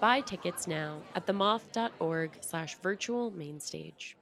Buy 0.00 0.20
tickets 0.20 0.66
now 0.66 1.00
at 1.14 1.26
themoth.org 1.26 2.38
slash 2.40 2.76
virtual 2.76 3.30
mainstage. 3.30 4.16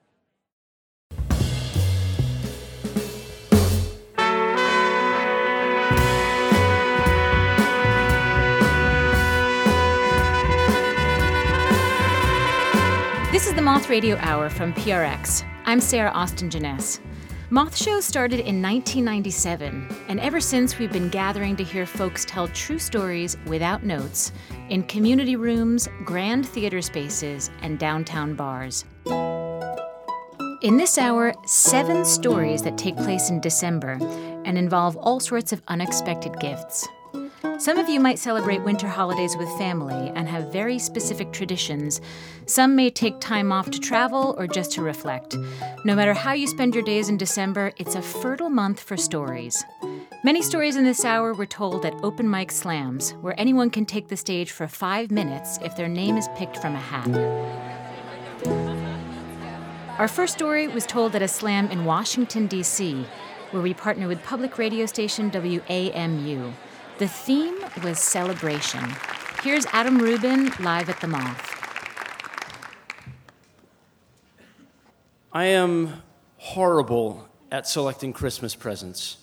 This 13.33 13.47
is 13.47 13.55
the 13.55 13.63
Moth 13.63 13.89
Radio 13.89 14.17
Hour 14.19 14.51
from 14.51 14.75
PRX. 14.75 15.43
I'm 15.65 15.81
Sarah 15.81 16.11
Austin 16.11 16.51
Jenness. 16.51 17.01
Moth 17.53 17.77
Show 17.77 18.01
started 18.01 18.41
in 18.41 18.63
1997, 18.63 19.87
and 20.09 20.19
ever 20.21 20.41
since 20.41 20.79
we've 20.79 20.91
been 20.91 21.11
gathering 21.11 21.55
to 21.57 21.63
hear 21.63 21.85
folks 21.85 22.25
tell 22.25 22.49
true 22.49 22.79
stories 22.79 23.37
without 23.45 23.85
notes 23.85 24.33
in 24.71 24.83
community 24.85 25.37
rooms, 25.37 25.87
grand 26.03 26.49
theater 26.49 26.81
spaces, 26.81 27.51
and 27.61 27.79
downtown 27.79 28.35
bars. 28.35 28.87
In 30.63 30.79
this 30.79 30.97
hour, 30.97 31.35
seven 31.45 32.07
stories 32.07 32.63
that 32.63 32.79
take 32.79 32.97
place 32.97 33.29
in 33.29 33.39
December 33.39 33.99
and 34.47 34.57
involve 34.57 34.97
all 34.97 35.21
sorts 35.21 35.53
of 35.53 35.61
unexpected 35.69 36.41
gifts. 36.41 36.89
Some 37.59 37.79
of 37.79 37.89
you 37.89 37.99
might 37.99 38.21
celebrate 38.21 38.63
winter 38.63 38.87
holidays 38.87 39.37
with 39.37 39.49
family 39.59 40.13
and 40.15 40.29
have 40.29 40.53
very 40.53 40.79
specific 40.79 41.33
traditions. 41.33 42.01
Some 42.47 42.77
may 42.77 42.89
take 42.89 43.19
time 43.19 43.51
off 43.51 43.69
to 43.73 43.81
travel 43.81 44.37
or 44.39 44.47
just 44.47 44.71
to 44.73 44.83
reflect. 44.83 45.37
No 45.85 45.97
matter 45.97 46.15
how 46.15 46.35
you 46.35 46.47
spend 46.47 46.73
your 46.73 46.85
days 46.85 47.09
in 47.09 47.17
December, 47.17 47.73
it's 47.79 47.97
a 47.97 48.03
fertile 48.03 48.49
month 48.49 48.81
for 48.81 48.97
stories. 48.97 49.65
Many 50.23 50.41
stories 50.41 50.77
in 50.77 50.85
this 50.85 51.05
hour 51.05 51.35
were 51.35 51.47
told 51.47 51.85
at 51.85 51.95
open 52.05 52.31
mic 52.31 52.53
slams, 52.53 53.11
where 53.23 53.39
anyone 53.39 53.71
can 53.71 53.87
take 53.87 54.07
the 54.07 54.17
stage 54.17 54.53
for 54.53 54.69
five 54.69 55.11
minutes 55.11 55.59
if 55.63 55.77
their 55.77 55.89
name 55.89 56.17
is 56.17 56.29
picked 56.37 56.59
from 56.59 56.77
a 56.77 56.79
hat. 56.79 57.09
Our 59.99 60.09
first 60.09 60.35
story 60.35 60.69
was 60.69 60.87
told 60.87 61.17
at 61.17 61.23
a 61.23 61.29
slam 61.29 61.73
in 61.73 61.85
Washington, 61.85 62.47
D.C., 62.47 63.05
where 63.51 63.63
we 63.63 63.75
partner 63.75 64.07
with 64.07 64.23
public 64.23 64.59
radio 64.59 64.87
station 64.87 65.29
WAMU. 65.31 66.53
The 66.99 67.09
theme 67.09 67.57
was 67.83 67.99
celebration. 67.99 68.85
Here's 69.43 69.67
Adam 69.73 69.99
Ruben 69.99 70.53
live 70.61 70.89
at 70.89 71.01
the 71.01 71.09
Moth. 71.09 71.49
I 75.33 75.47
am 75.47 76.03
horrible 76.37 77.29
at 77.51 77.67
selecting 77.67 78.13
Christmas 78.13 78.55
presents 78.55 79.17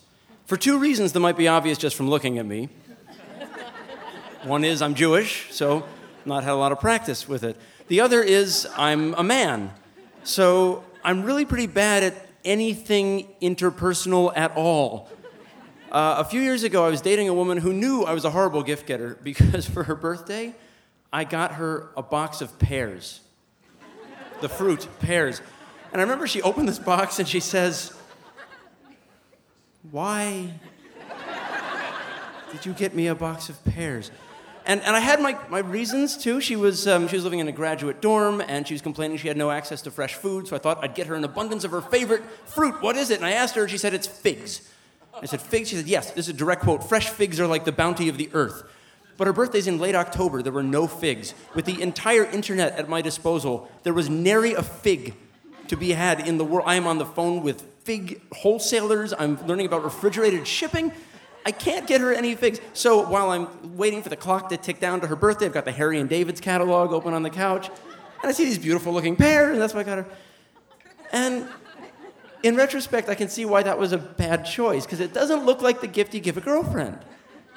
for 0.46 0.56
two 0.56 0.78
reasons 0.78 1.12
that 1.12 1.20
might 1.20 1.36
be 1.36 1.46
obvious 1.46 1.78
just 1.78 1.94
from 1.94 2.10
looking 2.10 2.38
at 2.38 2.44
me. 2.44 2.68
One 4.42 4.64
is 4.64 4.82
I'm 4.82 4.94
Jewish, 4.94 5.46
so 5.52 5.86
not 6.24 6.42
had 6.42 6.52
a 6.52 6.56
lot 6.56 6.72
of 6.72 6.80
practice 6.80 7.28
with 7.28 7.44
it. 7.44 7.56
The 7.86 8.00
other 8.00 8.20
is 8.20 8.66
I'm 8.76 9.14
a 9.14 9.22
man, 9.22 9.70
so 10.24 10.82
I'm 11.04 11.22
really 11.22 11.44
pretty 11.44 11.68
bad 11.68 12.02
at 12.02 12.26
anything 12.44 13.28
interpersonal 13.40 14.32
at 14.36 14.56
all. 14.56 15.08
Uh, 15.90 16.16
a 16.18 16.24
few 16.24 16.40
years 16.40 16.62
ago, 16.62 16.86
I 16.86 16.88
was 16.88 17.00
dating 17.00 17.28
a 17.28 17.34
woman 17.34 17.58
who 17.58 17.72
knew 17.72 18.04
I 18.04 18.12
was 18.12 18.24
a 18.24 18.30
horrible 18.30 18.62
gift 18.62 18.86
getter 18.86 19.18
because 19.24 19.66
for 19.66 19.84
her 19.84 19.96
birthday, 19.96 20.54
I 21.12 21.24
got 21.24 21.54
her 21.54 21.88
a 21.96 22.02
box 22.02 22.40
of 22.40 22.58
pears. 22.58 23.20
The 24.40 24.48
fruit, 24.48 24.86
pears. 25.00 25.42
And 25.92 26.00
I 26.00 26.04
remember 26.04 26.26
she 26.26 26.40
opened 26.42 26.68
this 26.68 26.78
box 26.78 27.18
and 27.18 27.26
she 27.26 27.40
says, 27.40 27.92
Why 29.90 30.52
did 32.52 32.64
you 32.64 32.72
get 32.72 32.94
me 32.94 33.08
a 33.08 33.14
box 33.14 33.48
of 33.48 33.62
pears? 33.64 34.12
And, 34.66 34.80
and 34.82 34.94
I 34.94 35.00
had 35.00 35.20
my, 35.20 35.36
my 35.48 35.58
reasons 35.58 36.16
too. 36.16 36.40
She 36.40 36.54
was, 36.54 36.86
um, 36.86 37.08
she 37.08 37.16
was 37.16 37.24
living 37.24 37.40
in 37.40 37.48
a 37.48 37.52
graduate 37.52 38.00
dorm 38.00 38.40
and 38.40 38.66
she 38.66 38.74
was 38.74 38.82
complaining 38.82 39.16
she 39.16 39.26
had 39.26 39.36
no 39.36 39.50
access 39.50 39.82
to 39.82 39.90
fresh 39.90 40.14
food, 40.14 40.46
so 40.46 40.54
I 40.54 40.60
thought 40.60 40.78
I'd 40.84 40.94
get 40.94 41.08
her 41.08 41.16
an 41.16 41.24
abundance 41.24 41.64
of 41.64 41.72
her 41.72 41.80
favorite 41.80 42.22
fruit. 42.46 42.80
What 42.80 42.96
is 42.96 43.10
it? 43.10 43.16
And 43.16 43.26
I 43.26 43.32
asked 43.32 43.56
her, 43.56 43.62
and 43.62 43.70
she 43.70 43.78
said, 43.78 43.92
It's 43.92 44.06
figs. 44.06 44.70
I 45.20 45.26
said, 45.26 45.40
Figs? 45.40 45.68
She 45.68 45.76
said, 45.76 45.86
Yes, 45.86 46.10
this 46.12 46.28
is 46.28 46.34
a 46.34 46.36
direct 46.36 46.62
quote. 46.62 46.88
Fresh 46.88 47.10
figs 47.10 47.40
are 47.40 47.46
like 47.46 47.64
the 47.64 47.72
bounty 47.72 48.08
of 48.08 48.18
the 48.18 48.30
earth. 48.32 48.62
But 49.16 49.26
her 49.26 49.32
birthday's 49.32 49.66
in 49.66 49.78
late 49.78 49.94
October. 49.94 50.42
There 50.42 50.52
were 50.52 50.62
no 50.62 50.86
figs. 50.86 51.34
With 51.54 51.66
the 51.66 51.82
entire 51.82 52.24
internet 52.24 52.78
at 52.78 52.88
my 52.88 53.02
disposal, 53.02 53.70
there 53.82 53.92
was 53.92 54.08
nary 54.08 54.54
a 54.54 54.62
fig 54.62 55.14
to 55.68 55.76
be 55.76 55.90
had 55.90 56.26
in 56.26 56.38
the 56.38 56.44
world. 56.44 56.66
I 56.66 56.76
am 56.76 56.86
on 56.86 56.96
the 56.96 57.04
phone 57.04 57.42
with 57.42 57.60
fig 57.84 58.22
wholesalers. 58.32 59.12
I'm 59.12 59.44
learning 59.46 59.66
about 59.66 59.84
refrigerated 59.84 60.46
shipping. 60.46 60.92
I 61.44 61.52
can't 61.52 61.86
get 61.86 62.00
her 62.00 62.12
any 62.12 62.34
figs. 62.34 62.60
So 62.72 63.06
while 63.08 63.30
I'm 63.30 63.76
waiting 63.76 64.02
for 64.02 64.08
the 64.08 64.16
clock 64.16 64.48
to 64.50 64.56
tick 64.56 64.80
down 64.80 65.00
to 65.02 65.06
her 65.06 65.16
birthday, 65.16 65.46
I've 65.46 65.52
got 65.52 65.64
the 65.64 65.72
Harry 65.72 65.98
and 65.98 66.08
David's 66.08 66.40
catalog 66.40 66.92
open 66.92 67.12
on 67.12 67.22
the 67.22 67.30
couch. 67.30 67.68
And 67.68 68.28
I 68.28 68.32
see 68.32 68.44
these 68.44 68.58
beautiful 68.58 68.92
looking 68.92 69.16
pears, 69.16 69.52
and 69.52 69.60
that's 69.60 69.74
why 69.74 69.80
I 69.80 69.84
got 69.84 69.98
her. 69.98 70.06
And 71.12 71.48
in 72.42 72.56
retrospect, 72.56 73.08
I 73.08 73.14
can 73.14 73.28
see 73.28 73.44
why 73.44 73.62
that 73.62 73.78
was 73.78 73.92
a 73.92 73.98
bad 73.98 74.44
choice, 74.44 74.84
because 74.84 75.00
it 75.00 75.12
doesn't 75.12 75.44
look 75.44 75.60
like 75.60 75.80
the 75.80 75.86
gift 75.86 76.14
you 76.14 76.20
give 76.20 76.36
a 76.36 76.40
girlfriend. 76.40 76.98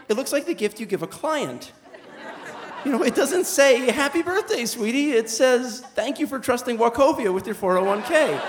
It 0.09 0.15
looks 0.15 0.33
like 0.33 0.45
the 0.45 0.53
gift 0.53 0.79
you 0.79 0.85
give 0.85 1.01
a 1.03 1.07
client. 1.07 1.71
You 2.83 2.91
know, 2.91 3.03
it 3.03 3.15
doesn't 3.15 3.45
say, 3.45 3.89
Happy 3.91 4.21
birthday, 4.21 4.65
sweetie. 4.65 5.11
It 5.11 5.29
says, 5.29 5.81
Thank 5.95 6.19
you 6.19 6.27
for 6.27 6.37
trusting 6.37 6.77
Wachovia 6.77 7.33
with 7.33 7.45
your 7.45 7.55
401k. 7.55 8.41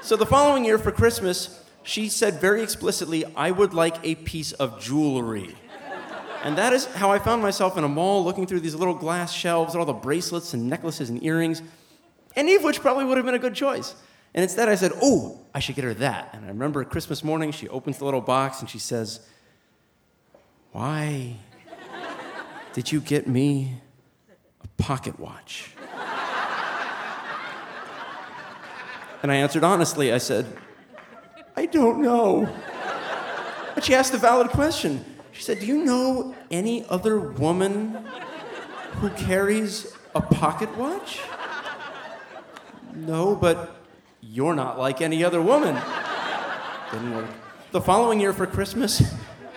so 0.00 0.16
the 0.16 0.24
following 0.24 0.64
year 0.64 0.78
for 0.78 0.90
Christmas, 0.90 1.62
she 1.82 2.08
said 2.08 2.40
very 2.40 2.62
explicitly, 2.62 3.24
I 3.36 3.50
would 3.50 3.74
like 3.74 3.96
a 4.02 4.14
piece 4.14 4.52
of 4.52 4.80
jewelry. 4.80 5.54
And 6.42 6.56
that 6.56 6.72
is 6.72 6.86
how 6.86 7.10
I 7.12 7.18
found 7.18 7.42
myself 7.42 7.76
in 7.76 7.84
a 7.84 7.88
mall 7.88 8.24
looking 8.24 8.46
through 8.46 8.60
these 8.60 8.74
little 8.74 8.94
glass 8.94 9.30
shelves, 9.30 9.76
all 9.76 9.84
the 9.84 9.92
bracelets 9.92 10.54
and 10.54 10.70
necklaces 10.70 11.10
and 11.10 11.22
earrings 11.22 11.60
any 12.36 12.54
of 12.54 12.62
which 12.62 12.80
probably 12.80 13.04
would 13.04 13.16
have 13.16 13.26
been 13.26 13.34
a 13.34 13.38
good 13.38 13.54
choice. 13.54 13.94
And 14.34 14.42
instead, 14.42 14.68
I 14.68 14.74
said, 14.74 14.92
Oh, 15.02 15.40
I 15.54 15.60
should 15.60 15.74
get 15.74 15.84
her 15.84 15.94
that. 15.94 16.30
And 16.32 16.44
I 16.44 16.48
remember 16.48 16.84
Christmas 16.84 17.24
morning, 17.24 17.52
she 17.52 17.68
opens 17.68 17.98
the 17.98 18.04
little 18.04 18.20
box 18.20 18.60
and 18.60 18.70
she 18.70 18.78
says, 18.78 19.20
Why 20.72 21.36
did 22.72 22.92
you 22.92 23.00
get 23.00 23.26
me 23.26 23.80
a 24.62 24.82
pocket 24.82 25.18
watch? 25.18 25.74
And 29.22 29.30
I 29.30 29.36
answered 29.36 29.64
honestly, 29.64 30.12
I 30.12 30.18
said, 30.18 30.46
I 31.56 31.66
don't 31.66 32.00
know. 32.00 32.48
But 33.74 33.84
she 33.84 33.94
asked 33.94 34.14
a 34.14 34.18
valid 34.18 34.48
question. 34.48 35.04
She 35.32 35.42
said, 35.42 35.60
Do 35.60 35.66
you 35.66 35.84
know 35.84 36.34
any 36.50 36.86
other 36.88 37.20
woman 37.20 38.06
who 38.92 39.10
carries 39.10 39.94
a 40.14 40.20
pocket 40.20 40.74
watch? 40.76 41.20
No, 42.94 43.34
but 43.34 43.76
you're 44.20 44.54
not 44.54 44.78
like 44.78 45.00
any 45.00 45.24
other 45.24 45.40
woman. 45.40 45.80
Didn't 46.92 47.14
work. 47.14 47.30
The 47.72 47.80
following 47.80 48.20
year 48.20 48.32
for 48.32 48.46
Christmas, 48.46 49.14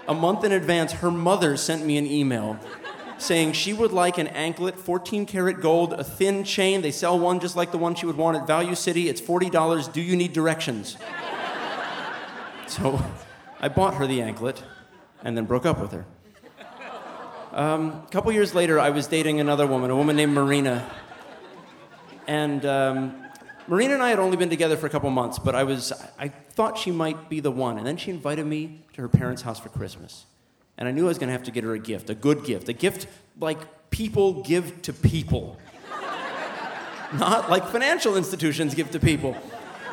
a 0.07 0.13
month 0.13 0.44
in 0.44 0.51
advance, 0.51 0.91
her 0.94 1.11
mother 1.11 1.57
sent 1.57 1.85
me 1.85 1.97
an 1.97 2.05
email 2.05 2.59
saying 3.17 3.53
she 3.53 3.73
would 3.73 3.91
like 3.91 4.17
an 4.17 4.27
anklet, 4.27 4.77
14 4.77 5.25
karat 5.25 5.61
gold, 5.61 5.94
a 5.94 6.03
thin 6.03 6.44
chain. 6.44 6.81
They 6.81 6.91
sell 6.91 7.18
one 7.18 7.39
just 7.39 7.56
like 7.56 7.71
the 7.71 7.77
one 7.77 7.95
she 7.95 8.06
would 8.06 8.18
want 8.18 8.38
at 8.38 8.45
Value 8.45 8.75
City. 8.75 9.09
It's 9.09 9.21
$40. 9.21 9.91
Do 9.91 10.01
you 10.01 10.15
need 10.15 10.33
directions? 10.33 10.97
So 12.68 13.01
I 13.59 13.69
bought 13.69 13.95
her 13.95 14.07
the 14.07 14.21
anklet 14.21 14.63
and 15.24 15.38
then 15.38 15.45
broke 15.45 15.65
up 15.65 15.79
with 15.79 15.91
her. 15.91 16.06
Um, 17.51 18.03
a 18.07 18.12
couple 18.12 18.31
years 18.31 18.56
later, 18.56 18.79
I 18.79 18.89
was 18.89 19.06
dating 19.07 19.39
another 19.39 19.68
woman, 19.68 19.91
a 19.91 19.95
woman 19.95 20.15
named 20.15 20.33
Marina. 20.33 20.89
And 22.25 22.65
um, 22.65 23.23
Marina 23.68 23.94
and 23.94 24.04
I 24.04 24.10
had 24.10 24.19
only 24.19 24.38
been 24.38 24.50
together 24.50 24.75
for 24.75 24.88
a 24.88 24.89
couple 24.89 25.10
months, 25.10 25.39
but 25.39 25.56
I 25.56 25.63
was 25.63 25.94
I 26.19 26.27
thought 26.27 26.77
she 26.77 26.92
might 26.92 27.30
be 27.30 27.39
the 27.39 27.51
one. 27.51 27.77
And 27.77 27.88
then 27.88 27.98
she 27.98 28.12
invited 28.12 28.45
me 28.45 28.81
to 28.94 29.01
her 29.01 29.07
parents' 29.07 29.42
house 29.42 29.60
for 29.60 29.69
Christmas. 29.69 30.25
And 30.77 30.88
I 30.88 30.92
knew 30.92 31.06
I 31.06 31.07
was 31.10 31.18
going 31.18 31.27
to 31.27 31.33
have 31.33 31.44
to 31.44 31.51
get 31.51 31.63
her 31.63 31.74
a 31.74 31.80
gift, 31.80 32.10
a 32.10 32.15
good 32.15 32.44
gift, 32.44 32.68
a 32.68 32.74
gift 32.74 33.07
like 33.39 33.89
people 33.89 34.44
give 34.44 34.81
to 34.83 34.94
people. 34.94 35.57
Not 37.13 37.50
like 37.50 37.68
financial 37.68 38.18
institutions 38.18 38.74
give 38.74 38.92
to 38.92 39.00
people. 39.00 39.38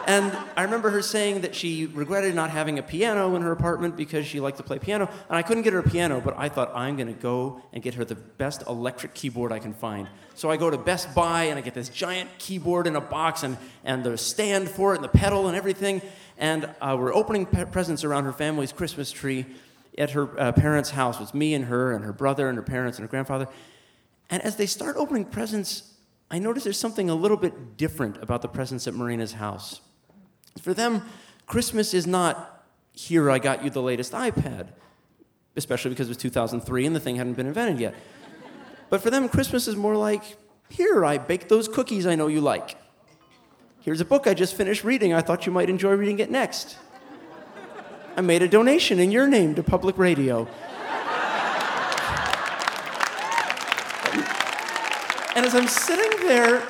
And 0.07 0.37
I 0.57 0.63
remember 0.63 0.91
her 0.91 1.03
saying 1.03 1.43
that 1.43 1.55
she 1.55 1.87
regretted 1.87 2.35
not 2.35 2.51
having 2.51 2.79
a 2.79 2.83
piano 2.83 3.35
in 3.37 3.43
her 3.43 3.53
apartment 3.53 3.97
because 3.97 4.27
she 4.27 4.41
liked 4.41 4.57
to 4.57 4.63
play 4.63 4.79
piano. 4.79 5.09
And 5.29 5.37
I 5.37 5.43
couldn't 5.43 5.63
get 5.63 5.73
her 5.73 5.79
a 5.81 5.89
piano, 5.89 6.21
but 6.21 6.35
I 6.39 6.49
thought 6.49 6.73
I'm 6.75 6.97
going 6.97 7.15
to 7.15 7.21
go 7.21 7.63
and 7.73 7.83
get 7.83 7.95
her 7.95 8.05
the 8.05 8.15
best 8.15 8.63
electric 8.67 9.15
keyboard 9.15 9.53
I 9.53 9.59
can 9.59 9.73
find. 9.73 10.09
So 10.35 10.51
I 10.51 10.57
go 10.57 10.71
to 10.71 10.79
Best 10.79 11.15
Buy 11.15 11.45
and 11.45 11.59
I 11.59 11.63
get 11.63 11.75
this 11.75 11.89
giant 11.89 12.31
keyboard 12.39 12.87
in 12.87 12.97
a 12.97 13.01
box 13.01 13.43
and, 13.43 13.57
and 13.85 14.03
the 14.03 14.17
stand 14.17 14.71
for 14.71 14.93
it 14.95 14.97
and 14.97 15.05
the 15.05 15.09
pedal 15.09 15.49
and 15.49 15.57
everything. 15.57 16.03
And 16.39 16.69
uh, 16.81 16.97
we're 16.99 17.15
opening 17.15 17.47
pe- 17.47 17.67
presents 17.67 18.03
around 18.05 18.25
her 18.25 18.33
family's 18.33 18.73
Christmas 18.73 19.13
tree 19.13 19.47
at 19.99 20.11
her 20.11 20.41
uh, 20.41 20.53
parents' 20.53 20.91
house. 20.91 21.17
It 21.17 21.21
was 21.21 21.35
me 21.35 21.55
and 21.55 21.67
her 21.67 21.93
and 21.93 22.05
her 22.05 22.13
brother 22.13 22.49
and 22.49 22.57
her 22.57 22.63
parents 22.63 22.99
and 22.99 23.05
her 23.05 23.11
grandfather. 23.11 23.49
And 24.31 24.43
as 24.43 24.57
they 24.57 24.67
start 24.67 24.97
opening 24.97 25.25
presents, 25.25 25.93
I 26.31 26.39
notice 26.39 26.65
there's 26.65 26.79
something 26.79 27.11
a 27.11 27.15
little 27.15 27.37
bit 27.37 27.77
different 27.77 28.23
about 28.23 28.41
the 28.43 28.49
presents 28.49 28.87
at 28.87 28.95
Marina's 28.95 29.33
house. 29.33 29.81
For 30.59 30.75
them, 30.75 31.03
Christmas 31.47 31.95
is 31.95 32.07
not, 32.07 32.65
here, 32.93 33.31
I 33.31 33.39
got 33.39 33.65
you 33.65 33.71
the 33.71 33.83
latest 33.83 34.13
iPad, 34.13 34.69
especially 35.57 35.91
because 35.91 36.09
it 36.09 36.11
was 36.11 36.17
2003 36.19 36.87
and 36.87 36.95
the 36.95 37.01
thing 37.01 37.17
hadn't 37.17 37.35
been 37.35 37.47
invented 37.47 37.81
yet. 37.81 37.95
But 38.89 39.03
for 39.03 39.11
them, 39.11 39.29
Christmas 39.29 39.69
is 39.69 39.77
more 39.77 39.97
like, 39.97 40.37
here, 40.69 41.05
I 41.05 41.19
baked 41.19 41.49
those 41.49 41.69
cookies 41.69 42.07
I 42.07 42.15
know 42.15 42.27
you 42.27 42.41
like. 42.41 42.77
Here's 43.81 44.01
a 44.01 44.05
book 44.05 44.27
I 44.27 44.35
just 44.35 44.55
finished 44.55 44.85
reading. 44.85 45.15
I 45.15 45.21
thought 45.23 45.47
you 45.47 45.53
might 45.53 45.71
enjoy 45.71 45.93
reading 45.93 46.19
it 46.19 46.31
next. 46.31 46.77
I 48.17 48.21
made 48.21 48.43
a 48.43 48.49
donation 48.49 48.99
in 48.99 49.11
your 49.11 49.27
name 49.27 49.55
to 49.55 49.63
public 49.63 49.97
radio. 49.97 50.47
And 55.37 55.47
as 55.47 55.55
I'm 55.55 55.69
sitting 55.69 56.27
there 56.27 56.63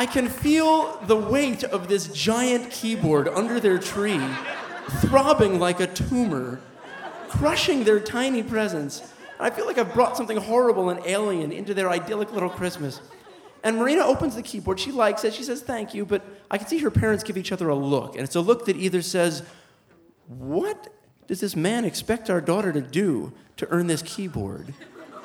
I 0.00 0.06
can 0.06 0.30
feel 0.30 0.96
the 1.02 1.14
weight 1.14 1.62
of 1.62 1.88
this 1.88 2.08
giant 2.08 2.70
keyboard 2.70 3.28
under 3.28 3.60
their 3.60 3.76
tree 3.76 4.18
throbbing 5.02 5.60
like 5.60 5.78
a 5.78 5.86
tumor, 5.86 6.58
crushing 7.28 7.84
their 7.84 8.00
tiny 8.00 8.42
presence. 8.42 9.12
I 9.38 9.50
feel 9.50 9.66
like 9.66 9.76
I've 9.76 9.92
brought 9.92 10.16
something 10.16 10.38
horrible 10.38 10.88
and 10.88 11.04
alien 11.04 11.52
into 11.52 11.74
their 11.74 11.90
idyllic 11.90 12.32
little 12.32 12.48
Christmas. 12.48 12.98
And 13.62 13.76
Marina 13.76 14.00
opens 14.00 14.36
the 14.36 14.42
keyboard. 14.42 14.80
She 14.80 14.90
likes 14.90 15.22
it. 15.24 15.34
She 15.34 15.42
says 15.42 15.60
thank 15.60 15.92
you, 15.92 16.06
but 16.06 16.22
I 16.50 16.56
can 16.56 16.66
see 16.66 16.78
her 16.78 16.90
parents 16.90 17.22
give 17.22 17.36
each 17.36 17.52
other 17.52 17.68
a 17.68 17.74
look. 17.74 18.14
And 18.14 18.24
it's 18.24 18.36
a 18.36 18.40
look 18.40 18.64
that 18.64 18.76
either 18.76 19.02
says, 19.02 19.42
What 20.28 20.94
does 21.26 21.40
this 21.40 21.54
man 21.54 21.84
expect 21.84 22.30
our 22.30 22.40
daughter 22.40 22.72
to 22.72 22.80
do 22.80 23.34
to 23.58 23.68
earn 23.68 23.86
this 23.86 24.00
keyboard? 24.00 24.72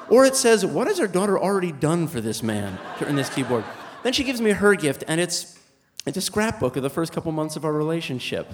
Or 0.10 0.26
it 0.26 0.36
says, 0.36 0.66
What 0.66 0.88
has 0.88 1.00
our 1.00 1.08
daughter 1.08 1.40
already 1.40 1.72
done 1.72 2.10
for 2.10 2.20
this 2.20 2.44
man 2.44 2.78
to 3.00 3.06
earn 3.06 3.16
this 3.16 3.34
keyboard? 3.34 3.64
Then 4.06 4.14
she 4.14 4.24
gives 4.24 4.40
me 4.40 4.52
her 4.52 4.76
gift, 4.76 5.04
and 5.08 5.20
it's, 5.20 5.58
it's 6.06 6.16
a 6.16 6.22
scrapbook 6.22 6.76
of 6.76 6.84
the 6.84 6.92
first 6.92 7.12
couple 7.12 7.32
months 7.32 7.56
of 7.56 7.66
our 7.66 7.74
relationship. 7.74 8.54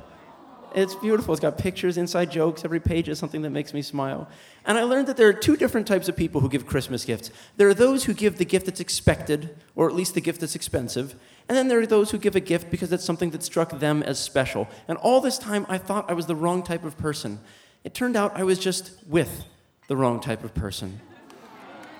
It's 0.74 0.96
beautiful. 0.96 1.34
It's 1.34 1.42
got 1.42 1.58
pictures, 1.58 1.98
inside 1.98 2.32
jokes. 2.32 2.64
Every 2.64 2.80
page 2.80 3.10
is 3.10 3.20
something 3.20 3.42
that 3.42 3.50
makes 3.50 3.74
me 3.74 3.82
smile. 3.82 4.30
And 4.64 4.78
I 4.78 4.84
learned 4.84 5.08
that 5.08 5.18
there 5.18 5.28
are 5.28 5.34
two 5.34 5.58
different 5.58 5.88
types 5.88 6.08
of 6.08 6.16
people 6.16 6.40
who 6.40 6.48
give 6.48 6.66
Christmas 6.66 7.04
gifts. 7.04 7.32
There 7.58 7.68
are 7.68 7.74
those 7.74 8.06
who 8.06 8.14
give 8.14 8.38
the 8.38 8.46
gift 8.46 8.66
that's 8.66 8.80
expected, 8.80 9.58
or 9.76 9.90
at 9.90 9.94
least 9.94 10.14
the 10.14 10.22
gift 10.22 10.40
that's 10.40 10.56
expensive. 10.56 11.16
And 11.50 11.58
then 11.58 11.68
there 11.68 11.82
are 11.82 11.86
those 11.86 12.12
who 12.12 12.18
give 12.18 12.38
a 12.38 12.40
gift 12.40 12.72
because 12.72 12.94
it's 12.94 13.04
something 13.04 13.32
that 13.32 13.44
struck 13.44 13.78
them 13.78 14.04
as 14.04 14.20
special. 14.20 14.70
And 14.88 14.98
all 15.00 15.20
this 15.20 15.38
time, 15.38 15.66
I 15.68 15.80
thought 15.80 16.10
I 16.10 16.14
was 16.14 16.28
the 16.28 16.36
wrong 16.36 16.64
type 16.64 16.86
of 16.86 16.98
person. 16.98 17.42
It 17.84 17.94
turned 17.94 18.16
out 18.16 18.38
I 18.38 18.46
was 18.46 18.58
just 18.58 18.94
with 19.06 19.44
the 19.90 19.98
wrong 19.98 20.22
type 20.22 20.46
of 20.46 20.54
person. 20.54 21.02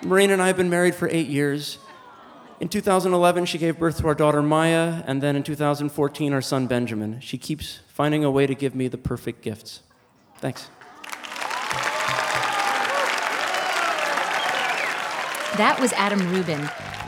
Marina 0.00 0.32
and 0.32 0.40
I 0.40 0.46
have 0.46 0.56
been 0.56 0.70
married 0.70 0.94
for 0.94 1.06
eight 1.10 1.28
years. 1.28 1.76
In 2.62 2.68
2011, 2.68 3.46
she 3.46 3.58
gave 3.58 3.76
birth 3.76 3.98
to 3.98 4.06
our 4.06 4.14
daughter 4.14 4.40
Maya, 4.40 5.02
and 5.04 5.20
then 5.20 5.34
in 5.34 5.42
2014, 5.42 6.32
our 6.32 6.40
son 6.40 6.68
Benjamin. 6.68 7.18
She 7.18 7.36
keeps 7.36 7.80
finding 7.88 8.22
a 8.22 8.30
way 8.30 8.46
to 8.46 8.54
give 8.54 8.76
me 8.76 8.86
the 8.86 8.96
perfect 8.96 9.42
gifts. 9.42 9.82
Thanks. 10.36 10.70
That 15.58 15.76
was 15.80 15.92
Adam 15.94 16.20
Ruben. 16.30 16.60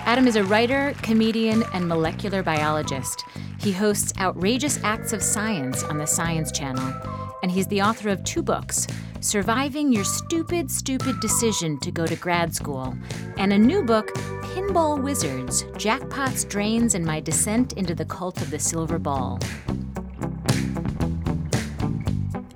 Adam 0.04 0.26
is 0.26 0.34
a 0.34 0.42
writer, 0.42 0.92
comedian, 1.02 1.62
and 1.72 1.86
molecular 1.86 2.42
biologist. 2.42 3.24
He 3.60 3.70
hosts 3.70 4.12
Outrageous 4.18 4.82
Acts 4.82 5.12
of 5.12 5.22
Science 5.22 5.84
on 5.84 5.98
the 5.98 6.06
Science 6.06 6.50
Channel, 6.50 6.92
and 7.44 7.52
he's 7.52 7.68
the 7.68 7.80
author 7.80 8.08
of 8.08 8.24
two 8.24 8.42
books 8.42 8.88
Surviving 9.24 9.90
Your 9.90 10.04
Stupid, 10.04 10.70
Stupid 10.70 11.18
Decision 11.18 11.80
to 11.80 11.90
Go 11.90 12.06
to 12.06 12.14
Grad 12.14 12.54
School, 12.54 12.94
and 13.38 13.54
a 13.54 13.58
new 13.58 13.82
book, 13.82 14.12
Pinball 14.52 15.02
Wizards 15.02 15.62
Jackpots, 15.78 16.46
Drains, 16.46 16.94
and 16.94 17.06
My 17.06 17.20
Descent 17.20 17.72
into 17.72 17.94
the 17.94 18.04
Cult 18.04 18.42
of 18.42 18.50
the 18.50 18.58
Silver 18.58 18.98
Ball. 18.98 19.40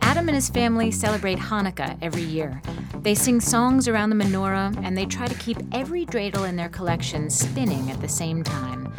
Adam 0.03 0.29
and 0.29 0.35
his 0.35 0.51
family 0.51 0.91
celebrate 0.91 1.39
Hanukkah 1.39 1.97
every 2.03 2.23
year. 2.23 2.61
They 2.97 3.15
sing 3.15 3.41
songs 3.41 3.89
around 3.89 4.11
the 4.11 4.23
menorah, 4.23 4.77
and 4.85 4.97
they 4.97 5.07
try 5.07 5.27
to 5.27 5.35
keep 5.37 5.57
every 5.73 6.05
dreidel 6.05 6.47
in 6.47 6.57
their 6.57 6.69
collection 6.69 7.31
spinning 7.31 7.91
at 7.91 8.03
the 8.03 8.09
same 8.09 8.45
time. 8.45 8.93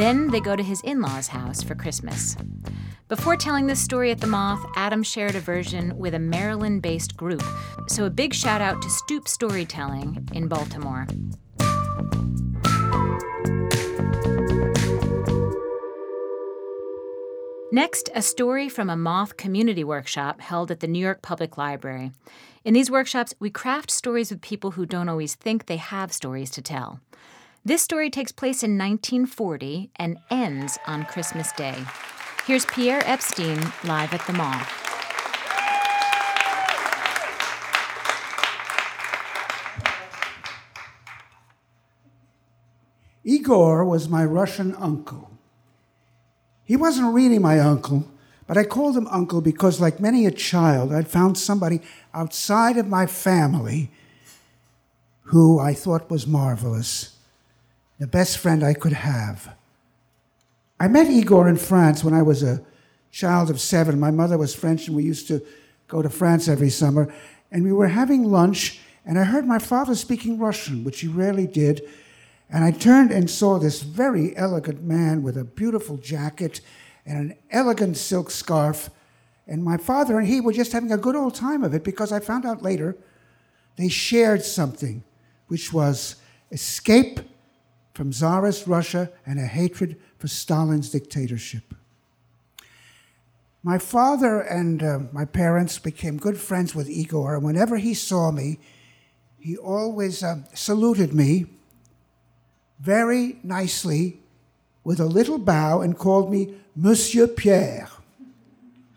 Then 0.00 0.28
they 0.28 0.40
go 0.40 0.56
to 0.56 0.62
his 0.62 0.80
in 0.80 1.02
law's 1.02 1.28
house 1.28 1.62
for 1.62 1.74
Christmas. 1.74 2.34
Before 3.08 3.36
telling 3.36 3.66
this 3.66 3.82
story 3.82 4.10
at 4.10 4.18
the 4.18 4.26
Moth, 4.26 4.64
Adam 4.74 5.02
shared 5.02 5.34
a 5.34 5.40
version 5.40 5.94
with 5.98 6.14
a 6.14 6.18
Maryland 6.18 6.80
based 6.80 7.18
group, 7.18 7.42
so 7.86 8.06
a 8.06 8.10
big 8.10 8.32
shout 8.32 8.62
out 8.62 8.80
to 8.80 8.88
Stoop 8.88 9.28
Storytelling 9.28 10.26
in 10.32 10.48
Baltimore. 10.48 11.06
Next, 17.70 18.08
a 18.14 18.22
story 18.22 18.70
from 18.70 18.88
a 18.88 18.96
Moth 18.96 19.36
community 19.36 19.84
workshop 19.84 20.40
held 20.40 20.70
at 20.70 20.80
the 20.80 20.88
New 20.88 20.98
York 20.98 21.20
Public 21.20 21.58
Library. 21.58 22.12
In 22.64 22.72
these 22.72 22.90
workshops, 22.90 23.34
we 23.38 23.50
craft 23.50 23.90
stories 23.90 24.30
with 24.30 24.40
people 24.40 24.70
who 24.70 24.86
don't 24.86 25.10
always 25.10 25.34
think 25.34 25.66
they 25.66 25.76
have 25.76 26.10
stories 26.10 26.48
to 26.52 26.62
tell. 26.62 27.00
This 27.62 27.82
story 27.82 28.08
takes 28.08 28.32
place 28.32 28.62
in 28.62 28.78
1940 28.78 29.90
and 29.96 30.16
ends 30.30 30.78
on 30.86 31.04
Christmas 31.04 31.52
Day. 31.52 31.76
Here's 32.46 32.64
Pierre 32.64 33.02
Epstein 33.04 33.60
live 33.84 34.14
at 34.14 34.26
the 34.26 34.32
Moth. 34.32 34.66
Igor 43.24 43.84
was 43.84 44.08
my 44.08 44.24
Russian 44.24 44.74
uncle. 44.76 45.30
He 46.64 46.76
wasn't 46.76 47.12
really 47.12 47.38
my 47.38 47.60
uncle, 47.60 48.08
but 48.46 48.56
I 48.56 48.64
called 48.64 48.96
him 48.96 49.06
uncle 49.08 49.42
because, 49.42 49.82
like 49.82 50.00
many 50.00 50.24
a 50.24 50.30
child, 50.30 50.94
I'd 50.94 51.08
found 51.08 51.36
somebody 51.36 51.82
outside 52.14 52.78
of 52.78 52.88
my 52.88 53.04
family 53.04 53.90
who 55.24 55.58
I 55.58 55.74
thought 55.74 56.10
was 56.10 56.26
marvelous, 56.26 57.18
the 58.00 58.06
best 58.06 58.38
friend 58.38 58.64
I 58.64 58.72
could 58.72 58.94
have. 58.94 59.54
I 60.80 60.88
met 60.88 61.08
Igor 61.08 61.48
in 61.48 61.58
France 61.58 62.02
when 62.02 62.14
I 62.14 62.22
was 62.22 62.42
a 62.42 62.64
child 63.10 63.50
of 63.50 63.60
seven. 63.60 64.00
My 64.00 64.10
mother 64.10 64.38
was 64.38 64.54
French, 64.54 64.88
and 64.88 64.96
we 64.96 65.02
used 65.02 65.28
to 65.28 65.42
go 65.86 66.00
to 66.00 66.08
France 66.08 66.48
every 66.48 66.70
summer. 66.70 67.12
And 67.52 67.62
we 67.62 67.72
were 67.72 67.88
having 67.88 68.24
lunch, 68.24 68.80
and 69.04 69.18
I 69.18 69.24
heard 69.24 69.46
my 69.46 69.58
father 69.58 69.94
speaking 69.94 70.38
Russian, 70.38 70.82
which 70.82 71.00
he 71.00 71.08
rarely 71.08 71.46
did. 71.46 71.82
And 72.48 72.64
I 72.64 72.70
turned 72.70 73.10
and 73.12 73.28
saw 73.28 73.58
this 73.58 73.82
very 73.82 74.34
elegant 74.34 74.82
man 74.82 75.22
with 75.22 75.36
a 75.36 75.44
beautiful 75.44 75.98
jacket 75.98 76.62
and 77.04 77.18
an 77.18 77.36
elegant 77.50 77.98
silk 77.98 78.30
scarf. 78.30 78.88
And 79.46 79.62
my 79.62 79.76
father 79.76 80.18
and 80.18 80.26
he 80.26 80.40
were 80.40 80.54
just 80.54 80.72
having 80.72 80.90
a 80.90 80.96
good 80.96 81.16
old 81.16 81.34
time 81.34 81.62
of 81.62 81.74
it 81.74 81.84
because 81.84 82.12
I 82.12 82.20
found 82.20 82.46
out 82.46 82.62
later 82.62 82.96
they 83.76 83.88
shared 83.88 84.42
something, 84.42 85.04
which 85.48 85.70
was 85.70 86.16
escape 86.50 87.20
from 88.00 88.12
Tsarist 88.12 88.66
Russia 88.66 89.10
and 89.26 89.38
a 89.38 89.44
hatred 89.44 89.94
for 90.16 90.26
Stalin's 90.26 90.88
dictatorship. 90.88 91.74
My 93.62 93.76
father 93.76 94.40
and 94.40 94.82
uh, 94.82 95.00
my 95.12 95.26
parents 95.26 95.78
became 95.78 96.16
good 96.16 96.38
friends 96.38 96.74
with 96.74 96.88
Igor, 96.88 97.34
and 97.34 97.44
whenever 97.44 97.76
he 97.76 97.92
saw 97.92 98.30
me, 98.30 98.58
he 99.38 99.54
always 99.54 100.22
uh, 100.22 100.36
saluted 100.54 101.12
me 101.12 101.44
very 102.78 103.38
nicely 103.42 104.20
with 104.82 104.98
a 104.98 105.04
little 105.04 105.36
bow 105.36 105.82
and 105.82 105.98
called 105.98 106.30
me 106.30 106.54
Monsieur 106.74 107.26
Pierre. 107.26 107.90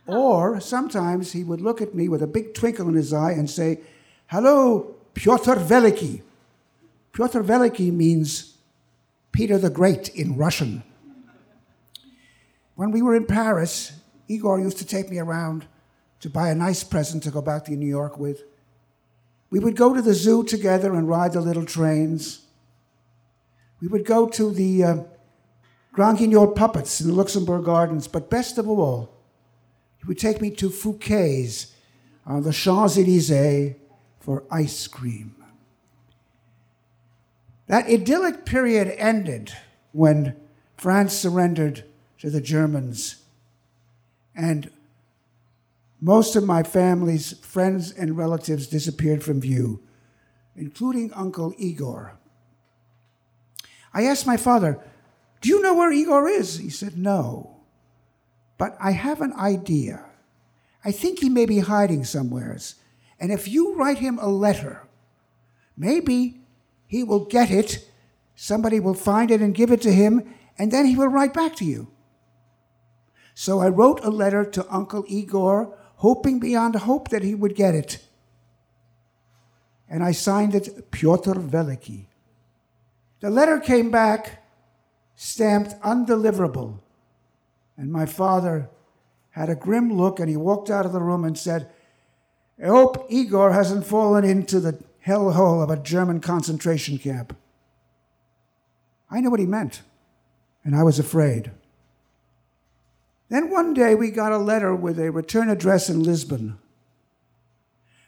Or 0.08 0.62
sometimes 0.62 1.34
he 1.34 1.44
would 1.44 1.60
look 1.60 1.82
at 1.82 1.94
me 1.94 2.08
with 2.08 2.24
a 2.24 2.28
big 2.28 2.54
twinkle 2.54 2.88
in 2.88 2.96
his 2.96 3.12
eye 3.12 3.34
and 3.34 3.50
say, 3.50 3.82
Hello, 4.28 4.96
Pyotr 5.14 5.56
Veliki. 5.56 6.22
Pyotr 7.12 7.44
Veliki 7.44 7.92
means 7.92 8.53
Peter 9.34 9.58
the 9.58 9.72
Great 9.72 10.10
in 10.10 10.38
Russian. 10.38 10.84
When 12.76 12.92
we 12.92 13.02
were 13.02 13.16
in 13.16 13.26
Paris, 13.26 13.92
Igor 14.28 14.60
used 14.60 14.78
to 14.78 14.86
take 14.86 15.10
me 15.10 15.18
around 15.18 15.66
to 16.20 16.30
buy 16.30 16.50
a 16.50 16.56
nice 16.56 16.84
present 16.84 17.24
to 17.24 17.32
go 17.32 17.42
back 17.42 17.66
to 17.66 17.72
New 17.72 17.88
York 17.88 18.18
with. 18.18 18.44
We 19.50 19.60
would 19.60 19.76
go 19.76 19.94
to 19.94 20.02
the 20.02 20.14
zoo 20.14 20.44
together 20.44 20.94
and 20.94 21.10
ride 21.10 21.34
the 21.34 21.42
little 21.42 21.66
trains. 21.66 22.46
We 23.82 23.88
would 23.88 24.06
go 24.06 24.30
to 24.30 24.52
the 24.52 24.84
uh, 24.84 24.98
Grand 25.92 26.20
Guignol 26.20 26.56
puppets 26.56 27.02
in 27.02 27.08
the 27.08 27.14
Luxembourg 27.14 27.66
Gardens, 27.66 28.08
but 28.08 28.30
best 28.30 28.58
of 28.60 28.70
all, 28.70 29.16
he 29.98 30.06
would 30.06 30.20
take 30.20 30.42
me 30.42 30.52
to 30.52 30.70
Fouquet's 30.70 31.74
on 32.26 32.44
the 32.44 32.54
Champs 32.54 32.98
Elysees 32.98 33.76
for 34.20 34.44
ice 34.50 34.88
cream. 34.88 35.36
That 37.68 37.88
idyllic 37.88 38.46
period 38.46 38.94
ended 38.98 39.54
when 39.92 40.36
France 40.76 41.14
surrendered 41.14 41.86
to 42.20 42.30
the 42.30 42.42
Germans. 42.42 43.24
And 44.36 44.70
most 46.02 46.36
of 46.36 46.44
my 46.44 46.64
family's 46.64 47.34
friends 47.40 47.92
and 47.92 48.18
relatives 48.18 48.68
disappeared 48.68 49.24
from 49.24 49.40
view, 49.40 49.82
including 50.56 51.14
Uncle 51.14 51.54
Igor. 51.58 52.18
I 53.94 54.04
asked 54.04 54.28
my 54.28 54.38
father, 54.38 54.80
Do 55.42 55.50
you 55.50 55.62
know 55.62 55.74
where 55.76 55.92
Igor 55.92 56.28
is? 56.28 56.58
He 56.58 56.70
said, 56.70 56.98
No. 56.98 57.58
But 58.58 58.76
I 58.80 58.92
have 58.92 59.22
an 59.22 59.34
idea. 59.34 60.06
I 60.84 60.92
think 60.92 61.20
he 61.20 61.30
may 61.30 61.46
be 61.46 61.60
hiding 61.60 62.04
somewheres. 62.04 62.76
And 63.20 63.32
if 63.32 63.48
you 63.48 63.76
write 63.76 64.00
him 64.00 64.20
a 64.20 64.28
letter, 64.28 64.84
maybe 65.78 66.43
he 66.94 67.04
will 67.04 67.26
get 67.26 67.50
it, 67.50 67.90
somebody 68.36 68.80
will 68.80 68.94
find 68.94 69.32
it 69.32 69.42
and 69.42 69.56
give 69.56 69.72
it 69.72 69.82
to 69.82 69.92
him, 69.92 70.32
and 70.60 70.72
then 70.72 70.86
he 70.86 70.96
will 70.96 71.08
write 71.08 71.34
back 71.34 71.56
to 71.56 71.66
you. 71.66 71.88
So 73.34 73.62
I 73.62 73.70
wrote 73.70 74.00
a 74.04 74.12
letter 74.12 74.46
to 74.46 74.72
Uncle 74.72 75.04
Igor, 75.08 75.76
hoping 75.96 76.40
beyond 76.40 76.76
hope 76.76 77.10
that 77.10 77.24
he 77.24 77.34
would 77.34 77.56
get 77.56 77.74
it. 77.74 77.98
And 79.90 80.04
I 80.04 80.12
signed 80.12 80.54
it 80.54 80.92
Pyotr 80.92 81.34
Veliky. 81.34 82.06
The 83.22 83.32
letter 83.32 83.60
came 83.60 83.90
back 83.90 84.44
stamped 85.16 85.74
undeliverable. 85.82 86.78
And 87.76 87.92
my 87.92 88.06
father 88.06 88.70
had 89.32 89.50
a 89.50 89.56
grim 89.56 89.92
look 89.98 90.20
and 90.20 90.30
he 90.30 90.38
walked 90.38 90.70
out 90.70 90.86
of 90.86 90.94
the 90.94 91.02
room 91.02 91.24
and 91.24 91.36
said, 91.36 91.72
I 92.64 92.68
hope 92.68 93.08
Igor 93.10 93.52
hasn't 93.52 93.88
fallen 93.88 94.24
into 94.24 94.60
the 94.60 94.78
hellhole 95.06 95.62
of 95.62 95.70
a 95.70 95.82
German 95.82 96.20
concentration 96.20 96.98
camp. 96.98 97.36
I 99.10 99.20
knew 99.20 99.30
what 99.30 99.40
he 99.40 99.46
meant, 99.46 99.82
and 100.64 100.76
I 100.76 100.84
was 100.84 100.98
afraid. 100.98 101.52
Then 103.30 103.50
one 103.50 103.74
day 103.74 103.96
we 103.96 104.12
got 104.12 104.32
a 104.32 104.38
letter 104.38 104.76
with 104.76 105.00
a 105.00 105.12
return 105.12 105.50
address 105.50 105.90
in 105.90 106.04
Lisbon. 106.04 106.58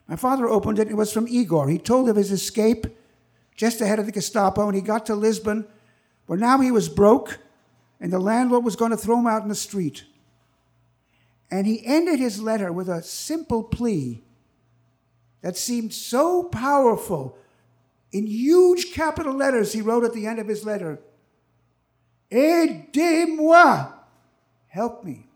My 0.07 0.15
father 0.15 0.47
opened 0.47 0.79
it, 0.79 0.89
it 0.89 0.97
was 0.97 1.11
from 1.11 1.27
Igor. 1.27 1.69
He 1.69 1.77
told 1.77 2.09
of 2.09 2.15
his 2.15 2.31
escape 2.31 2.85
just 3.55 3.81
ahead 3.81 3.99
of 3.99 4.05
the 4.05 4.11
Gestapo, 4.11 4.67
and 4.67 4.75
he 4.75 4.81
got 4.81 5.05
to 5.05 5.15
Lisbon, 5.15 5.65
where 6.27 6.37
now 6.37 6.59
he 6.59 6.71
was 6.71 6.89
broke, 6.89 7.39
and 7.99 8.11
the 8.11 8.19
landlord 8.19 8.63
was 8.63 8.75
going 8.75 8.91
to 8.91 8.97
throw 8.97 9.19
him 9.19 9.27
out 9.27 9.41
in 9.41 9.47
the 9.47 9.55
street. 9.55 10.03
And 11.49 11.65
he 11.65 11.85
ended 11.85 12.19
his 12.19 12.41
letter 12.41 12.71
with 12.71 12.89
a 12.89 13.01
simple 13.01 13.63
plea 13.63 14.24
that 15.45 15.55
seemed 15.55 15.93
so 15.93 16.45
powerful. 16.45 17.37
In 18.11 18.25
huge 18.25 18.93
capital 18.93 19.35
letters, 19.35 19.73
he 19.73 19.81
wrote 19.81 20.03
at 20.03 20.11
the 20.11 20.25
end 20.25 20.39
of 20.39 20.47
his 20.47 20.65
letter, 20.65 20.99
Aidez-moi! 22.31 23.91
Help 24.69 25.03
me. 25.03 25.27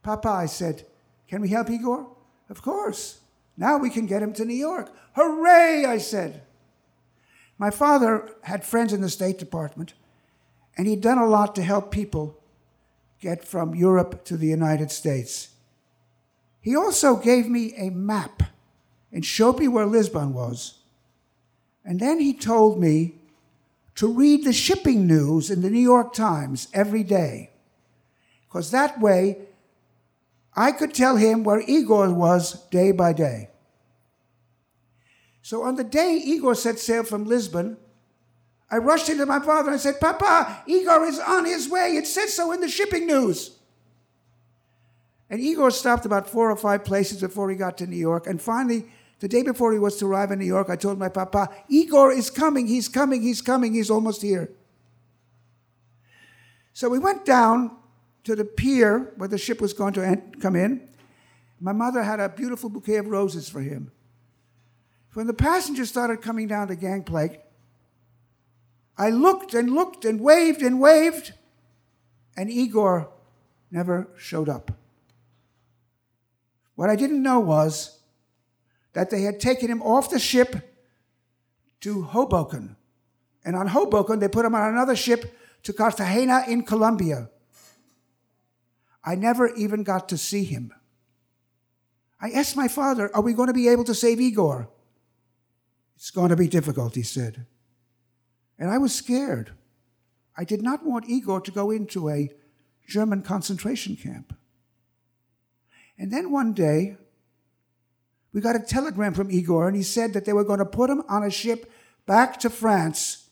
Papa, 0.00 0.28
I 0.28 0.46
said, 0.46 0.86
Can 1.26 1.40
we 1.40 1.48
help 1.48 1.68
Igor? 1.68 2.06
Of 2.48 2.62
course. 2.62 3.18
Now 3.56 3.78
we 3.78 3.90
can 3.90 4.06
get 4.06 4.22
him 4.22 4.32
to 4.34 4.44
New 4.44 4.54
York. 4.54 4.94
Hooray, 5.16 5.84
I 5.84 5.98
said. 5.98 6.42
My 7.58 7.70
father 7.70 8.30
had 8.42 8.64
friends 8.64 8.92
in 8.92 9.00
the 9.00 9.10
State 9.10 9.38
Department, 9.38 9.94
and 10.76 10.86
he'd 10.86 11.00
done 11.00 11.18
a 11.18 11.26
lot 11.26 11.56
to 11.56 11.64
help 11.64 11.90
people 11.90 12.40
get 13.18 13.44
from 13.44 13.74
Europe 13.74 14.24
to 14.26 14.36
the 14.36 14.46
United 14.46 14.92
States. 14.92 15.48
He 16.66 16.74
also 16.74 17.14
gave 17.14 17.48
me 17.48 17.74
a 17.76 17.90
map 17.90 18.42
and 19.12 19.24
showed 19.24 19.60
me 19.60 19.68
where 19.68 19.86
Lisbon 19.86 20.34
was. 20.34 20.80
And 21.84 22.00
then 22.00 22.18
he 22.18 22.34
told 22.34 22.80
me 22.80 23.20
to 23.94 24.12
read 24.12 24.44
the 24.44 24.52
shipping 24.52 25.06
news 25.06 25.48
in 25.48 25.62
the 25.62 25.70
New 25.70 25.78
York 25.78 26.12
Times 26.12 26.66
every 26.74 27.04
day, 27.04 27.50
because 28.48 28.72
that 28.72 29.00
way 29.00 29.38
I 30.56 30.72
could 30.72 30.92
tell 30.92 31.14
him 31.14 31.44
where 31.44 31.60
Igor 31.60 32.12
was 32.12 32.66
day 32.70 32.90
by 32.90 33.12
day. 33.12 33.50
So 35.42 35.62
on 35.62 35.76
the 35.76 35.84
day 35.84 36.16
Igor 36.16 36.56
set 36.56 36.80
sail 36.80 37.04
from 37.04 37.26
Lisbon, 37.26 37.76
I 38.68 38.78
rushed 38.78 39.08
into 39.08 39.24
my 39.24 39.38
father 39.38 39.70
and 39.70 39.80
said, 39.80 40.00
Papa, 40.00 40.64
Igor 40.66 41.04
is 41.04 41.20
on 41.20 41.44
his 41.44 41.68
way. 41.68 41.92
It 41.92 42.08
says 42.08 42.32
so 42.32 42.50
in 42.50 42.60
the 42.60 42.68
shipping 42.68 43.06
news. 43.06 43.55
And 45.28 45.40
Igor 45.40 45.70
stopped 45.70 46.06
about 46.06 46.28
four 46.28 46.50
or 46.50 46.56
five 46.56 46.84
places 46.84 47.20
before 47.20 47.50
he 47.50 47.56
got 47.56 47.78
to 47.78 47.86
New 47.86 47.96
York. 47.96 48.26
And 48.26 48.40
finally, 48.40 48.86
the 49.18 49.28
day 49.28 49.42
before 49.42 49.72
he 49.72 49.78
was 49.78 49.96
to 49.96 50.06
arrive 50.06 50.30
in 50.30 50.38
New 50.38 50.46
York, 50.46 50.68
I 50.70 50.76
told 50.76 50.98
my 50.98 51.08
papa, 51.08 51.48
Igor 51.68 52.12
is 52.12 52.30
coming, 52.30 52.66
he's 52.66 52.88
coming, 52.88 53.22
he's 53.22 53.40
coming, 53.40 53.74
he's 53.74 53.90
almost 53.90 54.22
here. 54.22 54.50
So 56.72 56.88
we 56.88 56.98
went 56.98 57.24
down 57.24 57.74
to 58.24 58.36
the 58.36 58.44
pier 58.44 59.12
where 59.16 59.28
the 59.28 59.38
ship 59.38 59.60
was 59.60 59.72
going 59.72 59.94
to 59.94 60.22
come 60.40 60.54
in. 60.54 60.88
My 61.60 61.72
mother 61.72 62.02
had 62.02 62.20
a 62.20 62.28
beautiful 62.28 62.68
bouquet 62.68 62.96
of 62.96 63.06
roses 63.08 63.48
for 63.48 63.60
him. 63.60 63.90
When 65.14 65.26
the 65.26 65.32
passengers 65.32 65.88
started 65.88 66.20
coming 66.20 66.46
down 66.46 66.68
the 66.68 66.76
gangplank, 66.76 67.40
I 68.98 69.08
looked 69.08 69.54
and 69.54 69.70
looked 69.70 70.04
and 70.04 70.20
waved 70.20 70.60
and 70.60 70.78
waved, 70.78 71.32
and 72.36 72.50
Igor 72.50 73.08
never 73.70 74.08
showed 74.18 74.50
up. 74.50 74.72
What 76.76 76.88
I 76.88 76.96
didn't 76.96 77.22
know 77.22 77.40
was 77.40 77.98
that 78.92 79.10
they 79.10 79.22
had 79.22 79.40
taken 79.40 79.68
him 79.68 79.82
off 79.82 80.10
the 80.10 80.18
ship 80.18 80.74
to 81.80 82.02
Hoboken. 82.02 82.76
And 83.44 83.56
on 83.56 83.68
Hoboken, 83.68 84.20
they 84.20 84.28
put 84.28 84.44
him 84.44 84.54
on 84.54 84.72
another 84.72 84.96
ship 84.96 85.36
to 85.64 85.72
Cartagena 85.72 86.44
in 86.48 86.62
Colombia. 86.62 87.30
I 89.04 89.14
never 89.14 89.54
even 89.54 89.82
got 89.82 90.08
to 90.10 90.18
see 90.18 90.44
him. 90.44 90.72
I 92.20 92.30
asked 92.30 92.56
my 92.56 92.68
father, 92.68 93.14
Are 93.14 93.22
we 93.22 93.34
going 93.34 93.48
to 93.48 93.54
be 93.54 93.68
able 93.68 93.84
to 93.84 93.94
save 93.94 94.20
Igor? 94.20 94.68
It's 95.96 96.10
going 96.10 96.30
to 96.30 96.36
be 96.36 96.48
difficult, 96.48 96.94
he 96.94 97.02
said. 97.02 97.46
And 98.58 98.70
I 98.70 98.78
was 98.78 98.94
scared. 98.94 99.52
I 100.36 100.44
did 100.44 100.62
not 100.62 100.84
want 100.84 101.08
Igor 101.08 101.40
to 101.42 101.50
go 101.50 101.70
into 101.70 102.08
a 102.08 102.30
German 102.86 103.22
concentration 103.22 103.96
camp. 103.96 104.36
And 105.98 106.12
then 106.12 106.30
one 106.30 106.52
day, 106.52 106.96
we 108.32 108.40
got 108.40 108.56
a 108.56 108.60
telegram 108.60 109.14
from 109.14 109.30
Igor, 109.30 109.66
and 109.66 109.76
he 109.76 109.82
said 109.82 110.12
that 110.12 110.24
they 110.24 110.32
were 110.32 110.44
going 110.44 110.58
to 110.58 110.66
put 110.66 110.90
him 110.90 111.02
on 111.08 111.24
a 111.24 111.30
ship 111.30 111.70
back 112.04 112.38
to 112.40 112.50
France 112.50 113.28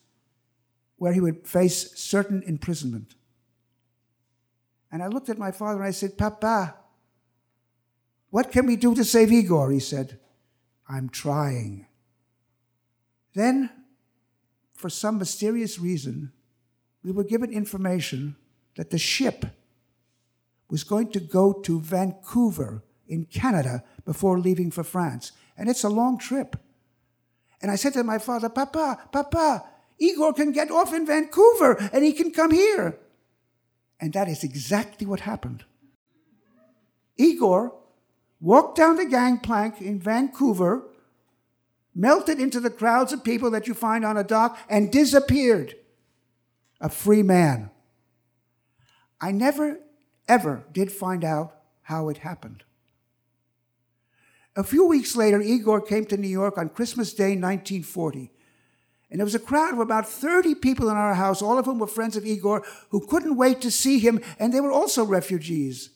where 0.97 1.13
he 1.13 1.21
would 1.21 1.47
face 1.47 1.99
certain 1.99 2.43
imprisonment. 2.47 3.15
And 4.91 5.03
I 5.03 5.09
looked 5.09 5.29
at 5.29 5.39
my 5.39 5.51
father 5.51 5.81
and 5.81 5.89
I 5.89 5.91
said, 5.91 6.17
Papa, 6.17 6.75
what 8.31 8.51
can 8.51 8.67
we 8.67 8.77
do 8.77 8.95
to 8.95 9.05
save 9.05 9.33
Igor? 9.33 9.71
He 9.71 9.81
said, 9.81 10.19
I'm 10.89 11.09
trying. 11.09 11.87
Then 13.35 13.71
for 14.73 14.89
some 14.89 15.19
mysterious 15.19 15.79
reason, 15.79 16.33
we 17.03 17.13
were 17.13 17.25
given 17.25 17.53
information 17.53 18.37
that 18.77 18.91
the 18.91 18.99
ship 18.99 19.45
was 20.71 20.85
going 20.85 21.11
to 21.13 21.21
go 21.21 21.53
to 21.53 21.81
Vancouver 21.81 22.83
in 23.07 23.27
Canada 23.27 23.85
before 24.05 24.39
leaving 24.39 24.71
for 24.71 24.85
France. 24.85 25.33
And 25.57 25.69
it's 25.69 25.85
a 25.85 25.89
long 25.89 26.19
trip. 26.19 26.57
And 27.61 27.71
I 27.71 27.77
said 27.77 27.93
to 27.95 28.05
my 28.05 28.19
father, 28.19 28.49
Papa, 28.49 29.09
Papa, 29.13 29.65
Igor 29.99 30.33
can 30.33 30.53
get 30.53 30.71
off 30.71 30.93
in 30.93 31.07
Vancouver 31.07 31.77
and 31.93 32.05
he 32.05 32.13
can 32.13 32.33
come 32.33 32.51
here. 32.51 32.99
And 34.01 34.13
that 34.13 34.29
is 34.29 34.43
exactly 34.43 35.07
what 35.07 35.21
happened. 35.21 35.65
Igor 37.17 37.75
walked 38.41 38.77
down 38.77 38.97
the 38.97 39.07
gangplank 39.07 39.81
in 39.81 40.01
Vancouver 40.01 40.85
melted 41.95 42.41
into 42.41 42.61
the 42.61 42.71
crowds 42.71 43.13
of 43.13 43.23
people 43.23 43.51
that 43.53 43.69
you 43.69 43.75
find 43.75 44.05
on 44.05 44.17
a 44.17 44.25
dock, 44.25 44.59
and 44.69 44.91
disappeared. 44.91 45.75
A 46.81 46.89
free 46.89 47.23
man. 47.23 47.71
I 49.21 49.31
never, 49.31 49.79
ever 50.29 50.65
did 50.73 50.91
find 50.93 51.25
out 51.25 51.55
how 51.83 52.09
it 52.09 52.19
happened. 52.19 52.65
A 54.57 54.63
few 54.63 54.87
weeks 54.87 55.17
later, 55.17 55.41
Igor 55.41 55.81
came 55.81 56.05
to 56.07 56.17
New 56.17 56.29
York 56.29 56.59
on 56.59 56.69
Christmas 56.69 57.13
Day, 57.13 57.37
1940. 57.37 58.31
And 59.11 59.21
there 59.21 59.25
was 59.25 59.35
a 59.35 59.41
crowd 59.41 59.75
of 59.75 59.81
about 59.81 60.09
30 60.09 60.55
people 60.57 60.89
in 60.89 60.97
our 60.97 61.15
house, 61.15 61.43
all 61.43 61.59
of 61.59 61.67
whom 61.67 61.79
were 61.79 61.87
friends 61.87 62.17
of 62.17 62.25
Igor, 62.25 62.65
who 62.91 63.07
couldn't 63.07 63.37
wait 63.37 63.61
to 63.61 63.71
see 63.71 63.99
him, 63.99 64.21
and 64.39 64.53
they 64.53 64.61
were 64.61 64.73
also 64.73 65.05
refugees. 65.05 65.91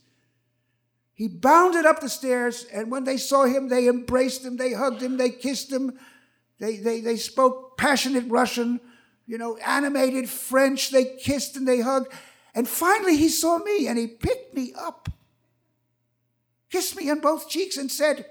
He 1.15 1.27
bounded 1.29 1.87
up 1.87 2.01
the 2.01 2.09
stairs, 2.09 2.67
and 2.73 2.91
when 2.91 3.05
they 3.05 3.17
saw 3.17 3.45
him, 3.45 3.69
they 3.69 3.89
embraced 3.89 4.45
him, 4.45 4.57
they 4.57 4.73
hugged 4.73 5.03
him, 5.03 5.17
they 5.17 5.31
kissed 5.31 5.73
him, 5.73 5.99
they, 6.59 6.77
they, 6.77 7.01
they 7.01 7.17
spoke 7.17 7.77
passionate 7.77 8.25
Russian, 8.29 8.81
you 9.27 9.39
know, 9.39 9.57
animated 9.59 10.29
French. 10.29 10.91
They 10.91 11.05
kissed 11.05 11.57
and 11.57 11.69
they 11.69 11.81
hugged. 11.81 12.13
And 12.59 12.67
finally, 12.67 13.17
he 13.17 13.29
saw 13.29 13.59
me 13.59 13.87
and 13.87 13.97
he 13.97 14.09
picked 14.09 14.53
me 14.53 14.73
up, 14.77 15.09
kissed 16.69 16.97
me 16.97 17.09
on 17.09 17.21
both 17.21 17.49
cheeks, 17.49 17.77
and 17.77 17.89
said, 17.89 18.27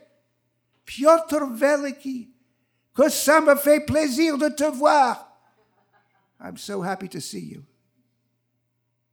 Piotr 0.85 1.45
Veliki, 1.55 2.27
que 2.93 3.05
ça 3.05 3.41
me 3.41 3.55
fait 3.55 3.87
plaisir 3.87 4.37
de 4.37 4.49
te 4.49 4.69
voir. 4.69 5.25
I'm 6.41 6.57
so 6.57 6.81
happy 6.81 7.07
to 7.07 7.21
see 7.21 7.39
you. 7.39 7.63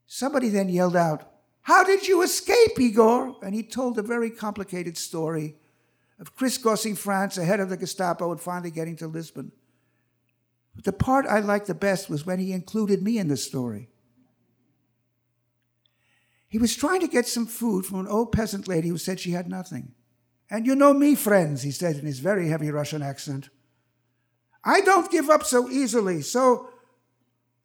Somebody 0.09 0.49
then 0.49 0.69
yelled 0.69 0.97
out, 0.97 1.31
How 1.63 1.85
did 1.85 2.09
you 2.09 2.23
escape, 2.23 2.81
Igor? 2.81 3.37
And 3.41 3.55
he 3.55 3.63
told 3.63 3.97
a 3.97 4.03
very 4.03 4.31
complicated 4.31 4.99
story 4.99 5.55
of 6.19 6.35
crisscrossing 6.35 6.97
France 6.97 7.39
ahead 7.39 7.61
of 7.61 7.69
the 7.69 7.77
Gestapo 7.77 8.33
and 8.33 8.41
finally 8.41 8.73
getting 8.73 8.97
to 8.97 9.07
Lisbon. 9.07 9.53
But 10.75 10.83
the 10.83 10.93
part 10.93 11.25
I 11.25 11.39
liked 11.39 11.69
the 11.69 11.75
best 11.75 12.11
was 12.11 12.27
when 12.27 12.41
he 12.41 12.51
included 12.51 13.01
me 13.01 13.19
in 13.19 13.29
the 13.29 13.37
story. 13.37 13.91
He 16.55 16.59
was 16.59 16.77
trying 16.77 17.01
to 17.01 17.09
get 17.09 17.27
some 17.27 17.47
food 17.47 17.85
from 17.85 17.99
an 17.99 18.07
old 18.07 18.31
peasant 18.31 18.69
lady 18.69 18.87
who 18.87 18.97
said 18.97 19.19
she 19.19 19.33
had 19.33 19.49
nothing. 19.49 19.91
And 20.49 20.65
you 20.65 20.77
know 20.77 20.95
me, 20.95 21.17
friends, 21.17 21.63
he 21.63 21.73
said 21.73 21.97
in 21.97 22.07
his 22.07 22.21
very 22.21 22.47
heavy 22.47 22.71
Russian 22.71 23.03
accent. 23.03 23.49
I 24.63 24.81
don't 24.81 25.11
give 25.11 25.29
up 25.29 25.43
so 25.43 25.69
easily, 25.69 26.23
so 26.23 26.71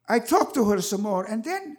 I 0.08 0.18
talked 0.18 0.54
to 0.54 0.68
her 0.70 0.80
some 0.80 1.02
more, 1.02 1.24
and 1.24 1.44
then 1.44 1.76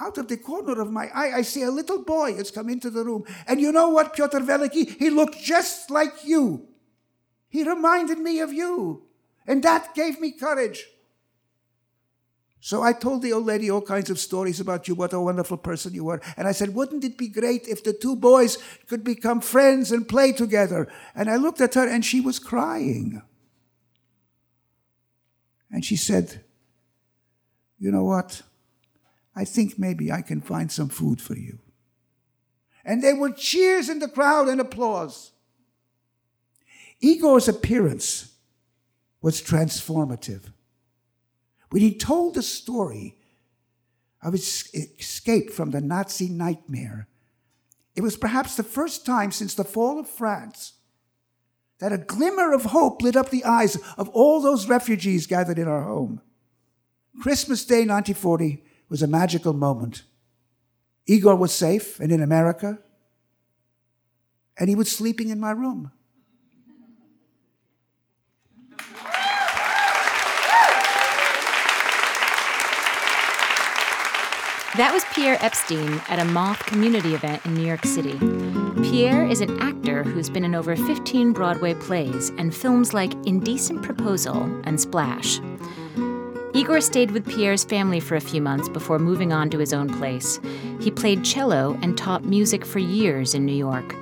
out 0.00 0.16
of 0.16 0.28
the 0.28 0.38
corner 0.38 0.80
of 0.80 0.90
my 0.90 1.10
eye, 1.14 1.32
I 1.36 1.42
see 1.42 1.64
a 1.64 1.70
little 1.70 2.02
boy 2.02 2.36
has 2.36 2.50
come 2.50 2.70
into 2.70 2.88
the 2.88 3.04
room. 3.04 3.24
And 3.46 3.60
you 3.60 3.70
know 3.70 3.90
what, 3.90 4.14
Pyotr 4.14 4.40
Veliki? 4.40 4.96
He 4.98 5.10
looked 5.10 5.38
just 5.38 5.90
like 5.90 6.24
you. 6.24 6.66
He 7.50 7.62
reminded 7.62 8.20
me 8.20 8.40
of 8.40 8.54
you. 8.54 9.02
And 9.46 9.62
that 9.64 9.94
gave 9.94 10.18
me 10.18 10.32
courage. 10.32 10.86
So 12.60 12.82
I 12.82 12.92
told 12.92 13.22
the 13.22 13.32
old 13.32 13.46
lady 13.46 13.70
all 13.70 13.80
kinds 13.80 14.10
of 14.10 14.18
stories 14.18 14.58
about 14.58 14.88
you, 14.88 14.94
what 14.94 15.12
a 15.12 15.20
wonderful 15.20 15.56
person 15.56 15.94
you 15.94 16.04
were. 16.04 16.20
And 16.36 16.48
I 16.48 16.52
said, 16.52 16.74
wouldn't 16.74 17.04
it 17.04 17.16
be 17.16 17.28
great 17.28 17.68
if 17.68 17.84
the 17.84 17.92
two 17.92 18.16
boys 18.16 18.58
could 18.88 19.04
become 19.04 19.40
friends 19.40 19.92
and 19.92 20.08
play 20.08 20.32
together? 20.32 20.88
And 21.14 21.30
I 21.30 21.36
looked 21.36 21.60
at 21.60 21.74
her 21.74 21.86
and 21.86 22.04
she 22.04 22.20
was 22.20 22.38
crying. 22.38 23.22
And 25.70 25.84
she 25.84 25.96
said, 25.96 26.44
You 27.78 27.90
know 27.90 28.04
what? 28.04 28.42
I 29.36 29.44
think 29.44 29.78
maybe 29.78 30.10
I 30.10 30.22
can 30.22 30.40
find 30.40 30.72
some 30.72 30.88
food 30.88 31.20
for 31.20 31.36
you. 31.36 31.58
And 32.84 33.02
there 33.02 33.16
were 33.16 33.30
cheers 33.30 33.88
in 33.88 33.98
the 33.98 34.08
crowd 34.08 34.48
and 34.48 34.60
applause. 34.60 35.32
Igor's 37.00 37.48
appearance 37.48 38.32
was 39.20 39.42
transformative. 39.42 40.52
When 41.70 41.82
he 41.82 41.94
told 41.94 42.34
the 42.34 42.42
story 42.42 43.16
of 44.22 44.32
his 44.32 44.70
escape 44.98 45.50
from 45.50 45.70
the 45.70 45.80
Nazi 45.80 46.28
nightmare, 46.28 47.08
it 47.94 48.02
was 48.02 48.16
perhaps 48.16 48.56
the 48.56 48.62
first 48.62 49.04
time 49.04 49.32
since 49.32 49.54
the 49.54 49.64
fall 49.64 49.98
of 49.98 50.08
France 50.08 50.74
that 51.78 51.92
a 51.92 51.98
glimmer 51.98 52.52
of 52.52 52.66
hope 52.66 53.02
lit 53.02 53.16
up 53.16 53.30
the 53.30 53.44
eyes 53.44 53.76
of 53.96 54.08
all 54.10 54.40
those 54.40 54.68
refugees 54.68 55.26
gathered 55.26 55.58
in 55.58 55.68
our 55.68 55.82
home. 55.82 56.20
Christmas 57.20 57.64
Day 57.64 57.86
1940 57.86 58.64
was 58.88 59.02
a 59.02 59.06
magical 59.06 59.52
moment. 59.52 60.02
Igor 61.06 61.36
was 61.36 61.52
safe 61.52 62.00
and 62.00 62.12
in 62.12 62.22
America, 62.22 62.78
and 64.56 64.68
he 64.68 64.74
was 64.74 64.90
sleeping 64.90 65.28
in 65.28 65.40
my 65.40 65.50
room. 65.50 65.92
That 74.78 74.94
was 74.94 75.04
Pierre 75.06 75.44
Epstein 75.44 76.00
at 76.08 76.20
a 76.20 76.24
Moth 76.24 76.64
community 76.64 77.12
event 77.12 77.44
in 77.44 77.54
New 77.54 77.66
York 77.66 77.84
City. 77.84 78.16
Pierre 78.80 79.26
is 79.26 79.40
an 79.40 79.58
actor 79.58 80.04
who's 80.04 80.30
been 80.30 80.44
in 80.44 80.54
over 80.54 80.76
15 80.76 81.32
Broadway 81.32 81.74
plays 81.74 82.30
and 82.38 82.54
films 82.54 82.94
like 82.94 83.12
Indecent 83.26 83.82
Proposal 83.82 84.44
and 84.62 84.80
Splash. 84.80 85.40
Igor 86.54 86.80
stayed 86.80 87.10
with 87.10 87.26
Pierre's 87.28 87.64
family 87.64 87.98
for 87.98 88.14
a 88.14 88.20
few 88.20 88.40
months 88.40 88.68
before 88.68 89.00
moving 89.00 89.32
on 89.32 89.50
to 89.50 89.58
his 89.58 89.72
own 89.72 89.88
place. 89.98 90.38
He 90.78 90.92
played 90.92 91.24
cello 91.24 91.76
and 91.82 91.98
taught 91.98 92.22
music 92.22 92.64
for 92.64 92.78
years 92.78 93.34
in 93.34 93.44
New 93.44 93.56
York. 93.56 93.96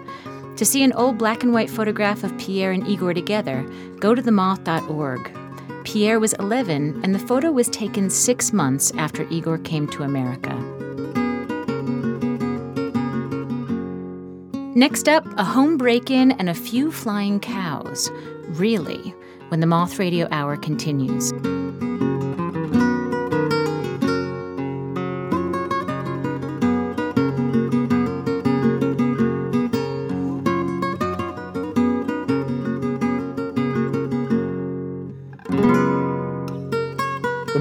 To 0.57 0.65
see 0.67 0.83
an 0.83 0.93
old 0.93 1.17
black 1.17 1.43
and 1.43 1.55
white 1.55 1.71
photograph 1.71 2.23
of 2.23 2.37
Pierre 2.37 2.73
and 2.73 2.87
Igor 2.87 3.15
together, 3.15 3.67
go 3.99 4.15
to 4.15 4.21
themoth.org. 4.21 5.46
Pierre 5.87 6.18
was 6.18 6.33
11, 6.40 7.01
and 7.05 7.14
the 7.14 7.18
photo 7.20 7.53
was 7.53 7.68
taken 7.68 8.11
six 8.11 8.53
months 8.53 8.90
after 8.96 9.22
Igor 9.31 9.59
came 9.59 9.87
to 9.87 10.03
America. 10.03 10.53
Next 14.75 15.09
up, 15.09 15.25
a 15.38 15.44
home 15.44 15.77
break 15.77 16.11
in 16.11 16.33
and 16.33 16.51
a 16.51 16.55
few 16.55 16.90
flying 16.90 17.38
cows. 17.38 18.11
Really, 18.49 19.14
when 19.49 19.61
the 19.61 19.66
Moth 19.68 20.01
Radio 20.01 20.27
Hour 20.33 20.57
continues. 20.57 21.33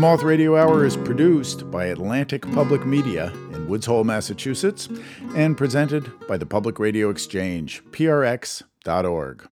Moth 0.05 0.21
Radio 0.21 0.55
Hour 0.55 0.85
is 0.85 0.95
produced 0.95 1.71
by 1.71 1.85
Atlantic 1.85 2.43
Public 2.51 2.85
Media 2.85 3.33
in 3.53 3.67
Woods 3.67 3.87
Hole, 3.87 4.03
Massachusetts, 4.03 4.87
and 5.35 5.57
presented 5.57 6.11
by 6.27 6.37
the 6.37 6.45
Public 6.45 6.77
Radio 6.77 7.09
Exchange, 7.09 7.83
prx.org. 7.85 9.47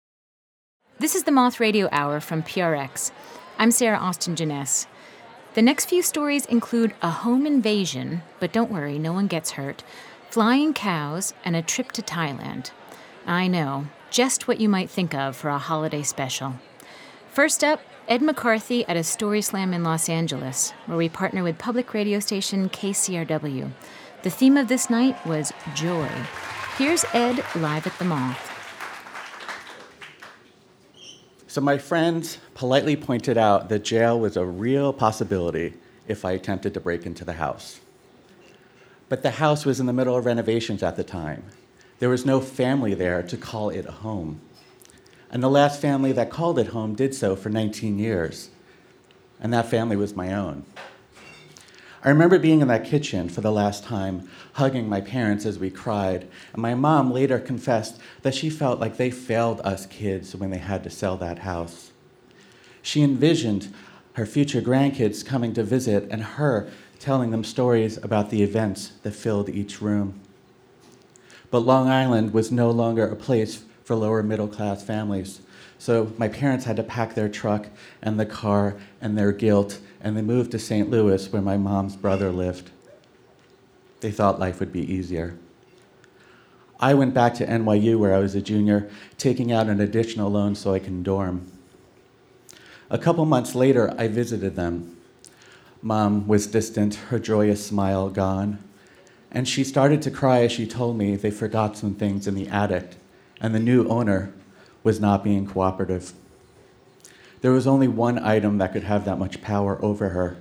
This 0.98 1.14
is 1.14 1.22
the 1.22 1.30
Moth 1.30 1.60
Radio 1.60 1.88
Hour 1.92 2.18
from 2.18 2.42
PRX. 2.42 3.12
I'm 3.60 3.70
Sarah 3.70 3.98
Austin 3.98 4.34
Jenness. 4.34 4.88
The 5.54 5.62
next 5.62 5.84
few 5.84 6.02
stories 6.02 6.46
include 6.46 6.94
a 7.00 7.10
home 7.10 7.46
invasion, 7.46 8.22
but 8.40 8.52
don't 8.52 8.72
worry, 8.72 8.98
no 8.98 9.12
one 9.12 9.28
gets 9.28 9.52
hurt, 9.52 9.84
flying 10.30 10.74
cows, 10.74 11.32
and 11.44 11.54
a 11.54 11.62
trip 11.62 11.92
to 11.92 12.02
Thailand. 12.02 12.72
I 13.24 13.46
know, 13.46 13.86
just 14.10 14.48
what 14.48 14.60
you 14.60 14.68
might 14.68 14.90
think 14.90 15.14
of 15.14 15.36
for 15.36 15.48
a 15.48 15.58
holiday 15.58 16.02
special. 16.02 16.56
First 17.28 17.62
up, 17.62 17.80
Ed 18.10 18.22
McCarthy 18.22 18.84
at 18.88 18.96
a 18.96 19.04
Story 19.04 19.40
Slam 19.40 19.72
in 19.72 19.84
Los 19.84 20.08
Angeles, 20.08 20.72
where 20.86 20.98
we 20.98 21.08
partner 21.08 21.44
with 21.44 21.58
public 21.58 21.94
radio 21.94 22.18
station 22.18 22.68
KCRW. 22.68 23.70
The 24.24 24.30
theme 24.30 24.56
of 24.56 24.66
this 24.66 24.90
night 24.90 25.24
was 25.24 25.52
joy. 25.76 26.08
Here's 26.76 27.04
Ed 27.14 27.44
live 27.54 27.86
at 27.86 27.96
the 28.00 28.04
Moth. 28.04 28.50
So, 31.46 31.60
my 31.60 31.78
friends 31.78 32.38
politely 32.54 32.96
pointed 32.96 33.38
out 33.38 33.68
that 33.68 33.84
jail 33.84 34.18
was 34.18 34.36
a 34.36 34.44
real 34.44 34.92
possibility 34.92 35.74
if 36.08 36.24
I 36.24 36.32
attempted 36.32 36.74
to 36.74 36.80
break 36.80 37.06
into 37.06 37.24
the 37.24 37.34
house. 37.34 37.78
But 39.08 39.22
the 39.22 39.30
house 39.30 39.64
was 39.64 39.78
in 39.78 39.86
the 39.86 39.92
middle 39.92 40.16
of 40.16 40.26
renovations 40.26 40.82
at 40.82 40.96
the 40.96 41.04
time. 41.04 41.44
There 42.00 42.08
was 42.08 42.26
no 42.26 42.40
family 42.40 42.94
there 42.94 43.22
to 43.22 43.36
call 43.36 43.70
it 43.70 43.86
a 43.86 43.92
home. 43.92 44.40
And 45.30 45.42
the 45.42 45.50
last 45.50 45.80
family 45.80 46.12
that 46.12 46.30
called 46.30 46.58
it 46.58 46.68
home 46.68 46.94
did 46.94 47.14
so 47.14 47.36
for 47.36 47.48
19 47.48 47.98
years. 47.98 48.50
And 49.40 49.52
that 49.52 49.70
family 49.70 49.96
was 49.96 50.16
my 50.16 50.32
own. 50.34 50.64
I 52.02 52.08
remember 52.08 52.38
being 52.38 52.62
in 52.62 52.68
that 52.68 52.86
kitchen 52.86 53.28
for 53.28 53.42
the 53.42 53.52
last 53.52 53.84
time, 53.84 54.28
hugging 54.54 54.88
my 54.88 55.00
parents 55.00 55.44
as 55.44 55.58
we 55.58 55.70
cried. 55.70 56.26
And 56.52 56.62
my 56.62 56.74
mom 56.74 57.12
later 57.12 57.38
confessed 57.38 58.00
that 58.22 58.34
she 58.34 58.48
felt 58.48 58.80
like 58.80 58.96
they 58.96 59.10
failed 59.10 59.60
us 59.60 59.86
kids 59.86 60.34
when 60.34 60.50
they 60.50 60.58
had 60.58 60.82
to 60.84 60.90
sell 60.90 61.16
that 61.18 61.40
house. 61.40 61.92
She 62.82 63.02
envisioned 63.02 63.72
her 64.14 64.26
future 64.26 64.62
grandkids 64.62 65.24
coming 65.24 65.52
to 65.54 65.62
visit 65.62 66.08
and 66.10 66.22
her 66.22 66.70
telling 66.98 67.30
them 67.30 67.44
stories 67.44 67.98
about 67.98 68.30
the 68.30 68.42
events 68.42 68.92
that 69.02 69.12
filled 69.12 69.48
each 69.48 69.80
room. 69.80 70.20
But 71.50 71.60
Long 71.60 71.88
Island 71.88 72.32
was 72.32 72.50
no 72.50 72.70
longer 72.70 73.06
a 73.06 73.16
place 73.16 73.64
for 73.90 73.96
lower 73.96 74.22
middle 74.22 74.46
class 74.46 74.84
families. 74.84 75.40
So 75.76 76.12
my 76.16 76.28
parents 76.28 76.64
had 76.64 76.76
to 76.76 76.84
pack 76.84 77.16
their 77.16 77.28
truck 77.28 77.66
and 78.00 78.20
the 78.20 78.24
car 78.24 78.76
and 79.00 79.18
their 79.18 79.32
guilt, 79.32 79.80
and 80.00 80.16
they 80.16 80.22
moved 80.22 80.52
to 80.52 80.60
St. 80.60 80.88
Louis 80.88 81.32
where 81.32 81.42
my 81.42 81.56
mom's 81.56 81.96
brother 81.96 82.30
lived. 82.30 82.70
They 83.98 84.12
thought 84.12 84.38
life 84.38 84.60
would 84.60 84.72
be 84.72 84.94
easier. 84.94 85.36
I 86.78 86.94
went 86.94 87.14
back 87.14 87.34
to 87.34 87.46
NYU 87.48 87.98
where 87.98 88.14
I 88.14 88.20
was 88.20 88.36
a 88.36 88.40
junior, 88.40 88.88
taking 89.18 89.50
out 89.50 89.66
an 89.66 89.80
additional 89.80 90.30
loan 90.30 90.54
so 90.54 90.72
I 90.72 90.78
can 90.78 91.02
dorm. 91.02 91.50
A 92.90 92.96
couple 92.96 93.24
months 93.24 93.56
later, 93.56 93.92
I 93.98 94.06
visited 94.06 94.54
them. 94.54 94.98
Mom 95.82 96.28
was 96.28 96.46
distant, 96.46 96.94
her 96.94 97.18
joyous 97.18 97.66
smile 97.66 98.08
gone. 98.08 98.62
And 99.32 99.48
she 99.48 99.64
started 99.64 100.00
to 100.02 100.12
cry 100.12 100.44
as 100.44 100.52
she 100.52 100.64
told 100.64 100.96
me 100.96 101.16
they 101.16 101.32
forgot 101.32 101.76
some 101.76 101.96
things 101.96 102.28
in 102.28 102.36
the 102.36 102.46
attic 102.46 102.94
and 103.40 103.54
the 103.54 103.58
new 103.58 103.86
owner 103.88 104.32
was 104.82 105.00
not 105.00 105.24
being 105.24 105.46
cooperative. 105.46 106.12
There 107.40 107.52
was 107.52 107.66
only 107.66 107.88
one 107.88 108.18
item 108.18 108.58
that 108.58 108.72
could 108.72 108.84
have 108.84 109.04
that 109.06 109.18
much 109.18 109.40
power 109.40 109.82
over 109.82 110.10
her 110.10 110.36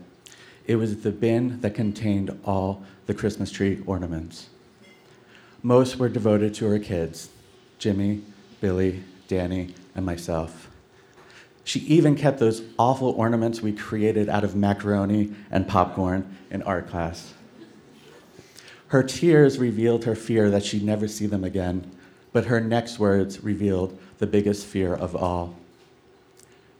It 0.68 0.76
was 0.76 1.02
the 1.02 1.12
bin 1.12 1.62
that 1.62 1.74
contained 1.74 2.38
all 2.46 2.84
the 3.08 3.16
Christmas 3.16 3.52
tree 3.52 3.82
ornaments. 3.88 4.50
Most 5.64 5.98
were 5.98 6.10
devoted 6.10 6.54
to 6.56 6.68
her 6.68 6.78
kids 6.78 7.30
Jimmy, 7.80 8.22
Billy, 8.62 9.04
Danny, 9.28 9.74
and 9.96 10.06
myself. 10.06 10.70
She 11.64 11.80
even 11.82 12.16
kept 12.16 12.40
those 12.40 12.62
awful 12.78 13.10
ornaments 13.10 13.62
we 13.62 13.74
created 13.74 14.30
out 14.30 14.44
of 14.44 14.56
macaroni 14.56 15.34
and 15.50 15.68
popcorn 15.68 16.38
in 16.52 16.62
art 16.62 16.88
class. 16.88 17.34
Her 18.90 19.02
tears 19.02 19.58
revealed 19.58 20.06
her 20.06 20.16
fear 20.16 20.52
that 20.52 20.64
she'd 20.64 20.84
never 20.84 21.08
see 21.08 21.26
them 21.26 21.44
again, 21.44 21.90
but 22.32 22.46
her 22.46 22.60
next 22.60 23.00
words 23.00 23.44
revealed 23.44 23.98
the 24.18 24.28
biggest 24.28 24.66
fear 24.66 24.94
of 24.94 25.16
all. 25.16 25.56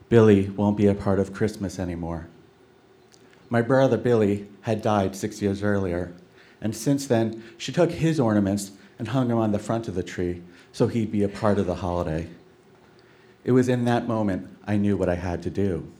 Billy 0.08 0.48
won't 0.50 0.76
be 0.76 0.86
a 0.86 0.94
part 0.94 1.18
of 1.18 1.32
Christmas 1.32 1.78
anymore. 1.78 2.28
My 3.48 3.62
brother 3.62 3.96
Billy 3.96 4.46
had 4.62 4.82
died 4.82 5.16
six 5.16 5.40
years 5.40 5.62
earlier, 5.62 6.12
and 6.60 6.74
since 6.74 7.06
then, 7.06 7.42
she 7.56 7.72
took 7.72 7.90
his 7.90 8.20
ornaments 8.20 8.72
and 8.98 9.08
hung 9.08 9.28
them 9.28 9.38
on 9.38 9.52
the 9.52 9.58
front 9.58 9.88
of 9.88 9.94
the 9.94 10.02
tree 10.02 10.42
so 10.72 10.86
he'd 10.86 11.10
be 11.10 11.22
a 11.22 11.28
part 11.28 11.58
of 11.58 11.66
the 11.66 11.76
holiday. 11.76 12.28
It 13.44 13.52
was 13.52 13.68
in 13.68 13.84
that 13.86 14.06
moment 14.06 14.48
I 14.66 14.76
knew 14.76 14.96
what 14.96 15.08
I 15.08 15.14
had 15.14 15.42
to 15.44 15.50
do. 15.50 15.90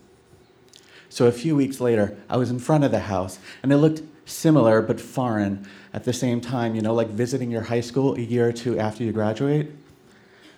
So 1.08 1.26
a 1.26 1.32
few 1.32 1.56
weeks 1.56 1.80
later, 1.80 2.16
I 2.28 2.36
was 2.36 2.50
in 2.50 2.60
front 2.60 2.84
of 2.84 2.92
the 2.92 3.00
house, 3.00 3.38
and 3.62 3.72
it 3.72 3.78
looked 3.78 4.02
similar 4.24 4.80
but 4.80 5.00
foreign 5.00 5.66
at 5.92 6.04
the 6.04 6.12
same 6.12 6.40
time, 6.40 6.74
you 6.74 6.82
know, 6.82 6.94
like 6.94 7.08
visiting 7.08 7.50
your 7.50 7.62
high 7.62 7.80
school 7.80 8.14
a 8.14 8.20
year 8.20 8.48
or 8.48 8.52
two 8.52 8.78
after 8.78 9.02
you 9.02 9.12
graduate. 9.12 9.70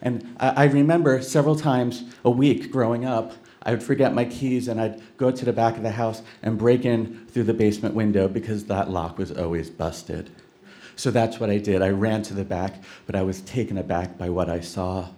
And 0.03 0.37
I, 0.39 0.49
I 0.49 0.65
remember 0.65 1.23
several 1.23 1.57
times 1.57 2.05
a 2.25 2.31
week 2.31 2.71
growing 2.71 3.05
up, 3.05 3.33
I 3.63 3.71
would 3.71 3.83
forget 3.83 4.13
my 4.13 4.25
keys 4.25 4.69
and 4.69 4.81
I'd 4.81 5.01
go 5.17 5.31
to 5.31 5.45
the 5.45 5.53
back 5.53 5.77
of 5.77 5.83
the 5.83 5.93
house 5.93 6.23
and 6.43 6.59
break 6.59 6.85
in 6.85 7.27
through 7.29 7.45
the 7.45 7.55
basement 7.55 7.95
window 7.95 8.29
because 8.29 8.65
that 8.65 8.91
lock 8.91 9.19
was 9.19 9.31
always 9.31 9.71
busted. 9.71 10.31
So 10.97 11.11
that's 11.11 11.41
what 11.41 11.49
I 11.49 11.59
did. 11.59 11.81
I 11.81 11.91
ran 11.91 12.23
to 12.25 12.35
the 12.35 12.45
back, 12.45 12.83
but 13.07 13.15
I 13.15 13.23
was 13.23 13.41
taken 13.41 13.79
aback 13.79 14.19
by 14.19 14.29
what 14.29 14.51
I 14.51 14.61
saw 14.61 15.09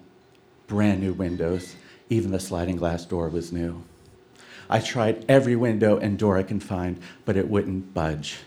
brand 0.67 1.01
new 1.01 1.13
windows. 1.13 1.75
Even 2.11 2.31
the 2.31 2.41
sliding 2.41 2.77
glass 2.77 3.05
door 3.05 3.29
was 3.29 3.53
new. 3.53 3.83
I 4.69 4.81
tried 4.81 5.25
every 5.29 5.57
window 5.57 5.99
and 5.99 6.19
door 6.19 6.37
I 6.37 6.43
could 6.43 6.63
find, 6.63 7.01
but 7.25 7.37
it 7.37 7.49
wouldn't 7.49 7.93
budge. 7.93 8.39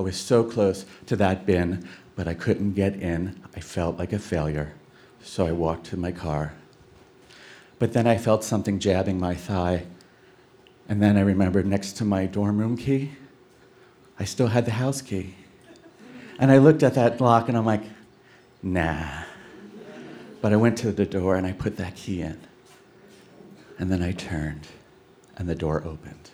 I 0.00 0.02
was 0.02 0.16
so 0.16 0.42
close 0.42 0.86
to 1.08 1.16
that 1.16 1.44
bin, 1.44 1.86
but 2.16 2.26
I 2.26 2.32
couldn't 2.32 2.72
get 2.72 2.94
in. 2.94 3.38
I 3.54 3.60
felt 3.60 3.98
like 3.98 4.14
a 4.14 4.18
failure, 4.18 4.72
so 5.22 5.46
I 5.46 5.52
walked 5.52 5.84
to 5.88 5.98
my 5.98 6.10
car. 6.10 6.54
But 7.78 7.92
then 7.92 8.06
I 8.06 8.16
felt 8.16 8.42
something 8.42 8.78
jabbing 8.78 9.20
my 9.20 9.34
thigh, 9.34 9.84
and 10.88 11.02
then 11.02 11.18
I 11.18 11.20
remembered 11.20 11.66
next 11.66 11.98
to 11.98 12.06
my 12.06 12.24
dorm 12.24 12.56
room 12.56 12.78
key, 12.78 13.10
I 14.18 14.24
still 14.24 14.46
had 14.46 14.64
the 14.64 14.70
house 14.70 15.02
key. 15.02 15.34
And 16.38 16.50
I 16.50 16.56
looked 16.56 16.82
at 16.82 16.94
that 16.94 17.20
lock 17.20 17.50
and 17.50 17.58
I'm 17.58 17.66
like, 17.66 17.84
nah. 18.62 19.24
But 20.40 20.54
I 20.54 20.56
went 20.56 20.78
to 20.78 20.92
the 20.92 21.04
door 21.04 21.36
and 21.36 21.46
I 21.46 21.52
put 21.52 21.76
that 21.76 21.94
key 21.94 22.22
in. 22.22 22.40
And 23.78 23.92
then 23.92 24.02
I 24.02 24.12
turned 24.12 24.66
and 25.36 25.46
the 25.46 25.54
door 25.54 25.84
opened. 25.84 26.30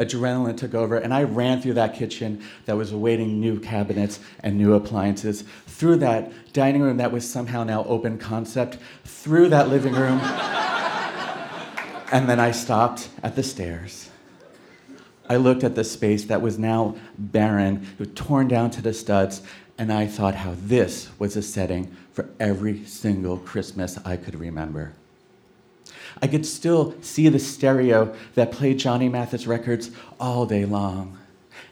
Adrenaline 0.00 0.56
took 0.56 0.74
over, 0.74 0.96
and 0.96 1.12
I 1.12 1.24
ran 1.24 1.60
through 1.60 1.74
that 1.74 1.94
kitchen 1.94 2.42
that 2.64 2.76
was 2.76 2.90
awaiting 2.90 3.38
new 3.38 3.60
cabinets 3.60 4.18
and 4.42 4.56
new 4.56 4.72
appliances, 4.72 5.44
through 5.66 5.96
that 5.96 6.32
dining 6.54 6.80
room 6.80 6.96
that 6.96 7.12
was 7.12 7.28
somehow 7.28 7.64
now 7.64 7.84
open 7.84 8.16
concept, 8.16 8.78
through 9.04 9.50
that 9.50 9.68
living 9.68 9.92
room. 9.92 10.18
and 12.12 12.28
then 12.28 12.40
I 12.40 12.50
stopped 12.50 13.10
at 13.22 13.36
the 13.36 13.42
stairs. 13.42 14.08
I 15.28 15.36
looked 15.36 15.62
at 15.62 15.74
the 15.74 15.84
space 15.84 16.24
that 16.24 16.40
was 16.40 16.58
now 16.58 16.96
barren, 17.18 17.86
torn 18.14 18.48
down 18.48 18.70
to 18.70 18.82
the 18.82 18.94
studs, 18.94 19.42
and 19.76 19.92
I 19.92 20.06
thought 20.06 20.34
how 20.34 20.54
this 20.56 21.10
was 21.18 21.36
a 21.36 21.42
setting 21.42 21.94
for 22.12 22.28
every 22.40 22.84
single 22.86 23.36
Christmas 23.36 23.98
I 24.04 24.16
could 24.16 24.40
remember. 24.40 24.94
I 26.20 26.26
could 26.26 26.46
still 26.46 26.94
see 27.00 27.28
the 27.28 27.38
stereo 27.38 28.14
that 28.34 28.52
played 28.52 28.78
Johnny 28.78 29.08
Mathis 29.08 29.46
records 29.46 29.90
all 30.18 30.46
day 30.46 30.64
long. 30.64 31.18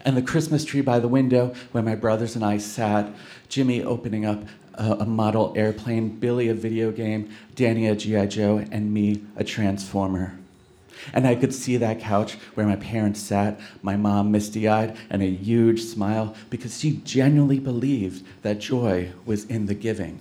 And 0.03 0.16
the 0.16 0.22
Christmas 0.22 0.64
tree 0.64 0.81
by 0.81 0.98
the 1.01 1.09
window 1.09 1.55
where 1.72 1.83
my 1.83 1.94
brothers 1.94 2.35
and 2.35 2.44
I 2.44 2.59
sat, 2.59 3.12
Jimmy 3.48 3.83
opening 3.83 4.24
up 4.24 4.44
a, 4.74 5.05
model 5.05 5.53
airplane, 5.57 6.09
Billy 6.09 6.48
a 6.48 6.55
video 6.55 6.92
game, 6.92 7.31
Danny 7.57 7.88
a 7.88 7.96
G.I. 7.96 8.27
Joe, 8.27 8.64
and 8.70 8.94
me 8.94 9.22
a 9.37 9.42
transformer. 9.42 10.38
And 11.12 11.27
I 11.27 11.35
could 11.35 11.55
see 11.55 11.77
that 11.77 12.01
couch 12.01 12.35
where 12.55 12.66
my 12.66 12.77
parents 12.77 13.20
sat, 13.20 13.59
my 13.83 13.96
mom 13.96 14.31
misty 14.31 14.68
eyed 14.68 14.96
and 15.11 15.22
a 15.22 15.27
huge 15.27 15.83
smile 15.83 16.35
because 16.51 16.81
she 16.81 17.01
genuinely 17.05 17.59
believed 17.59 18.24
that 18.42 18.59
joy 18.59 19.11
was 19.24 19.44
in 19.44 19.66
the 19.66 19.74
giving 19.74 20.20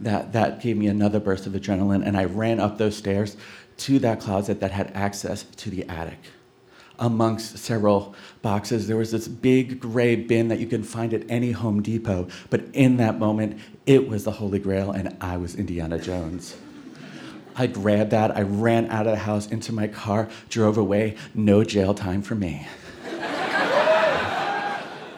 that, 0.00 0.32
that 0.32 0.60
gave 0.60 0.76
me 0.76 0.86
another 0.86 1.20
burst 1.20 1.46
of 1.46 1.52
adrenaline, 1.52 2.04
and 2.04 2.16
I 2.16 2.24
ran 2.24 2.60
up 2.60 2.78
those 2.78 2.96
stairs 2.96 3.36
to 3.78 3.98
that 4.00 4.20
closet 4.20 4.60
that 4.60 4.70
had 4.70 4.90
access 4.94 5.42
to 5.42 5.70
the 5.70 5.88
attic. 5.88 6.18
Amongst 6.98 7.56
several 7.56 8.14
boxes, 8.42 8.86
there 8.86 8.96
was 8.96 9.10
this 9.10 9.26
big 9.26 9.80
gray 9.80 10.16
bin 10.16 10.48
that 10.48 10.58
you 10.58 10.66
can 10.66 10.82
find 10.82 11.14
at 11.14 11.22
any 11.30 11.52
Home 11.52 11.82
Depot, 11.82 12.28
but 12.50 12.62
in 12.74 12.98
that 12.98 13.18
moment, 13.18 13.58
it 13.86 14.06
was 14.06 14.24
the 14.24 14.32
Holy 14.32 14.58
Grail, 14.58 14.90
and 14.90 15.16
I 15.20 15.38
was 15.38 15.54
Indiana 15.54 15.98
Jones. 15.98 16.56
I 17.56 17.66
grabbed 17.66 18.10
that, 18.10 18.36
I 18.36 18.42
ran 18.42 18.86
out 18.90 19.06
of 19.06 19.12
the 19.12 19.18
house 19.18 19.46
into 19.46 19.72
my 19.72 19.86
car, 19.86 20.28
drove 20.48 20.78
away, 20.78 21.16
no 21.34 21.64
jail 21.64 21.94
time 21.94 22.22
for 22.22 22.34
me. 22.34 22.66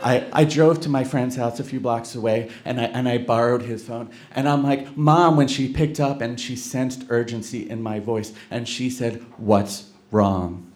I, 0.03 0.27
I 0.33 0.45
drove 0.45 0.81
to 0.81 0.89
my 0.89 1.05
friend's 1.05 1.37
house 1.37 1.61
a 1.61 1.65
few 1.65 1.81
blocks 1.81 2.15
away 2.15 2.51
and 2.65 2.81
I, 2.81 2.85
and 2.85 3.09
I 3.09 3.19
borrowed 3.19 3.63
his 3.63 3.85
phone. 3.85 4.11
And 4.33 4.49
I'm 4.49 4.63
like, 4.63 4.97
Mom, 4.97 5.37
when 5.37 5.49
she 5.49 5.73
picked 5.73 6.01
up 6.01 6.21
and 6.21 6.41
she 6.41 6.57
sensed 6.57 7.05
urgency 7.09 7.69
in 7.69 7.83
my 7.83 8.01
voice 8.01 8.33
and 8.51 8.69
she 8.69 8.91
said, 8.91 9.25
What's 9.37 9.91
wrong? 10.11 10.73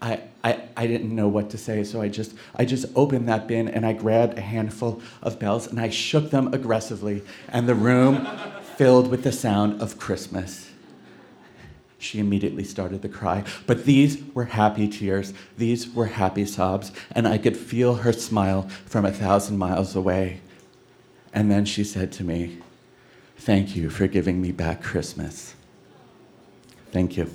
I, 0.00 0.20
I, 0.44 0.62
I 0.76 0.86
didn't 0.86 1.14
know 1.14 1.26
what 1.26 1.50
to 1.50 1.58
say, 1.58 1.82
so 1.82 2.00
I 2.00 2.08
just, 2.08 2.34
I 2.54 2.64
just 2.64 2.86
opened 2.94 3.28
that 3.28 3.48
bin 3.48 3.68
and 3.68 3.84
I 3.84 3.94
grabbed 3.94 4.38
a 4.38 4.42
handful 4.42 5.00
of 5.22 5.38
bells 5.38 5.66
and 5.66 5.80
I 5.80 5.88
shook 5.88 6.30
them 6.30 6.52
aggressively, 6.52 7.22
and 7.48 7.68
the 7.68 7.74
room 7.74 8.28
filled 8.76 9.08
with 9.08 9.24
the 9.24 9.32
sound 9.32 9.80
of 9.80 9.98
Christmas. 9.98 10.70
She 11.98 12.18
immediately 12.18 12.64
started 12.64 13.02
to 13.02 13.08
cry. 13.08 13.44
But 13.66 13.84
these 13.84 14.22
were 14.34 14.44
happy 14.44 14.88
tears. 14.88 15.32
These 15.56 15.94
were 15.94 16.06
happy 16.06 16.44
sobs. 16.44 16.92
And 17.12 17.26
I 17.26 17.38
could 17.38 17.56
feel 17.56 17.96
her 17.96 18.12
smile 18.12 18.68
from 18.84 19.04
a 19.04 19.12
thousand 19.12 19.58
miles 19.58 19.96
away. 19.96 20.40
And 21.32 21.50
then 21.50 21.64
she 21.64 21.84
said 21.84 22.12
to 22.12 22.24
me, 22.24 22.58
Thank 23.38 23.76
you 23.76 23.90
for 23.90 24.06
giving 24.06 24.40
me 24.40 24.50
back 24.50 24.82
Christmas. 24.82 25.54
Thank 26.90 27.16
you. 27.16 27.30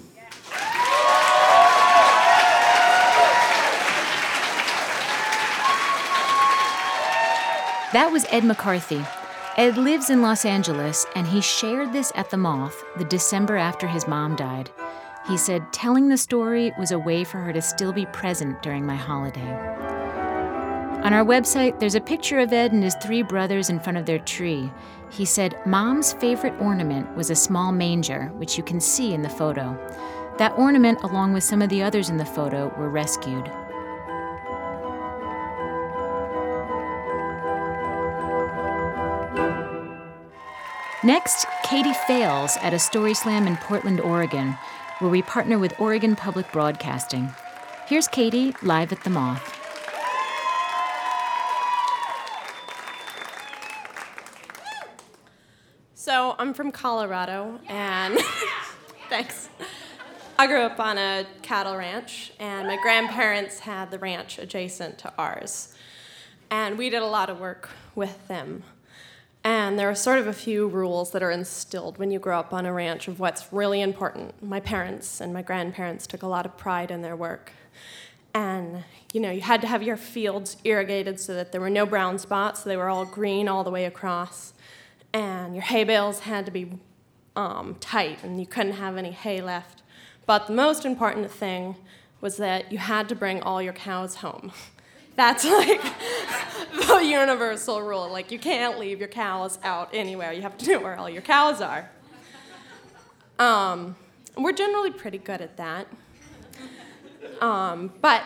That 7.93 8.09
was 8.11 8.25
Ed 8.29 8.45
McCarthy, 8.45 9.03
Ed 9.57 9.77
lives 9.77 10.09
in 10.09 10.21
Los 10.21 10.45
Angeles, 10.45 11.05
and 11.13 11.27
he 11.27 11.41
shared 11.41 11.91
this 11.91 12.13
at 12.15 12.29
the 12.29 12.37
Moth 12.37 12.85
the 12.97 13.03
December 13.03 13.57
after 13.57 13.85
his 13.85 14.07
mom 14.07 14.37
died. 14.37 14.69
He 15.27 15.35
said, 15.35 15.73
Telling 15.73 16.07
the 16.07 16.17
story 16.17 16.71
was 16.79 16.91
a 16.91 16.99
way 16.99 17.25
for 17.25 17.39
her 17.39 17.51
to 17.51 17.61
still 17.61 17.91
be 17.91 18.05
present 18.07 18.61
during 18.63 18.85
my 18.85 18.95
holiday. 18.95 19.51
On 21.03 21.13
our 21.13 21.25
website, 21.25 21.79
there's 21.79 21.95
a 21.95 22.01
picture 22.01 22.39
of 22.39 22.53
Ed 22.53 22.71
and 22.71 22.81
his 22.81 22.95
three 23.03 23.23
brothers 23.23 23.69
in 23.69 23.81
front 23.81 23.97
of 23.97 24.05
their 24.05 24.19
tree. 24.19 24.71
He 25.09 25.25
said, 25.25 25.59
Mom's 25.65 26.13
favorite 26.13 26.57
ornament 26.61 27.13
was 27.17 27.29
a 27.29 27.35
small 27.35 27.73
manger, 27.73 28.27
which 28.37 28.57
you 28.57 28.63
can 28.63 28.79
see 28.79 29.13
in 29.13 29.21
the 29.21 29.29
photo. 29.29 29.77
That 30.37 30.57
ornament, 30.57 31.03
along 31.03 31.33
with 31.33 31.43
some 31.43 31.61
of 31.61 31.67
the 31.67 31.83
others 31.83 32.09
in 32.09 32.15
the 32.15 32.25
photo, 32.25 32.73
were 32.77 32.89
rescued. 32.89 33.51
Next, 41.03 41.47
Katie 41.63 41.95
Fales 42.05 42.57
at 42.61 42.75
a 42.75 42.79
story 42.79 43.15
slam 43.15 43.47
in 43.47 43.57
Portland, 43.57 43.99
Oregon, 43.99 44.55
where 44.99 45.09
we 45.09 45.23
partner 45.23 45.57
with 45.57 45.73
Oregon 45.79 46.15
Public 46.15 46.51
Broadcasting. 46.51 47.33
Here's 47.87 48.07
Katie 48.07 48.53
live 48.61 48.91
at 48.91 49.03
the 49.03 49.09
Moth. 49.09 49.57
So 55.95 56.35
I'm 56.37 56.53
from 56.53 56.71
Colorado, 56.71 57.59
and 57.67 58.19
thanks. 59.09 59.49
I 60.37 60.45
grew 60.45 60.61
up 60.61 60.79
on 60.79 60.99
a 60.99 61.25
cattle 61.41 61.75
ranch, 61.75 62.31
and 62.39 62.67
my 62.67 62.77
grandparents 62.79 63.57
had 63.57 63.89
the 63.89 63.97
ranch 63.97 64.37
adjacent 64.37 64.99
to 64.99 65.11
ours. 65.17 65.73
And 66.51 66.77
we 66.77 66.91
did 66.91 67.01
a 67.01 67.07
lot 67.07 67.31
of 67.31 67.39
work 67.39 67.71
with 67.95 68.27
them. 68.27 68.61
And 69.43 69.79
there 69.79 69.89
are 69.89 69.95
sort 69.95 70.19
of 70.19 70.27
a 70.27 70.33
few 70.33 70.67
rules 70.67 71.11
that 71.11 71.23
are 71.23 71.31
instilled 71.31 71.97
when 71.97 72.11
you 72.11 72.19
grow 72.19 72.39
up 72.39 72.53
on 72.53 72.65
a 72.65 72.73
ranch 72.73 73.07
of 73.07 73.19
what's 73.19 73.51
really 73.51 73.81
important. 73.81 74.41
My 74.43 74.59
parents 74.59 75.19
and 75.19 75.33
my 75.33 75.41
grandparents 75.41 76.05
took 76.05 76.21
a 76.21 76.27
lot 76.27 76.45
of 76.45 76.57
pride 76.57 76.91
in 76.91 77.01
their 77.01 77.15
work. 77.15 77.51
And 78.33 78.83
you 79.13 79.19
know, 79.19 79.31
you 79.31 79.41
had 79.41 79.61
to 79.61 79.67
have 79.67 79.83
your 79.83 79.97
fields 79.97 80.57
irrigated 80.63 81.19
so 81.19 81.33
that 81.33 81.51
there 81.51 81.59
were 81.59 81.69
no 81.69 81.85
brown 81.85 82.17
spots, 82.17 82.63
so 82.63 82.69
they 82.69 82.77
were 82.77 82.87
all 82.87 83.05
green 83.05 83.47
all 83.47 83.63
the 83.63 83.71
way 83.71 83.85
across. 83.85 84.53
And 85.11 85.53
your 85.53 85.63
hay 85.63 85.83
bales 85.83 86.19
had 86.21 86.45
to 86.45 86.51
be 86.51 86.71
um, 87.35 87.75
tight, 87.79 88.23
and 88.23 88.39
you 88.39 88.45
couldn't 88.45 88.73
have 88.73 88.95
any 88.95 89.11
hay 89.11 89.41
left. 89.41 89.81
But 90.25 90.47
the 90.47 90.53
most 90.53 90.85
important 90.85 91.29
thing 91.31 91.75
was 92.21 92.37
that 92.37 92.71
you 92.71 92.77
had 92.77 93.09
to 93.09 93.15
bring 93.15 93.41
all 93.41 93.61
your 93.61 93.73
cows 93.73 94.15
home. 94.15 94.51
That's 95.15 95.45
like 95.45 95.81
the 96.87 97.01
universal 97.03 97.81
rule. 97.81 98.09
Like, 98.09 98.31
you 98.31 98.39
can't 98.39 98.79
leave 98.79 98.99
your 98.99 99.09
cows 99.09 99.59
out 99.63 99.89
anywhere. 99.93 100.31
You 100.31 100.41
have 100.41 100.57
to 100.59 100.71
know 100.71 100.79
where 100.79 100.97
all 100.97 101.09
your 101.09 101.21
cows 101.21 101.61
are. 101.61 101.89
Um, 103.39 103.95
we're 104.37 104.53
generally 104.53 104.91
pretty 104.91 105.17
good 105.17 105.41
at 105.41 105.57
that. 105.57 105.87
Um, 107.41 107.91
but 108.01 108.23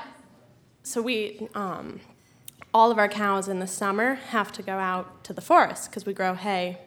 so 0.83 1.01
we, 1.01 1.47
um, 1.55 2.01
all 2.73 2.91
of 2.91 2.97
our 2.99 3.07
cows 3.07 3.47
in 3.47 3.59
the 3.59 3.67
summer 3.67 4.15
have 4.15 4.51
to 4.51 4.61
go 4.61 4.73
out 4.73 5.23
to 5.23 5.33
the 5.33 5.41
forest 5.41 5.89
because 5.89 6.05
we 6.05 6.13
grow 6.13 6.33
hay 6.33 6.79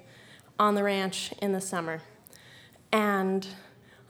on 0.59 0.75
the 0.75 0.83
ranch 0.83 1.33
in 1.41 1.53
the 1.53 1.61
summer. 1.61 2.03
And 2.93 3.47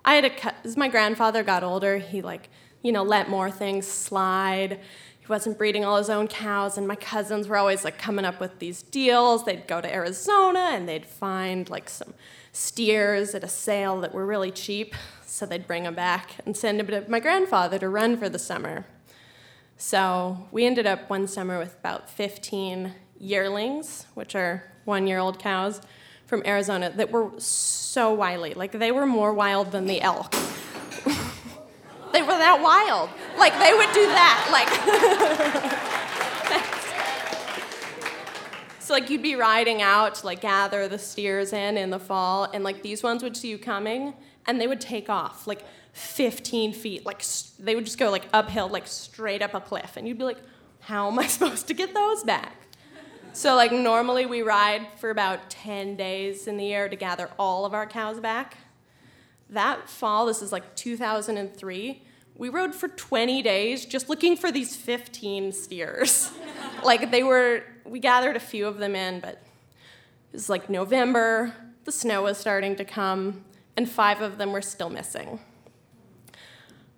I 0.04 0.14
had 0.14 0.24
a 0.24 0.54
as 0.64 0.76
my 0.76 0.88
grandfather 0.88 1.42
got 1.42 1.62
older, 1.62 1.98
he 1.98 2.22
like, 2.22 2.48
you 2.82 2.92
know, 2.92 3.02
let 3.02 3.28
more 3.28 3.50
things 3.50 3.86
slide. 3.86 4.80
He 5.28 5.32
wasn't 5.32 5.58
breeding 5.58 5.84
all 5.84 5.98
his 5.98 6.08
own 6.08 6.26
cows, 6.26 6.78
and 6.78 6.88
my 6.88 6.96
cousins 6.96 7.48
were 7.48 7.58
always 7.58 7.84
like 7.84 7.98
coming 7.98 8.24
up 8.24 8.40
with 8.40 8.60
these 8.60 8.80
deals. 8.80 9.44
They'd 9.44 9.66
go 9.66 9.82
to 9.82 9.94
Arizona 9.94 10.70
and 10.72 10.88
they'd 10.88 11.04
find 11.04 11.68
like 11.68 11.90
some 11.90 12.14
steers 12.50 13.34
at 13.34 13.44
a 13.44 13.48
sale 13.48 14.00
that 14.00 14.14
were 14.14 14.24
really 14.24 14.50
cheap, 14.50 14.94
so 15.26 15.44
they'd 15.44 15.66
bring 15.66 15.82
them 15.82 15.94
back 15.94 16.36
and 16.46 16.56
send 16.56 16.80
them 16.80 16.86
to 16.86 17.10
my 17.10 17.20
grandfather 17.20 17.78
to 17.78 17.90
run 17.90 18.16
for 18.16 18.30
the 18.30 18.38
summer. 18.38 18.86
So 19.76 20.46
we 20.50 20.64
ended 20.64 20.86
up 20.86 21.10
one 21.10 21.26
summer 21.26 21.58
with 21.58 21.74
about 21.78 22.08
15 22.08 22.94
yearlings, 23.20 24.06
which 24.14 24.34
are 24.34 24.64
one 24.86 25.06
year 25.06 25.18
old 25.18 25.38
cows 25.38 25.82
from 26.24 26.42
Arizona, 26.46 26.88
that 26.96 27.10
were 27.10 27.32
so 27.36 28.14
wily. 28.14 28.54
Like 28.54 28.72
they 28.72 28.92
were 28.92 29.04
more 29.04 29.34
wild 29.34 29.72
than 29.72 29.88
the 29.88 30.00
elk. 30.00 30.34
They 32.12 32.22
were 32.22 32.28
that 32.28 32.60
wild. 32.62 33.10
Like 33.38 33.52
they 33.58 33.72
would 33.74 33.92
do 33.92 34.06
that. 34.06 34.48
Like. 34.52 34.68
so 38.80 38.92
like 38.94 39.10
you'd 39.10 39.22
be 39.22 39.34
riding 39.34 39.82
out 39.82 40.16
to 40.16 40.26
like 40.26 40.40
gather 40.40 40.88
the 40.88 40.98
steers 40.98 41.52
in 41.52 41.76
in 41.76 41.90
the 41.90 41.98
fall, 41.98 42.44
and 42.44 42.64
like 42.64 42.82
these 42.82 43.02
ones 43.02 43.22
would 43.22 43.36
see 43.36 43.48
you 43.48 43.58
coming, 43.58 44.14
and 44.46 44.60
they 44.60 44.66
would 44.66 44.80
take 44.80 45.08
off. 45.08 45.46
Like 45.46 45.62
15 45.92 46.72
feet. 46.72 47.04
Like 47.04 47.22
they 47.58 47.74
would 47.74 47.84
just 47.84 47.98
go 47.98 48.10
like 48.10 48.26
uphill, 48.32 48.68
like 48.68 48.86
straight 48.86 49.42
up 49.42 49.54
a 49.54 49.60
cliff, 49.60 49.96
and 49.96 50.06
you'd 50.06 50.18
be 50.18 50.24
like, 50.24 50.38
"How 50.80 51.10
am 51.10 51.18
I 51.18 51.26
supposed 51.36 51.66
to 51.68 51.74
get 51.74 51.94
those 51.94 52.24
back?" 52.24 52.54
So 53.32 53.54
like 53.54 53.72
normally 53.72 54.26
we 54.26 54.42
ride 54.42 54.86
for 54.96 55.10
about 55.10 55.50
10 55.50 55.96
days 55.96 56.46
in 56.46 56.56
the 56.56 56.64
year 56.64 56.88
to 56.88 56.96
gather 56.96 57.30
all 57.38 57.64
of 57.64 57.74
our 57.74 57.86
cows 57.86 58.18
back. 58.18 58.56
That 59.50 59.88
fall, 59.88 60.26
this 60.26 60.42
is 60.42 60.52
like 60.52 60.74
2003, 60.76 62.02
we 62.38 62.48
rode 62.48 62.74
for 62.74 62.86
20 62.88 63.42
days 63.42 63.84
just 63.84 64.08
looking 64.08 64.36
for 64.36 64.52
these 64.52 64.76
15 64.76 65.52
steers. 65.52 66.30
like 66.84 67.10
they 67.10 67.24
were, 67.24 67.64
we 67.84 67.98
gathered 67.98 68.36
a 68.36 68.40
few 68.40 68.66
of 68.66 68.78
them 68.78 68.94
in, 68.94 69.20
but 69.20 69.42
it 70.32 70.34
was 70.34 70.48
like 70.48 70.70
November, 70.70 71.52
the 71.84 71.92
snow 71.92 72.22
was 72.22 72.38
starting 72.38 72.76
to 72.76 72.84
come, 72.84 73.44
and 73.76 73.88
five 73.88 74.20
of 74.20 74.38
them 74.38 74.52
were 74.52 74.62
still 74.62 74.90
missing. 74.90 75.40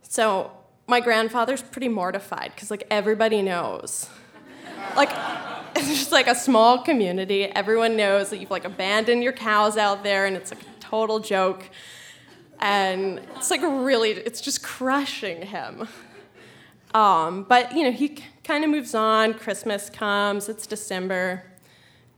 So 0.03 0.51
my 0.87 1.01
grandfather's 1.01 1.63
pretty 1.63 1.89
mortified 1.89 2.53
because 2.55 2.71
like 2.71 2.87
everybody 2.91 3.41
knows. 3.41 4.11
like 4.97 5.11
it's 5.77 5.89
just 5.89 6.13
like 6.13 6.27
a 6.27 6.35
small 6.35 6.83
community. 6.83 7.45
Everyone 7.45 7.97
knows 7.97 8.31
that 8.31 8.39
you've 8.39 8.51
like 8.51 8.65
abandoned 8.65 9.23
your 9.23 9.33
cows 9.33 9.77
out 9.77 10.03
there 10.03 10.27
and 10.27 10.37
it's 10.37 10.51
like 10.51 10.63
a 10.63 10.81
total 10.81 11.21
joke. 11.21 11.71
And 12.61 13.21
it's 13.37 13.51
like 13.51 13.63
really, 13.63 14.11
it's 14.11 14.41
just 14.41 14.63
crushing 14.63 15.43
him. 15.43 15.89
Um, 16.95 17.45
but 17.45 17.75
you 17.75 17.85
know, 17.85 17.93
he 17.93 18.19
kind 18.45 18.65
of 18.65 18.71
moves 18.71 18.95
on. 18.95 19.35
Christmas 19.35 19.89
comes, 19.89 20.49
it's 20.49 20.67
December, 20.67 21.45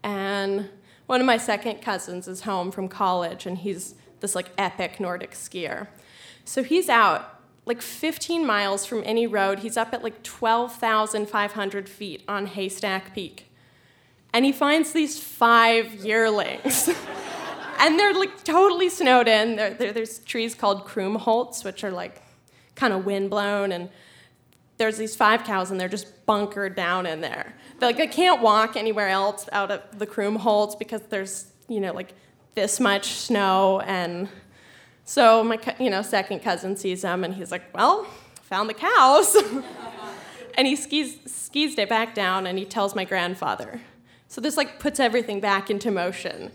and 0.03 0.69
one 1.07 1.21
of 1.21 1.27
my 1.27 1.37
second 1.37 1.83
cousins 1.83 2.27
is 2.27 2.43
home 2.43 2.71
from 2.71 2.89
college, 2.89 3.47
and 3.47 3.59
he's 3.59 3.95
this 4.21 4.35
like 4.35 4.51
epic 4.57 4.99
Nordic 4.99 5.33
skier. 5.33 5.89
So 6.45 6.63
he's 6.63 6.89
out 6.89 7.41
like 7.67 7.83
15 7.83 8.47
miles 8.47 8.87
from 8.87 9.03
any 9.05 9.27
road. 9.27 9.61
He's 9.61 9.77
up 9.77 9.93
at 9.93 10.03
like 10.03 10.23
12,500 10.23 11.89
feet 11.89 12.25
on 12.27 12.47
Haystack 12.47 13.15
Peak. 13.15 13.47
And 14.33 14.45
he 14.45 14.53
finds 14.53 14.93
these 14.93 15.21
five 15.21 15.95
yearlings. 16.05 16.91
and 17.83 17.99
they're 17.99 18.15
like 18.15 18.45
totally 18.45 18.89
snowed 18.89 19.29
in. 19.29 19.57
There's 19.57 20.21
trees 20.21 20.55
called 20.55 20.87
Krummholz, 20.87 21.65
which 21.65 21.83
are 21.83 21.91
like 21.91 22.23
kind 22.77 22.93
of 22.93 23.05
windblown. 23.05 23.73
And 23.73 23.91
there's 24.79 24.97
these 24.97 25.17
five 25.17 25.45
cows, 25.45 25.71
and 25.71 25.81
they're 25.81 25.89
just 25.89 26.25
bunkered 26.25 26.77
down 26.77 27.07
in 27.07 27.21
there. 27.21 27.55
They're 27.79 27.91
like, 27.91 28.01
I 28.01 28.07
can't 28.07 28.41
walk 28.41 28.77
anywhere 28.77 29.09
else 29.09 29.49
out 29.51 29.71
of 29.71 29.99
the 29.99 30.07
Krummholz 30.07 30.79
because 30.79 31.03
there's, 31.03 31.47
you 31.69 31.81
know, 31.81 31.93
like 31.93 32.15
this 32.55 32.79
much 32.79 33.07
snow 33.07 33.81
and 33.81 34.29
so 35.05 35.43
my 35.43 35.59
you 35.81 35.91
know 35.91 36.03
second 36.03 36.41
cousin 36.41 36.77
sees 36.77 37.03
them 37.03 37.25
and 37.25 37.35
he's 37.35 37.51
like, 37.51 37.75
"Well, 37.75 38.05
found 38.43 38.71
the 38.71 38.75
cows." 38.75 39.37
and 40.55 40.67
he 40.67 40.77
skis 40.77 41.19
skis 41.27 41.77
it 41.77 41.89
back 41.89 42.15
down 42.15 42.47
and 42.47 42.57
he 42.59 42.65
tells 42.65 42.95
my 42.95 43.05
grandfather. 43.05 43.81
So 44.29 44.41
this 44.41 44.57
like 44.57 44.79
puts 44.79 45.01
everything 45.01 45.41
back 45.41 45.71
into 45.71 45.91
motion. 45.91 46.53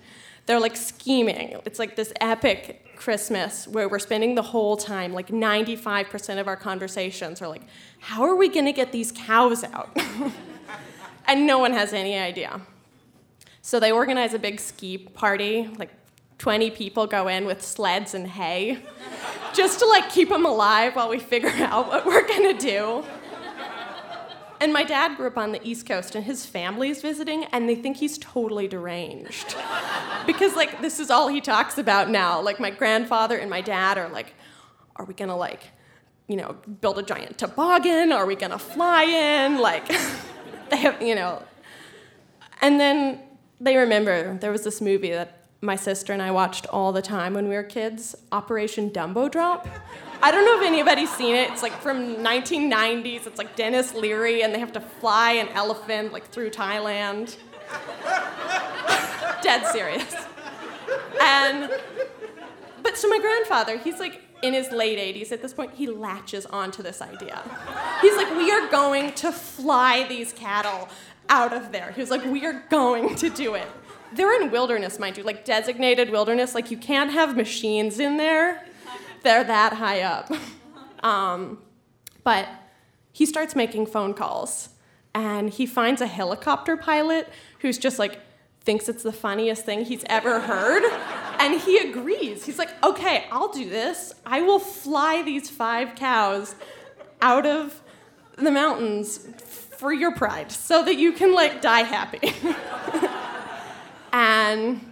They're 0.47 0.59
like 0.59 0.75
scheming. 0.75 1.59
It's 1.65 1.77
like 1.77 1.95
this 1.95 2.11
epic 2.19 2.95
Christmas 2.95 3.67
where 3.67 3.87
we're 3.87 3.99
spending 3.99 4.33
the 4.33 4.41
whole 4.41 4.75
time 4.75 5.13
like 5.13 5.27
95% 5.27 6.39
of 6.39 6.47
our 6.47 6.55
conversations 6.55 7.41
are 7.41 7.47
like, 7.47 7.61
"How 7.99 8.23
are 8.23 8.35
we 8.35 8.49
to 8.49 8.73
get 8.73 8.91
these 8.91 9.11
cows 9.11 9.63
out?" 9.63 9.95
and 11.27 11.45
no 11.45 11.59
one 11.59 11.73
has 11.73 11.93
any 11.93 12.17
idea. 12.17 12.61
So 13.61 13.79
they 13.79 13.91
organize 13.91 14.33
a 14.33 14.39
big 14.39 14.59
ski 14.59 14.97
party, 14.97 15.69
like 15.77 15.91
20 16.37 16.71
people 16.71 17.07
go 17.07 17.27
in 17.27 17.45
with 17.45 17.61
sleds 17.61 18.13
and 18.13 18.27
hay 18.27 18.79
just 19.53 19.79
to 19.79 19.85
like 19.85 20.09
keep 20.09 20.29
them 20.29 20.45
alive 20.45 20.95
while 20.95 21.09
we 21.09 21.19
figure 21.19 21.49
out 21.59 21.87
what 21.87 22.05
we're 22.05 22.27
gonna 22.27 22.57
do. 22.57 23.03
And 24.59 24.73
my 24.73 24.83
dad 24.83 25.17
grew 25.17 25.27
up 25.27 25.37
on 25.37 25.51
the 25.51 25.65
East 25.67 25.85
Coast 25.85 26.15
and 26.15 26.25
his 26.25 26.45
family's 26.45 27.01
visiting 27.01 27.45
and 27.45 27.69
they 27.69 27.75
think 27.75 27.97
he's 27.97 28.17
totally 28.17 28.67
deranged. 28.67 29.55
because 30.25 30.55
like 30.55 30.81
this 30.81 30.99
is 30.99 31.09
all 31.09 31.27
he 31.27 31.41
talks 31.41 31.77
about 31.77 32.09
now. 32.09 32.41
Like 32.41 32.59
my 32.59 32.69
grandfather 32.71 33.37
and 33.37 33.49
my 33.49 33.61
dad 33.61 33.97
are 33.97 34.09
like, 34.09 34.33
are 34.95 35.05
we 35.05 35.13
gonna 35.13 35.37
like, 35.37 35.69
you 36.27 36.35
know, 36.35 36.57
build 36.81 36.97
a 36.97 37.03
giant 37.03 37.37
toboggan? 37.37 38.11
Are 38.11 38.25
we 38.25 38.35
gonna 38.35 38.59
fly 38.59 39.03
in? 39.03 39.59
Like 39.59 39.87
they 40.69 40.77
have, 40.77 41.01
you 41.01 41.15
know. 41.15 41.43
And 42.61 42.79
then 42.79 43.21
they 43.59 43.77
remember 43.77 44.37
there 44.37 44.51
was 44.51 44.63
this 44.63 44.81
movie 44.81 45.11
that 45.11 45.45
my 45.61 45.75
sister 45.75 46.13
and 46.13 46.21
I 46.21 46.31
watched 46.31 46.67
all 46.67 46.91
the 46.91 47.01
time 47.01 47.33
when 47.33 47.47
we 47.47 47.55
were 47.55 47.63
kids, 47.63 48.15
Operation 48.31 48.89
Dumbo 48.91 49.29
Drop. 49.29 49.67
I 50.21 50.31
don't 50.31 50.45
know 50.45 50.59
if 50.59 50.65
anybody's 50.65 51.11
seen 51.11 51.35
it. 51.35 51.51
It's 51.51 51.61
like 51.61 51.73
from 51.81 52.15
1990s. 52.15 53.27
It's 53.27 53.37
like 53.37 53.55
Denis 53.55 53.93
Leary, 53.93 54.41
and 54.41 54.53
they 54.53 54.59
have 54.59 54.73
to 54.73 54.81
fly 54.81 55.33
an 55.33 55.47
elephant 55.49 56.11
like 56.11 56.27
through 56.29 56.49
Thailand. 56.49 57.37
Dead 59.41 59.65
serious. 59.67 60.15
And 61.21 61.71
but 62.81 62.97
so 62.97 63.07
my 63.09 63.19
grandfather, 63.19 63.77
he's 63.77 63.99
like 63.99 64.21
in 64.41 64.53
his 64.53 64.71
late 64.71 64.97
80s 64.97 65.31
at 65.31 65.41
this 65.41 65.53
point, 65.53 65.73
he 65.73 65.87
latches 65.87 66.45
onto 66.45 66.81
this 66.81 67.01
idea. 67.01 67.41
He's 68.01 68.15
like, 68.15 68.29
we 68.35 68.51
are 68.51 68.67
going 68.69 69.13
to 69.13 69.31
fly 69.31 70.07
these 70.07 70.31
cattle 70.33 70.89
out 71.29 71.53
of 71.53 71.71
there. 71.71 71.91
He 71.91 72.01
was 72.01 72.09
like, 72.09 72.23
we 72.25 72.45
are 72.45 72.63
going 72.69 73.15
to 73.15 73.29
do 73.29 73.55
it 73.55 73.67
they're 74.13 74.41
in 74.41 74.51
wilderness, 74.51 74.99
mind 74.99 75.17
you, 75.17 75.23
like 75.23 75.45
designated 75.45 76.09
wilderness. 76.09 76.55
Like 76.55 76.71
you 76.71 76.77
can't 76.77 77.11
have 77.11 77.35
machines 77.35 77.99
in 77.99 78.17
there. 78.17 78.63
They're 79.27 79.43
that 79.43 79.73
high 79.73 80.03
up. 80.03 80.31
Um, 81.03 81.61
but 82.23 82.47
he 83.11 83.25
starts 83.25 83.57
making 83.57 83.87
phone 83.87 84.13
calls, 84.13 84.69
and 85.13 85.49
he 85.49 85.65
finds 85.65 85.99
a 85.99 86.07
helicopter 86.07 86.77
pilot 86.77 87.27
who's 87.59 87.77
just 87.77 87.99
like 87.99 88.21
thinks 88.61 88.87
it's 88.87 89.03
the 89.03 89.11
funniest 89.11 89.65
thing 89.65 89.83
he's 89.83 90.05
ever 90.07 90.39
heard. 90.39 90.81
And 91.39 91.59
he 91.59 91.77
agrees. 91.77 92.45
He's 92.45 92.57
like, 92.57 92.69
okay, 92.81 93.25
I'll 93.29 93.51
do 93.51 93.69
this. 93.69 94.13
I 94.25 94.43
will 94.43 94.59
fly 94.59 95.23
these 95.23 95.49
five 95.49 95.95
cows 95.95 96.55
out 97.21 97.45
of 97.45 97.81
the 98.37 98.49
mountains 98.49 99.27
for 99.77 99.91
your 99.91 100.15
pride 100.15 100.53
so 100.53 100.85
that 100.85 100.95
you 100.95 101.11
can 101.11 101.35
like 101.35 101.61
die 101.61 101.83
happy. 101.83 102.31
And 104.13 104.86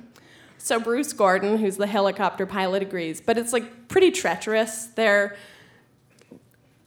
so 0.66 0.80
Bruce 0.80 1.14
Gordon, 1.14 1.60
who's 1.60 1.78
the 1.78 1.86
helicopter 1.86 2.48
pilot, 2.48 2.82
agrees, 2.82 3.22
but 3.22 3.38
it's 3.38 3.54
like 3.54 3.88
pretty 3.88 4.10
treacherous. 4.10 4.88
They're 4.88 5.36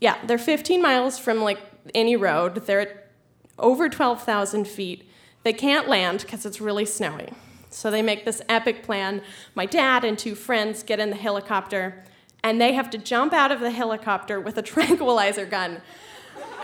Yeah, 0.01 0.19
they're 0.27 0.37
15 0.37 0.83
miles 0.83 1.17
from 1.17 1.43
like 1.43 1.61
any 1.95 2.17
road. 2.17 2.67
They're 2.67 2.81
at 2.81 3.11
over 3.57 3.88
12,000 3.88 4.67
feet. 4.67 5.09
They 5.45 5.53
can't 5.53 5.87
land 5.87 6.23
because 6.23 6.45
it's 6.45 6.61
really 6.61 6.87
snowy. 6.87 7.29
So 7.71 7.88
they 7.88 8.03
make 8.03 8.25
this 8.25 8.43
epic 8.49 8.83
plan. 8.83 9.23
My 9.55 9.64
dad 9.64 10.03
and 10.03 10.19
two 10.19 10.35
friends 10.35 10.83
get 10.83 10.99
in 10.99 11.11
the 11.11 11.17
helicopter, 11.17 12.03
and 12.43 12.61
they 12.61 12.73
have 12.73 12.91
to 12.91 12.99
jump 12.99 13.33
out 13.33 13.53
of 13.53 13.61
the 13.61 13.71
helicopter 13.71 14.41
with 14.41 14.59
a 14.59 14.62
tranquilizer 14.75 15.47
gun 15.47 15.81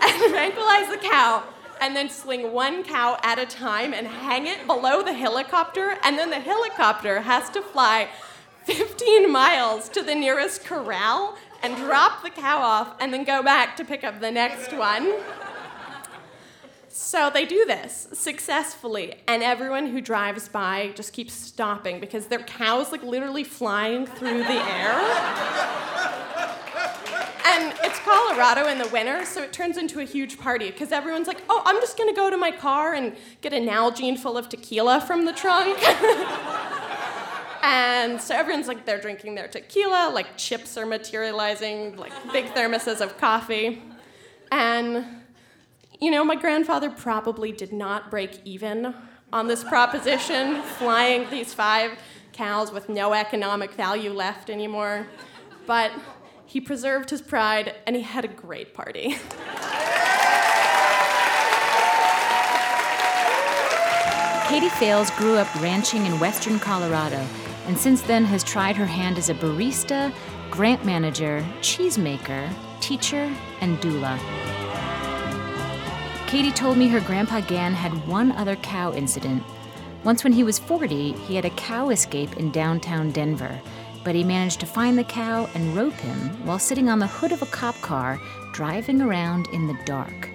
and 0.01 0.33
tranquilize 0.33 0.89
the 0.89 0.99
cow, 1.01 1.43
and 1.81 1.95
then 1.95 2.09
sling 2.09 2.51
one 2.51 2.83
cow 2.83 3.17
at 3.23 3.39
a 3.39 3.45
time 3.45 3.93
and 3.93 4.07
hang 4.07 4.47
it 4.47 4.65
below 4.65 5.01
the 5.03 5.13
helicopter, 5.13 5.97
and 6.03 6.17
then 6.17 6.29
the 6.29 6.39
helicopter 6.39 7.21
has 7.21 7.49
to 7.51 7.61
fly 7.61 8.07
15 8.63 9.31
miles 9.31 9.89
to 9.89 10.01
the 10.01 10.15
nearest 10.15 10.63
corral 10.65 11.37
and 11.61 11.75
drop 11.77 12.23
the 12.23 12.29
cow 12.29 12.59
off 12.59 12.95
and 12.99 13.13
then 13.13 13.23
go 13.23 13.43
back 13.43 13.75
to 13.77 13.85
pick 13.85 14.03
up 14.03 14.19
the 14.19 14.31
next 14.31 14.73
one. 14.73 15.13
So 16.89 17.29
they 17.29 17.45
do 17.45 17.65
this 17.65 18.07
successfully, 18.13 19.15
and 19.27 19.43
everyone 19.43 19.87
who 19.87 19.99
drives 19.99 20.47
by 20.47 20.93
just 20.95 21.11
keeps 21.11 21.33
stopping 21.33 21.99
because 21.99 22.27
their 22.27 22.39
cow's 22.39 22.91
like 22.91 23.03
literally 23.03 23.43
flying 23.43 24.05
through 24.05 24.43
the 24.43 24.53
air. 24.53 24.93
And 27.45 27.73
it's 27.83 27.99
Colorado 27.99 28.67
in 28.67 28.79
the 28.79 28.87
winter, 28.87 29.23
so 29.23 29.43
it 29.43 29.53
turns 29.53 29.77
into 29.77 29.99
a 29.99 30.03
huge 30.03 30.39
party 30.39 30.71
because 30.71 30.91
everyone's 30.91 31.27
like, 31.27 31.43
oh, 31.47 31.61
I'm 31.65 31.75
just 31.77 31.97
gonna 31.97 32.13
go 32.13 32.29
to 32.29 32.37
my 32.37 32.51
car 32.51 32.93
and 32.93 33.15
get 33.41 33.53
a 33.53 33.57
Nalgene 33.57 34.17
full 34.17 34.37
of 34.37 34.49
tequila 34.49 34.99
from 35.01 35.25
the 35.25 35.33
trunk. 35.33 35.77
and 37.63 38.19
so 38.19 38.35
everyone's 38.35 38.67
like, 38.67 38.85
they're 38.85 38.99
drinking 38.99 39.35
their 39.35 39.47
tequila, 39.47 40.11
like 40.13 40.37
chips 40.37 40.75
are 40.75 40.87
materializing, 40.87 41.95
like 41.97 42.13
big 42.33 42.45
thermoses 42.47 42.99
of 42.99 43.17
coffee. 43.17 43.83
And 44.51 45.05
you 46.01 46.11
know, 46.11 46.23
my 46.23 46.35
grandfather 46.35 46.89
probably 46.89 47.51
did 47.51 47.71
not 47.71 48.09
break 48.09 48.39
even 48.43 48.93
on 49.31 49.47
this 49.47 49.63
proposition, 49.63 50.61
flying 50.77 51.29
these 51.29 51.53
five 51.53 51.91
cows 52.33 52.71
with 52.71 52.89
no 52.89 53.13
economic 53.13 53.71
value 53.71 54.11
left 54.11 54.49
anymore. 54.49 55.07
But 55.65 55.91
he 56.45 56.61
preserved 56.61 57.09
his 57.09 57.21
pride 57.21 57.75
and 57.85 57.95
he 57.95 58.01
had 58.01 58.25
a 58.25 58.29
great 58.29 58.73
party. 58.73 59.17
Katie 64.47 64.69
Fales 64.69 65.09
grew 65.11 65.35
up 65.37 65.53
ranching 65.55 66.05
in 66.05 66.19
western 66.19 66.59
Colorado 66.59 67.25
and 67.67 67.77
since 67.77 68.01
then 68.03 68.23
has 68.23 68.43
tried 68.43 68.75
her 68.75 68.85
hand 68.85 69.17
as 69.17 69.29
a 69.29 69.33
barista, 69.33 70.13
grant 70.51 70.85
manager, 70.85 71.43
cheesemaker, 71.61 72.47
teacher, 72.79 73.33
and 73.61 73.79
doula. 73.79 74.19
Katie 76.27 76.51
told 76.51 76.77
me 76.77 76.87
her 76.87 76.99
grandpa 77.01 77.41
Gan 77.41 77.73
had 77.73 78.07
one 78.07 78.31
other 78.33 78.55
cow 78.57 78.93
incident. 78.93 79.43
Once, 80.03 80.23
when 80.23 80.33
he 80.33 80.43
was 80.43 80.59
40, 80.59 81.13
he 81.13 81.35
had 81.35 81.45
a 81.45 81.49
cow 81.51 81.89
escape 81.89 82.37
in 82.37 82.51
downtown 82.51 83.09
Denver, 83.11 83.59
but 84.05 84.15
he 84.15 84.23
managed 84.23 84.61
to 84.61 84.65
find 84.67 84.97
the 84.97 85.03
cow 85.03 85.49
and 85.55 85.75
rope 85.75 85.93
him 85.93 86.17
while 86.45 86.59
sitting 86.59 86.87
on 86.87 86.99
the 86.99 87.07
hood 87.07 87.33
of 87.33 87.41
a 87.41 87.47
cop 87.47 87.75
car 87.81 88.17
driving 88.53 89.01
around 89.01 89.47
in 89.51 89.67
the 89.67 89.77
dark. 89.83 90.29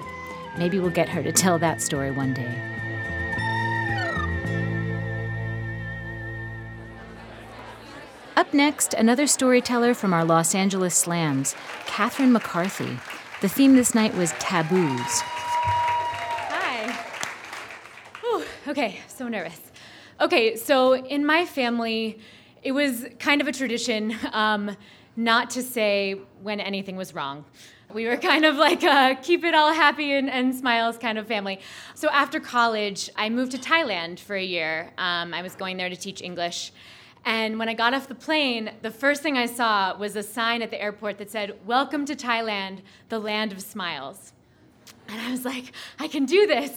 Maybe 0.58 0.80
we'll 0.80 0.90
get 0.90 1.08
her 1.08 1.22
to 1.22 1.32
tell 1.32 1.58
that 1.60 1.80
story 1.80 2.10
one 2.10 2.34
day. 2.34 2.52
Up 8.36 8.52
next, 8.52 8.94
another 8.94 9.26
storyteller 9.26 9.94
from 9.94 10.12
our 10.12 10.24
Los 10.24 10.54
Angeles 10.54 10.94
slams, 10.94 11.54
Catherine 11.86 12.32
McCarthy. 12.32 12.98
The 13.40 13.48
theme 13.48 13.76
this 13.76 13.94
night 13.94 14.14
was 14.14 14.32
taboos. 14.40 15.20
Hi. 16.50 17.06
Okay, 18.66 19.00
so 19.06 19.28
nervous. 19.28 19.60
Okay, 20.20 20.56
so 20.56 20.96
in 20.96 21.24
my 21.24 21.46
family, 21.46 22.18
it 22.62 22.72
was 22.72 23.06
kind 23.18 23.40
of 23.40 23.48
a 23.48 23.52
tradition 23.52 24.14
um, 24.32 24.76
not 25.16 25.50
to 25.50 25.62
say 25.62 26.14
when 26.42 26.60
anything 26.60 26.96
was 26.96 27.14
wrong. 27.14 27.44
We 27.92 28.06
were 28.06 28.16
kind 28.16 28.44
of 28.44 28.56
like 28.56 28.84
a 28.84 29.18
keep 29.20 29.44
it 29.44 29.54
all 29.54 29.72
happy 29.72 30.12
and, 30.14 30.30
and 30.30 30.54
smiles 30.54 30.96
kind 30.96 31.18
of 31.18 31.26
family. 31.26 31.58
So 31.94 32.08
after 32.10 32.38
college, 32.38 33.10
I 33.16 33.28
moved 33.28 33.52
to 33.52 33.58
Thailand 33.58 34.20
for 34.20 34.36
a 34.36 34.42
year. 34.42 34.92
Um, 34.96 35.34
I 35.34 35.42
was 35.42 35.56
going 35.56 35.76
there 35.76 35.88
to 35.88 35.96
teach 35.96 36.22
English. 36.22 36.72
And 37.24 37.58
when 37.58 37.68
I 37.68 37.74
got 37.74 37.92
off 37.92 38.08
the 38.08 38.14
plane, 38.14 38.70
the 38.80 38.90
first 38.90 39.22
thing 39.22 39.36
I 39.36 39.46
saw 39.46 39.96
was 39.98 40.16
a 40.16 40.22
sign 40.22 40.62
at 40.62 40.70
the 40.70 40.80
airport 40.80 41.18
that 41.18 41.30
said, 41.30 41.58
Welcome 41.66 42.06
to 42.06 42.14
Thailand, 42.14 42.78
the 43.08 43.18
land 43.18 43.52
of 43.52 43.60
smiles. 43.60 44.32
And 45.08 45.20
I 45.20 45.30
was 45.30 45.44
like, 45.44 45.72
I 45.98 46.06
can 46.06 46.24
do 46.24 46.46
this. 46.46 46.70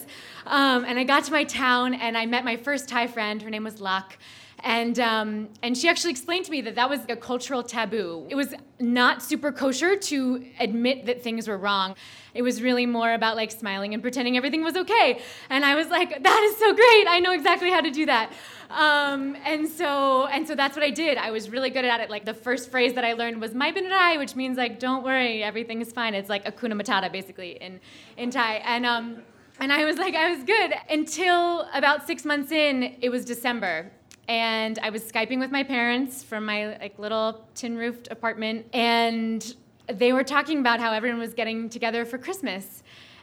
Um, 0.46 0.84
and 0.84 0.98
I 0.98 1.04
got 1.04 1.24
to 1.24 1.32
my 1.32 1.44
town 1.44 1.94
and 1.94 2.18
I 2.18 2.26
met 2.26 2.44
my 2.44 2.56
first 2.56 2.88
Thai 2.88 3.06
friend. 3.06 3.40
Her 3.40 3.50
name 3.50 3.64
was 3.64 3.80
Luck. 3.80 4.18
And, 4.64 4.98
um, 4.98 5.50
and 5.62 5.76
she 5.76 5.88
actually 5.90 6.12
explained 6.12 6.46
to 6.46 6.50
me 6.50 6.62
that 6.62 6.74
that 6.76 6.88
was 6.88 7.00
a 7.10 7.16
cultural 7.16 7.62
taboo. 7.62 8.26
It 8.30 8.34
was 8.34 8.54
not 8.80 9.22
super 9.22 9.52
kosher 9.52 9.94
to 9.94 10.44
admit 10.58 11.04
that 11.04 11.22
things 11.22 11.46
were 11.46 11.58
wrong. 11.58 11.94
It 12.32 12.40
was 12.40 12.62
really 12.62 12.86
more 12.86 13.12
about 13.12 13.36
like 13.36 13.50
smiling 13.50 13.92
and 13.92 14.02
pretending 14.02 14.38
everything 14.38 14.64
was 14.64 14.74
okay. 14.74 15.20
And 15.50 15.66
I 15.66 15.74
was 15.74 15.88
like, 15.88 16.22
that 16.22 16.42
is 16.44 16.56
so 16.56 16.74
great. 16.74 17.06
I 17.06 17.20
know 17.20 17.32
exactly 17.32 17.70
how 17.70 17.82
to 17.82 17.90
do 17.90 18.06
that. 18.06 18.32
Um, 18.70 19.36
and 19.44 19.68
so 19.68 20.26
and 20.26 20.48
so 20.48 20.54
that's 20.54 20.74
what 20.74 20.84
I 20.84 20.90
did. 20.90 21.18
I 21.18 21.30
was 21.30 21.50
really 21.50 21.70
good 21.70 21.84
at 21.84 22.00
it. 22.00 22.10
Like 22.10 22.24
the 22.24 22.34
first 22.34 22.70
phrase 22.70 22.94
that 22.94 23.04
I 23.04 23.12
learned 23.12 23.40
was 23.40 23.54
"mai 23.54 23.70
bin 23.70 23.88
which 24.18 24.34
means 24.34 24.56
like 24.56 24.80
"don't 24.80 25.04
worry, 25.04 25.44
everything 25.44 25.80
is 25.80 25.92
fine." 25.92 26.14
It's 26.14 26.28
like 26.28 26.44
"hakuna 26.44 26.80
matata" 26.80 27.12
basically 27.12 27.52
in 27.60 27.78
in 28.16 28.30
Thai. 28.30 28.54
And 28.64 28.84
um, 28.84 29.22
and 29.60 29.72
I 29.72 29.84
was 29.84 29.98
like, 29.98 30.14
I 30.14 30.30
was 30.30 30.42
good 30.42 30.74
until 30.90 31.68
about 31.72 32.06
six 32.06 32.24
months 32.24 32.50
in. 32.50 32.96
It 33.00 33.10
was 33.10 33.24
December, 33.24 33.92
and 34.28 34.78
I 34.80 34.90
was 34.90 35.02
skyping 35.02 35.38
with 35.38 35.50
my 35.50 35.62
parents 35.62 36.22
from 36.22 36.46
my 36.46 36.76
like 36.78 36.98
little 36.98 37.46
tin 37.54 37.76
roofed 37.76 38.08
apartment, 38.10 38.66
and 38.72 39.54
they 39.86 40.12
were 40.12 40.24
talking 40.24 40.58
about 40.58 40.80
how 40.80 40.92
everyone 40.92 41.20
was 41.20 41.34
getting 41.34 41.68
together 41.68 42.04
for 42.04 42.18
Christmas, 42.18 42.82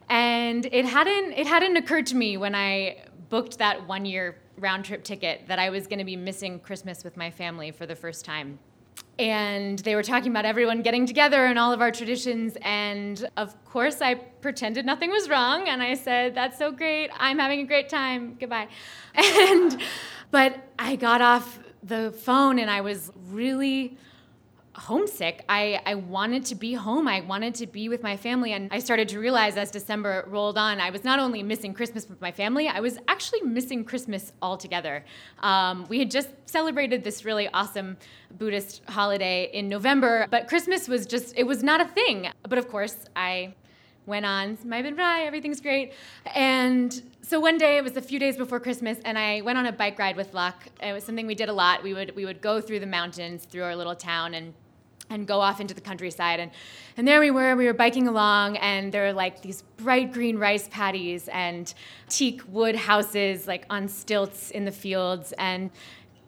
and 0.09 0.65
it 0.67 0.85
hadn't 0.85 1.33
it 1.33 1.47
hadn't 1.47 1.77
occurred 1.77 2.05
to 2.07 2.15
me 2.15 2.37
when 2.37 2.55
I 2.55 3.03
booked 3.29 3.57
that 3.57 3.87
one 3.87 4.05
year 4.05 4.37
round 4.57 4.85
trip 4.85 5.03
ticket 5.03 5.47
that 5.47 5.59
I 5.59 5.69
was 5.69 5.87
going 5.87 5.99
to 5.99 6.05
be 6.05 6.15
missing 6.15 6.59
Christmas 6.59 7.03
with 7.03 7.17
my 7.17 7.31
family 7.31 7.71
for 7.71 7.85
the 7.85 7.95
first 7.95 8.23
time. 8.23 8.59
And 9.17 9.79
they 9.79 9.95
were 9.95 10.03
talking 10.03 10.31
about 10.31 10.45
everyone 10.45 10.81
getting 10.81 11.05
together 11.05 11.45
and 11.45 11.59
all 11.59 11.71
of 11.71 11.81
our 11.81 11.91
traditions. 11.91 12.57
And 12.61 13.27
of 13.37 13.63
course, 13.65 14.01
I 14.01 14.15
pretended 14.15 14.85
nothing 14.85 15.09
was 15.09 15.29
wrong. 15.29 15.67
And 15.67 15.81
I 15.81 15.95
said, 15.95 16.35
That's 16.35 16.57
so 16.57 16.71
great. 16.71 17.09
I'm 17.17 17.39
having 17.39 17.61
a 17.61 17.65
great 17.65 17.89
time. 17.89 18.37
Goodbye. 18.39 18.67
And, 19.15 19.81
but 20.31 20.57
I 20.79 20.95
got 20.95 21.21
off 21.21 21.59
the 21.83 22.11
phone 22.11 22.59
and 22.59 22.69
I 22.69 22.81
was 22.81 23.11
really 23.29 23.97
homesick. 24.73 25.43
I, 25.49 25.81
I 25.85 25.95
wanted 25.95 26.45
to 26.45 26.55
be 26.55 26.73
home. 26.73 27.07
I 27.07 27.21
wanted 27.21 27.55
to 27.55 27.67
be 27.67 27.89
with 27.89 28.01
my 28.01 28.15
family. 28.15 28.53
And 28.53 28.69
I 28.71 28.79
started 28.79 29.09
to 29.09 29.19
realize 29.19 29.57
as 29.57 29.69
December 29.69 30.23
rolled 30.27 30.57
on, 30.57 30.79
I 30.79 30.89
was 30.89 31.03
not 31.03 31.19
only 31.19 31.43
missing 31.43 31.73
Christmas 31.73 32.07
with 32.07 32.21
my 32.21 32.31
family, 32.31 32.67
I 32.67 32.79
was 32.79 32.97
actually 33.07 33.41
missing 33.41 33.83
Christmas 33.83 34.31
altogether. 34.41 35.03
Um, 35.39 35.85
we 35.89 35.99
had 35.99 36.09
just 36.09 36.29
celebrated 36.45 37.03
this 37.03 37.25
really 37.25 37.49
awesome 37.49 37.97
Buddhist 38.37 38.81
holiday 38.87 39.49
in 39.53 39.67
November, 39.67 40.27
but 40.31 40.47
Christmas 40.47 40.87
was 40.87 41.05
just, 41.05 41.37
it 41.37 41.43
was 41.43 41.63
not 41.63 41.81
a 41.81 41.85
thing. 41.85 42.29
But 42.47 42.57
of 42.57 42.69
course, 42.69 43.05
I 43.15 43.53
went 44.05 44.25
on, 44.25 44.57
my 44.65 44.81
bin 44.81 44.95
rai, 44.95 45.25
everything's 45.25 45.61
great. 45.61 45.93
And 46.33 47.01
so 47.21 47.39
one 47.39 47.57
day, 47.57 47.77
it 47.77 47.83
was 47.83 47.95
a 47.95 48.01
few 48.01 48.19
days 48.19 48.35
before 48.35 48.59
Christmas, 48.59 48.97
and 49.05 49.17
I 49.17 49.41
went 49.41 49.57
on 49.57 49.65
a 49.65 49.71
bike 49.71 49.97
ride 49.99 50.17
with 50.17 50.33
Luck. 50.33 50.67
It 50.81 50.91
was 50.91 51.03
something 51.03 51.27
we 51.27 51.35
did 51.35 51.49
a 51.49 51.53
lot. 51.53 51.83
We 51.83 51.93
would, 51.93 52.15
we 52.15 52.25
would 52.25 52.41
go 52.41 52.59
through 52.59 52.79
the 52.79 52.87
mountains, 52.87 53.45
through 53.45 53.63
our 53.63 53.75
little 53.75 53.95
town, 53.95 54.33
and 54.33 54.53
and 55.11 55.27
go 55.27 55.41
off 55.41 55.59
into 55.59 55.73
the 55.73 55.81
countryside. 55.81 56.39
And, 56.39 56.51
and 56.97 57.07
there 57.07 57.19
we 57.19 57.31
were, 57.31 57.55
we 57.55 57.65
were 57.65 57.73
biking 57.73 58.07
along, 58.07 58.57
and 58.57 58.91
there 58.91 59.07
were 59.07 59.13
like 59.13 59.41
these 59.41 59.61
bright 59.77 60.13
green 60.13 60.37
rice 60.37 60.67
paddies 60.71 61.27
and 61.27 61.73
teak 62.09 62.41
wood 62.47 62.75
houses 62.75 63.47
like 63.47 63.65
on 63.69 63.87
stilts 63.87 64.51
in 64.51 64.65
the 64.65 64.71
fields 64.71 65.33
and 65.37 65.69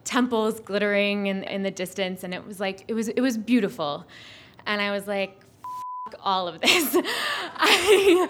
temples 0.04 0.60
glittering 0.60 1.28
in, 1.28 1.44
in 1.44 1.64
the 1.64 1.72
distance. 1.72 2.24
And 2.24 2.34
it 2.34 2.46
was 2.46 2.60
like, 2.60 2.84
it 2.88 2.94
was, 2.94 3.08
it 3.08 3.22
was 3.22 3.38
beautiful. 3.38 4.06
And 4.66 4.82
I 4.82 4.92
was 4.92 5.08
like, 5.08 5.40
all 6.24 6.48
of 6.48 6.60
this. 6.62 6.96
I, 7.56 8.28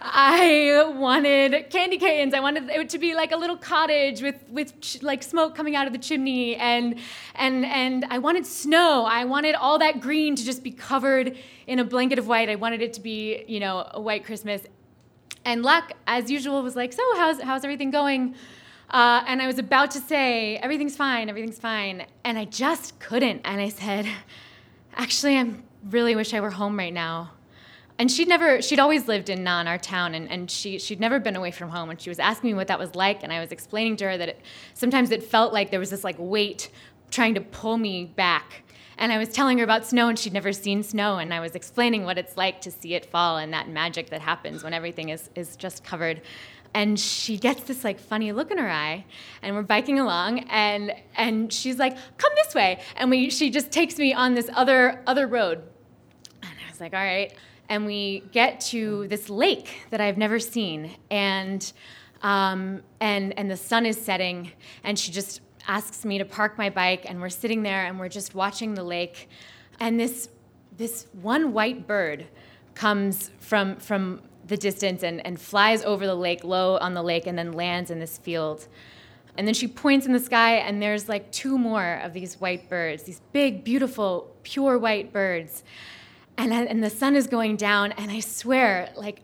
I 0.00 0.92
wanted 0.96 1.70
candy 1.70 1.98
canes. 1.98 2.34
I 2.34 2.40
wanted 2.40 2.68
it 2.68 2.88
to 2.90 2.98
be 2.98 3.14
like 3.14 3.32
a 3.32 3.36
little 3.36 3.56
cottage 3.56 4.22
with 4.22 4.36
with 4.48 4.80
ch- 4.80 5.02
like 5.02 5.22
smoke 5.22 5.54
coming 5.54 5.74
out 5.74 5.86
of 5.86 5.92
the 5.92 5.98
chimney, 5.98 6.56
and 6.56 6.98
and 7.34 7.64
and 7.64 8.04
I 8.10 8.18
wanted 8.18 8.46
snow. 8.46 9.04
I 9.04 9.24
wanted 9.24 9.54
all 9.54 9.78
that 9.78 10.00
green 10.00 10.36
to 10.36 10.44
just 10.44 10.62
be 10.62 10.70
covered 10.70 11.36
in 11.66 11.78
a 11.78 11.84
blanket 11.84 12.18
of 12.18 12.26
white. 12.26 12.48
I 12.48 12.56
wanted 12.56 12.82
it 12.82 12.92
to 12.94 13.00
be 13.00 13.44
you 13.48 13.60
know 13.60 13.88
a 13.92 14.00
white 14.00 14.24
Christmas. 14.24 14.62
And 15.44 15.62
Luck, 15.62 15.92
as 16.06 16.30
usual, 16.30 16.62
was 16.62 16.76
like, 16.76 16.92
"So 16.92 17.02
how's 17.16 17.40
how's 17.40 17.64
everything 17.64 17.90
going?" 17.90 18.34
Uh, 18.90 19.22
and 19.26 19.42
I 19.42 19.46
was 19.46 19.58
about 19.58 19.90
to 19.92 20.00
say, 20.00 20.56
"Everything's 20.58 20.96
fine, 20.96 21.28
everything's 21.28 21.58
fine," 21.58 22.06
and 22.24 22.38
I 22.38 22.44
just 22.44 22.98
couldn't. 23.00 23.42
And 23.44 23.60
I 23.60 23.68
said, 23.68 24.06
"Actually, 24.96 25.36
I'm 25.36 25.67
really 25.90 26.14
wish 26.16 26.34
I 26.34 26.40
were 26.40 26.50
home 26.50 26.78
right 26.78 26.92
now. 26.92 27.32
and 27.98 28.10
she'd 28.10 28.28
never 28.28 28.62
she'd 28.62 28.78
always 28.78 29.08
lived 29.08 29.28
in 29.28 29.42
Nan, 29.42 29.66
our 29.66 29.78
town, 29.78 30.14
and, 30.14 30.30
and 30.30 30.50
she 30.50 30.78
she'd 30.78 31.00
never 31.00 31.18
been 31.18 31.34
away 31.36 31.50
from 31.50 31.68
home. 31.70 31.90
And 31.90 32.00
she 32.00 32.10
was 32.10 32.18
asking 32.20 32.50
me 32.50 32.54
what 32.54 32.68
that 32.68 32.78
was 32.78 32.94
like, 32.94 33.22
and 33.24 33.32
I 33.32 33.40
was 33.40 33.50
explaining 33.50 33.96
to 33.96 34.04
her 34.04 34.18
that 34.18 34.28
it, 34.28 34.40
sometimes 34.74 35.10
it 35.10 35.22
felt 35.22 35.52
like 35.52 35.70
there 35.70 35.80
was 35.80 35.90
this 35.90 36.04
like 36.04 36.16
weight 36.18 36.70
trying 37.10 37.34
to 37.34 37.40
pull 37.40 37.76
me 37.76 38.04
back. 38.04 38.62
And 39.00 39.12
I 39.12 39.18
was 39.18 39.28
telling 39.28 39.58
her 39.58 39.64
about 39.64 39.86
snow, 39.86 40.08
and 40.08 40.18
she'd 40.18 40.32
never 40.32 40.52
seen 40.52 40.82
snow, 40.82 41.18
and 41.18 41.32
I 41.32 41.40
was 41.40 41.54
explaining 41.54 42.04
what 42.04 42.18
it's 42.18 42.36
like 42.36 42.60
to 42.62 42.70
see 42.70 42.94
it 42.94 43.06
fall 43.06 43.36
and 43.38 43.52
that 43.52 43.68
magic 43.68 44.10
that 44.10 44.20
happens 44.20 44.62
when 44.64 44.74
everything 44.74 45.08
is, 45.10 45.30
is 45.34 45.56
just 45.56 45.84
covered 45.84 46.20
and 46.74 47.00
she 47.00 47.38
gets 47.38 47.62
this 47.62 47.82
like 47.82 47.98
funny 47.98 48.30
look 48.32 48.50
in 48.50 48.58
her 48.58 48.70
eye 48.70 49.04
and 49.42 49.56
we're 49.56 49.62
biking 49.62 49.98
along 49.98 50.40
and 50.50 50.92
and 51.16 51.50
she's 51.50 51.78
like 51.78 51.96
come 52.18 52.30
this 52.44 52.54
way 52.54 52.78
and 52.96 53.08
we 53.08 53.30
she 53.30 53.48
just 53.48 53.70
takes 53.70 53.96
me 53.98 54.12
on 54.12 54.34
this 54.34 54.50
other 54.54 55.02
other 55.06 55.26
road 55.26 55.62
was 56.78 56.80
like 56.80 56.94
all 56.94 57.04
right 57.04 57.32
and 57.68 57.84
we 57.84 58.22
get 58.32 58.60
to 58.60 59.06
this 59.08 59.28
lake 59.28 59.82
that 59.90 60.00
I've 60.00 60.16
never 60.16 60.38
seen, 60.38 60.96
and 61.10 61.70
um, 62.22 62.82
and 63.00 63.38
and 63.38 63.50
the 63.50 63.56
sun 63.56 63.86
is 63.86 64.00
setting, 64.00 64.52
and 64.84 64.98
she 64.98 65.12
just 65.12 65.40
asks 65.66 66.04
me 66.04 66.18
to 66.18 66.24
park 66.24 66.56
my 66.56 66.70
bike, 66.70 67.04
and 67.08 67.20
we're 67.20 67.28
sitting 67.28 67.62
there, 67.62 67.84
and 67.84 67.98
we're 67.98 68.08
just 68.08 68.34
watching 68.34 68.74
the 68.74 68.82
lake, 68.82 69.28
and 69.80 70.00
this 70.00 70.28
this 70.76 71.06
one 71.20 71.52
white 71.52 71.86
bird 71.86 72.26
comes 72.74 73.30
from 73.38 73.76
from 73.76 74.22
the 74.46 74.56
distance 74.56 75.02
and, 75.02 75.24
and 75.26 75.38
flies 75.38 75.84
over 75.84 76.06
the 76.06 76.14
lake 76.14 76.42
low 76.42 76.78
on 76.78 76.94
the 76.94 77.02
lake 77.02 77.26
and 77.26 77.36
then 77.36 77.52
lands 77.52 77.90
in 77.90 77.98
this 77.98 78.16
field. 78.16 78.66
And 79.36 79.46
then 79.46 79.52
she 79.52 79.68
points 79.68 80.06
in 80.06 80.14
the 80.14 80.20
sky 80.20 80.54
and 80.54 80.80
there's 80.80 81.06
like 81.06 81.30
two 81.32 81.58
more 81.58 82.00
of 82.02 82.14
these 82.14 82.40
white 82.40 82.70
birds 82.70 83.02
these 83.02 83.20
big 83.32 83.62
beautiful 83.62 84.34
pure 84.42 84.78
white 84.78 85.12
birds 85.12 85.64
and, 86.38 86.52
and 86.52 86.82
the 86.82 86.90
sun 86.90 87.16
is 87.16 87.26
going 87.26 87.56
down, 87.56 87.92
and 87.92 88.10
I 88.10 88.20
swear, 88.20 88.90
like 88.96 89.22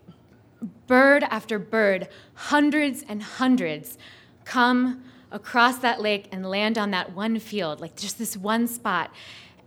bird 0.87 1.25
after 1.25 1.59
bird, 1.59 2.09
hundreds 2.35 3.05
and 3.09 3.23
hundreds 3.23 3.97
come 4.45 5.05
across 5.31 5.79
that 5.79 6.01
lake 6.01 6.29
and 6.33 6.45
land 6.45 6.77
on 6.77 6.91
that 6.91 7.15
one 7.15 7.39
field, 7.39 7.81
like 7.81 7.97
just 7.97 8.19
this 8.19 8.37
one 8.37 8.67
spot. 8.67 9.13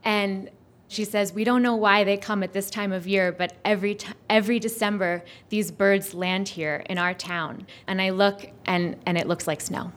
And 0.03 0.49
she 0.87 1.03
says, 1.03 1.33
We 1.33 1.43
don't 1.43 1.61
know 1.61 1.75
why 1.75 2.03
they 2.03 2.17
come 2.17 2.43
at 2.43 2.53
this 2.53 2.69
time 2.69 2.91
of 2.91 3.07
year, 3.07 3.31
but 3.31 3.53
every, 3.65 3.95
t- 3.95 4.13
every 4.29 4.59
December, 4.59 5.23
these 5.49 5.71
birds 5.71 6.13
land 6.13 6.49
here 6.49 6.83
in 6.89 6.97
our 6.97 7.13
town. 7.13 7.65
And 7.87 8.01
I 8.01 8.11
look, 8.11 8.49
and, 8.65 8.97
and 9.05 9.17
it 9.17 9.27
looks 9.27 9.47
like 9.47 9.61
snow. 9.61 9.91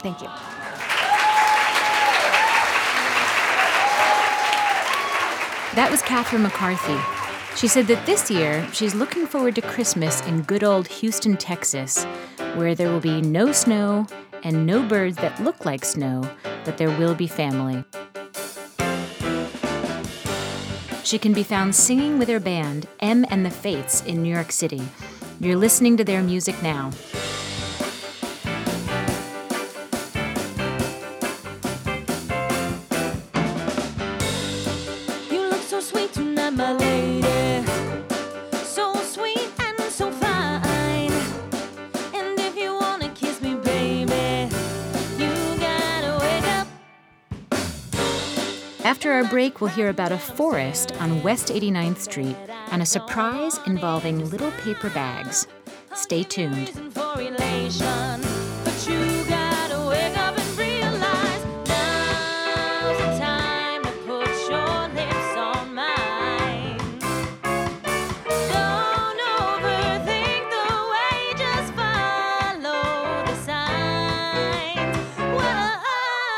Thank 0.00 0.22
you. 0.22 0.28
That 5.74 5.90
was 5.90 6.02
Catherine 6.02 6.42
McCarthy. 6.42 6.96
She 7.56 7.66
said 7.66 7.88
that 7.88 8.06
this 8.06 8.30
year 8.30 8.64
she's 8.72 8.94
looking 8.94 9.26
forward 9.26 9.56
to 9.56 9.60
Christmas 9.60 10.20
in 10.22 10.42
good 10.42 10.62
old 10.62 10.86
Houston, 10.86 11.36
Texas, 11.36 12.04
where 12.54 12.76
there 12.76 12.90
will 12.90 13.00
be 13.00 13.20
no 13.20 13.50
snow 13.50 14.06
and 14.44 14.66
no 14.66 14.84
birds 14.84 15.16
that 15.16 15.42
look 15.42 15.64
like 15.64 15.84
snow, 15.84 16.30
but 16.64 16.78
there 16.78 16.96
will 16.96 17.16
be 17.16 17.26
family. 17.26 17.82
She 21.02 21.18
can 21.18 21.32
be 21.32 21.42
found 21.42 21.74
singing 21.74 22.20
with 22.20 22.28
her 22.28 22.38
band, 22.38 22.86
M 23.00 23.26
and 23.28 23.44
the 23.44 23.50
Fates, 23.50 24.00
in 24.02 24.22
New 24.22 24.32
York 24.32 24.52
City. 24.52 24.82
You're 25.40 25.56
listening 25.56 25.96
to 25.96 26.04
their 26.04 26.22
music 26.22 26.62
now. 26.62 26.92
Our 49.14 49.24
break, 49.24 49.60
we'll 49.60 49.70
hear 49.70 49.88
about 49.88 50.12
a 50.12 50.18
forest 50.18 50.92
on 51.00 51.22
West 51.22 51.48
89th 51.48 51.98
Street 51.98 52.36
and 52.70 52.82
a 52.82 52.86
surprise 52.86 53.58
involving 53.66 54.28
little 54.30 54.50
paper 54.52 54.90
bags. 54.90 55.46
Stay 55.94 56.22
tuned. 56.24 56.72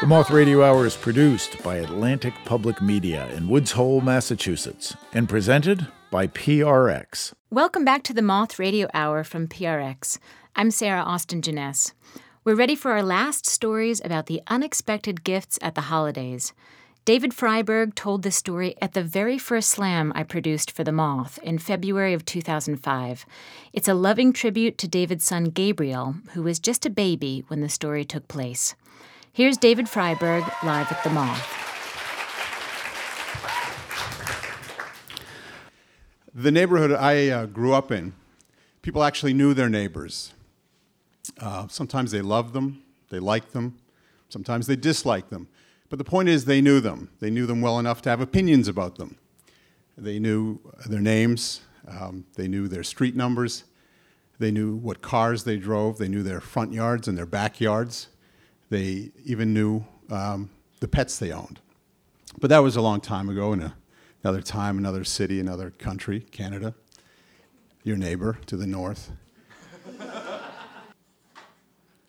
The 0.06 0.10
Moth 0.10 0.30
Radio 0.30 0.62
Hour 0.62 0.86
is 0.86 0.96
produced 0.96 1.60
by 1.64 1.78
Atlantic 1.78 2.32
Public 2.44 2.80
Media 2.80 3.28
in 3.32 3.48
Woods 3.48 3.72
Hole, 3.72 4.00
Massachusetts, 4.00 4.96
and 5.12 5.28
presented 5.28 5.88
by 6.12 6.28
PRX. 6.28 7.32
Welcome 7.50 7.84
back 7.84 8.04
to 8.04 8.14
the 8.14 8.22
Moth 8.22 8.56
Radio 8.60 8.86
Hour 8.94 9.24
from 9.24 9.48
PRX. 9.48 10.20
I'm 10.54 10.70
Sarah 10.70 11.02
Austin 11.02 11.42
Jenness. 11.42 11.92
We're 12.44 12.54
ready 12.54 12.76
for 12.76 12.92
our 12.92 13.02
last 13.02 13.46
stories 13.46 14.00
about 14.04 14.26
the 14.26 14.42
unexpected 14.46 15.24
gifts 15.24 15.58
at 15.60 15.74
the 15.74 15.90
holidays. 15.90 16.52
David 17.04 17.32
Frieberg 17.32 17.96
told 17.96 18.22
this 18.22 18.36
story 18.36 18.76
at 18.80 18.92
the 18.92 19.02
very 19.02 19.38
first 19.38 19.70
slam 19.70 20.12
I 20.14 20.22
produced 20.22 20.70
for 20.70 20.84
The 20.84 20.92
Moth 20.92 21.40
in 21.42 21.58
February 21.58 22.14
of 22.14 22.24
2005. 22.24 23.26
It's 23.72 23.88
a 23.88 23.94
loving 23.94 24.32
tribute 24.32 24.78
to 24.78 24.86
David's 24.86 25.24
son 25.24 25.46
Gabriel, 25.46 26.14
who 26.34 26.44
was 26.44 26.60
just 26.60 26.86
a 26.86 26.90
baby 26.90 27.42
when 27.48 27.60
the 27.60 27.68
story 27.68 28.04
took 28.04 28.28
place. 28.28 28.76
Here's 29.36 29.58
David 29.58 29.84
Frieberg 29.84 30.50
live 30.64 30.90
at 30.90 31.04
the 31.04 31.10
Moth. 31.10 31.46
The 36.34 36.50
neighborhood 36.50 36.92
I 36.92 37.28
uh, 37.28 37.44
grew 37.44 37.74
up 37.74 37.92
in, 37.92 38.14
people 38.80 39.04
actually 39.04 39.34
knew 39.34 39.52
their 39.52 39.68
neighbors. 39.68 40.32
Uh, 41.38 41.68
sometimes 41.68 42.12
they 42.12 42.22
loved 42.22 42.54
them, 42.54 42.82
they 43.10 43.18
liked 43.18 43.52
them, 43.52 43.76
sometimes 44.30 44.68
they 44.68 44.74
disliked 44.74 45.28
them. 45.28 45.48
But 45.90 45.98
the 45.98 46.04
point 46.04 46.30
is, 46.30 46.46
they 46.46 46.62
knew 46.62 46.80
them. 46.80 47.10
They 47.20 47.28
knew 47.28 47.44
them 47.44 47.60
well 47.60 47.78
enough 47.78 48.00
to 48.02 48.08
have 48.08 48.22
opinions 48.22 48.68
about 48.68 48.96
them. 48.96 49.18
They 49.98 50.18
knew 50.18 50.60
their 50.86 51.02
names, 51.02 51.60
um, 51.86 52.24
they 52.36 52.48
knew 52.48 52.68
their 52.68 52.84
street 52.84 53.14
numbers, 53.14 53.64
they 54.38 54.50
knew 54.50 54.76
what 54.76 55.02
cars 55.02 55.44
they 55.44 55.58
drove, 55.58 55.98
they 55.98 56.08
knew 56.08 56.22
their 56.22 56.40
front 56.40 56.72
yards 56.72 57.06
and 57.06 57.18
their 57.18 57.26
backyards. 57.26 58.08
They 58.68 59.10
even 59.24 59.54
knew 59.54 59.84
um, 60.10 60.50
the 60.80 60.88
pets 60.88 61.18
they 61.18 61.32
owned. 61.32 61.60
But 62.40 62.50
that 62.50 62.58
was 62.58 62.76
a 62.76 62.80
long 62.80 63.00
time 63.00 63.28
ago 63.28 63.52
in 63.52 63.62
a, 63.62 63.74
another 64.22 64.42
time, 64.42 64.78
another 64.78 65.04
city, 65.04 65.40
another 65.40 65.70
country, 65.70 66.20
Canada, 66.20 66.74
your 67.84 67.96
neighbor 67.96 68.38
to 68.46 68.56
the 68.56 68.66
north. 68.66 69.10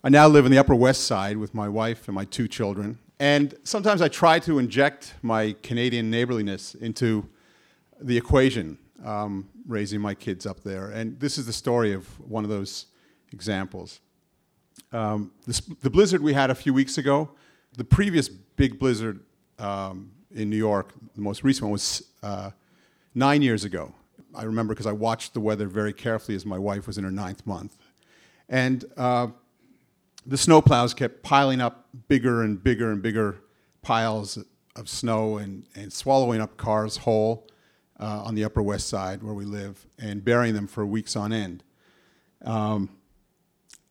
I 0.03 0.09
now 0.09 0.27
live 0.27 0.45
in 0.45 0.51
the 0.51 0.57
Upper 0.57 0.75
West 0.75 1.03
Side 1.05 1.37
with 1.37 1.53
my 1.53 1.69
wife 1.69 2.07
and 2.07 2.15
my 2.15 2.25
two 2.25 2.47
children. 2.47 2.97
And 3.19 3.55
sometimes 3.63 4.01
I 4.01 4.07
try 4.07 4.39
to 4.39 4.59
inject 4.59 5.15
my 5.21 5.55
Canadian 5.63 6.09
neighborliness 6.09 6.75
into 6.75 7.27
the 7.99 8.15
equation, 8.17 8.77
um, 9.03 9.49
raising 9.67 9.99
my 9.99 10.13
kids 10.13 10.45
up 10.45 10.61
there. 10.61 10.91
And 10.91 11.19
this 11.19 11.37
is 11.37 11.45
the 11.45 11.53
story 11.53 11.93
of 11.93 12.07
one 12.19 12.43
of 12.43 12.49
those 12.49 12.87
examples. 13.31 14.01
Um, 14.91 15.31
this, 15.45 15.59
the 15.59 15.89
blizzard 15.89 16.21
we 16.21 16.33
had 16.33 16.49
a 16.49 16.55
few 16.55 16.73
weeks 16.73 16.97
ago, 16.97 17.29
the 17.75 17.83
previous 17.83 18.29
big 18.29 18.79
blizzard 18.79 19.19
um, 19.59 20.11
in 20.33 20.49
New 20.49 20.57
York, 20.57 20.93
the 21.15 21.21
most 21.21 21.43
recent 21.43 21.63
one 21.63 21.71
was 21.71 22.03
uh, 22.23 22.51
nine 23.13 23.41
years 23.41 23.63
ago. 23.63 23.93
I 24.33 24.43
remember 24.43 24.73
because 24.73 24.87
I 24.87 24.91
watched 24.91 25.33
the 25.33 25.39
weather 25.39 25.67
very 25.67 25.93
carefully 25.93 26.35
as 26.35 26.45
my 26.45 26.59
wife 26.59 26.87
was 26.87 26.97
in 26.97 27.03
her 27.03 27.11
ninth 27.11 27.45
month. 27.45 27.77
And 28.49 28.85
uh, 28.95 29.27
the 30.25 30.35
snowplows 30.35 30.95
kept 30.95 31.23
piling 31.23 31.59
up 31.59 31.87
bigger 32.07 32.43
and 32.43 32.61
bigger 32.63 32.91
and 32.91 33.01
bigger 33.01 33.41
piles 33.81 34.37
of 34.75 34.87
snow 34.87 35.37
and, 35.37 35.65
and 35.75 35.91
swallowing 35.91 36.39
up 36.39 36.55
cars 36.57 36.97
whole 36.97 37.47
uh, 37.99 38.23
on 38.23 38.35
the 38.35 38.43
Upper 38.43 38.61
West 38.61 38.87
Side 38.87 39.23
where 39.23 39.33
we 39.33 39.45
live 39.45 39.85
and 39.97 40.23
burying 40.23 40.53
them 40.53 40.67
for 40.67 40.85
weeks 40.85 41.15
on 41.15 41.33
end. 41.33 41.63
Um, 42.43 42.89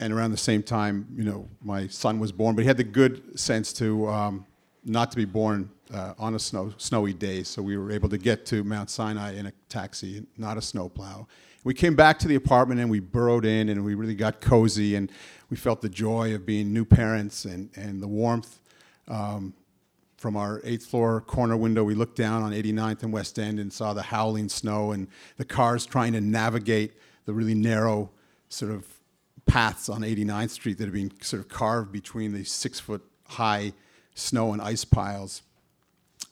and 0.01 0.13
around 0.13 0.31
the 0.31 0.37
same 0.37 0.63
time, 0.63 1.07
you 1.17 1.25
know, 1.25 1.49
my 1.63 1.87
son 1.87 2.19
was 2.19 2.33
born, 2.33 2.55
but 2.55 2.63
he 2.63 2.69
had 2.69 2.77
the 2.77 2.85
good 2.85 3.39
sense 3.39 3.73
to 3.75 4.09
um, 4.09 4.47
not 4.85 5.11
to 5.11 5.17
be 5.17 5.25
born 5.25 5.71
uh, 5.93 6.15
on 6.19 6.35
a 6.35 6.39
snow, 6.39 6.73
snowy 6.77 7.13
day. 7.13 7.43
So 7.43 7.63
we 7.63 7.77
were 7.77 7.91
able 7.91 8.09
to 8.11 8.19
get 8.19 8.47
to 8.47 8.63
Mount 8.65 8.91
Sinai 8.91 9.35
in 9.35 9.47
a 9.47 9.53
taxi, 9.69 10.27
not 10.37 10.57
a 10.57 10.63
snowplow. 10.63 11.27
We 11.65 11.75
came 11.75 11.97
back 11.97 12.19
to 12.21 12.29
the 12.29 12.37
apartment 12.37 12.81
and 12.81 12.91
we 12.91 13.01
burrowed 13.01 13.45
in 13.45 13.69
and 13.69 13.85
we 13.85 13.95
really 13.95 14.15
got 14.15 14.41
cozy 14.41 14.95
and 14.95 15.11
we 15.51 15.57
felt 15.57 15.81
the 15.81 15.89
joy 15.89 16.35
of 16.35 16.47
being 16.47 16.73
new 16.73 16.85
parents 16.85 17.45
and, 17.45 17.71
and 17.75 18.01
the 18.01 18.07
warmth 18.07 18.61
um, 19.09 19.55
from 20.17 20.37
our 20.37 20.61
eighth 20.65 20.87
floor 20.87 21.21
corner 21.21 21.57
window, 21.57 21.85
we 21.85 21.95
looked 21.95 22.17
down 22.17 22.43
on 22.43 22.53
89th 22.53 23.03
and 23.03 23.13
West 23.13 23.39
End 23.39 23.59
and 23.59 23.73
saw 23.73 23.93
the 23.93 24.03
howling 24.03 24.49
snow 24.49 24.93
and 24.93 25.09
the 25.37 25.45
cars 25.45 25.85
trying 25.85 26.13
to 26.15 26.21
navigate 26.21 26.95
the 27.27 27.35
really 27.35 27.55
narrow 27.55 28.11
sort 28.49 28.73
of 28.73 28.87
paths 29.47 29.89
on 29.89 30.03
89th 30.03 30.51
Street 30.51 30.79
that 30.79 30.85
had 30.85 30.93
been 30.93 31.13
sort 31.23 31.41
of 31.41 31.49
carved 31.49 31.93
between 31.93 32.33
these 32.33 32.51
six 32.51 32.81
foot 32.81 33.03
high 33.29 33.73
snow 34.15 34.53
and 34.53 34.61
ice 34.61 34.85
piles. 34.85 35.43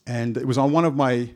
And 0.06 0.36
it 0.36 0.46
was 0.46 0.58
on 0.58 0.72
one 0.72 0.84
of 0.84 0.94
my 0.94 1.30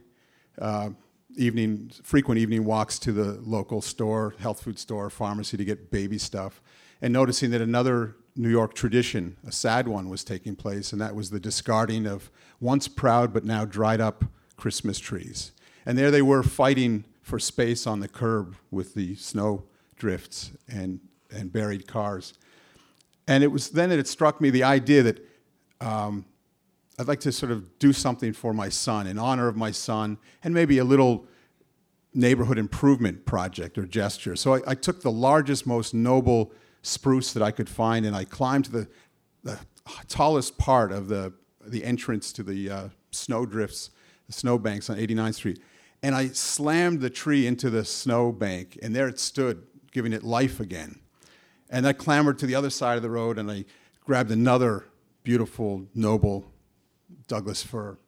uh, 0.60 0.90
evening, 1.36 1.90
frequent 2.02 2.38
evening 2.38 2.64
walks 2.64 2.98
to 3.00 3.12
the 3.12 3.40
local 3.42 3.80
store, 3.80 4.34
health 4.38 4.62
food 4.62 4.78
store, 4.78 5.08
pharmacy 5.08 5.56
to 5.56 5.64
get 5.64 5.90
baby 5.90 6.18
stuff, 6.18 6.60
and 7.00 7.12
noticing 7.12 7.50
that 7.50 7.60
another 7.60 8.16
New 8.34 8.50
York 8.50 8.74
tradition, 8.74 9.36
a 9.46 9.52
sad 9.52 9.88
one, 9.88 10.08
was 10.08 10.24
taking 10.24 10.56
place, 10.56 10.92
and 10.92 11.00
that 11.00 11.14
was 11.14 11.30
the 11.30 11.40
discarding 11.40 12.06
of 12.06 12.30
once 12.60 12.88
proud 12.88 13.32
but 13.32 13.44
now 13.44 13.64
dried 13.64 14.00
up 14.00 14.24
Christmas 14.56 14.98
trees. 14.98 15.52
And 15.86 15.96
there 15.96 16.10
they 16.10 16.22
were 16.22 16.42
fighting 16.42 17.04
for 17.22 17.38
space 17.38 17.86
on 17.86 18.00
the 18.00 18.08
curb 18.08 18.56
with 18.70 18.94
the 18.94 19.14
snow 19.14 19.64
drifts 19.96 20.52
and, 20.68 21.00
and 21.30 21.52
buried 21.52 21.86
cars. 21.86 22.34
And 23.26 23.44
it 23.44 23.48
was 23.48 23.70
then 23.70 23.90
that 23.90 23.98
it 23.98 24.08
struck 24.08 24.40
me 24.40 24.50
the 24.50 24.64
idea 24.64 25.02
that 25.02 25.26
um, 25.80 26.24
I'd 26.98 27.08
like 27.08 27.20
to 27.20 27.32
sort 27.32 27.52
of 27.52 27.78
do 27.78 27.92
something 27.92 28.32
for 28.32 28.52
my 28.52 28.68
son 28.68 29.06
in 29.06 29.18
honor 29.18 29.48
of 29.48 29.56
my 29.56 29.70
son 29.70 30.18
and 30.42 30.52
maybe 30.52 30.78
a 30.78 30.84
little 30.84 31.26
neighborhood 32.14 32.58
improvement 32.58 33.24
project 33.24 33.78
or 33.78 33.84
gesture. 33.84 34.34
So 34.34 34.54
I, 34.54 34.60
I 34.68 34.74
took 34.74 35.02
the 35.02 35.10
largest, 35.10 35.66
most 35.66 35.94
noble 35.94 36.52
spruce 36.82 37.32
that 37.32 37.42
I 37.42 37.50
could 37.50 37.68
find 37.68 38.06
and 38.06 38.16
I 38.16 38.24
climbed 38.24 38.64
to 38.66 38.72
the, 38.72 38.88
the 39.44 39.58
tallest 40.08 40.58
part 40.58 40.90
of 40.90 41.08
the, 41.08 41.32
the 41.64 41.84
entrance 41.84 42.32
to 42.32 42.42
the 42.42 42.70
uh, 42.70 42.88
snow 43.10 43.46
drifts, 43.46 43.90
the 44.26 44.32
snow 44.32 44.58
banks 44.58 44.90
on 44.90 44.96
89th 44.96 45.34
Street. 45.34 45.60
And 46.02 46.14
I 46.14 46.28
slammed 46.28 47.00
the 47.00 47.10
tree 47.10 47.46
into 47.46 47.70
the 47.70 47.84
snow 47.84 48.30
bank, 48.30 48.78
and 48.82 48.94
there 48.94 49.08
it 49.08 49.18
stood, 49.18 49.64
giving 49.90 50.12
it 50.12 50.22
life 50.22 50.60
again. 50.60 51.00
And 51.70 51.86
I 51.86 51.92
clambered 51.92 52.38
to 52.38 52.46
the 52.46 52.54
other 52.54 52.70
side 52.70 52.96
of 52.96 53.02
the 53.02 53.10
road 53.10 53.38
and 53.38 53.50
I 53.50 53.64
grabbed 54.04 54.30
another 54.30 54.86
beautiful, 55.22 55.86
noble 55.94 56.50
Douglas 57.26 57.62
fir. 57.62 57.98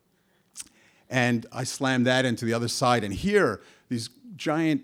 And 1.08 1.46
I 1.52 1.64
slammed 1.64 2.06
that 2.06 2.24
into 2.24 2.44
the 2.44 2.54
other 2.54 2.68
side. 2.68 3.04
And 3.04 3.12
here, 3.12 3.60
these 3.88 4.08
giant 4.36 4.82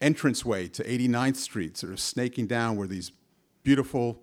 entranceway 0.00 0.68
to 0.68 0.82
89th 0.82 1.36
Street, 1.36 1.76
sort 1.76 1.92
of 1.92 2.00
snaking 2.00 2.46
down, 2.46 2.76
were 2.76 2.86
these 2.86 3.12
beautiful 3.62 4.22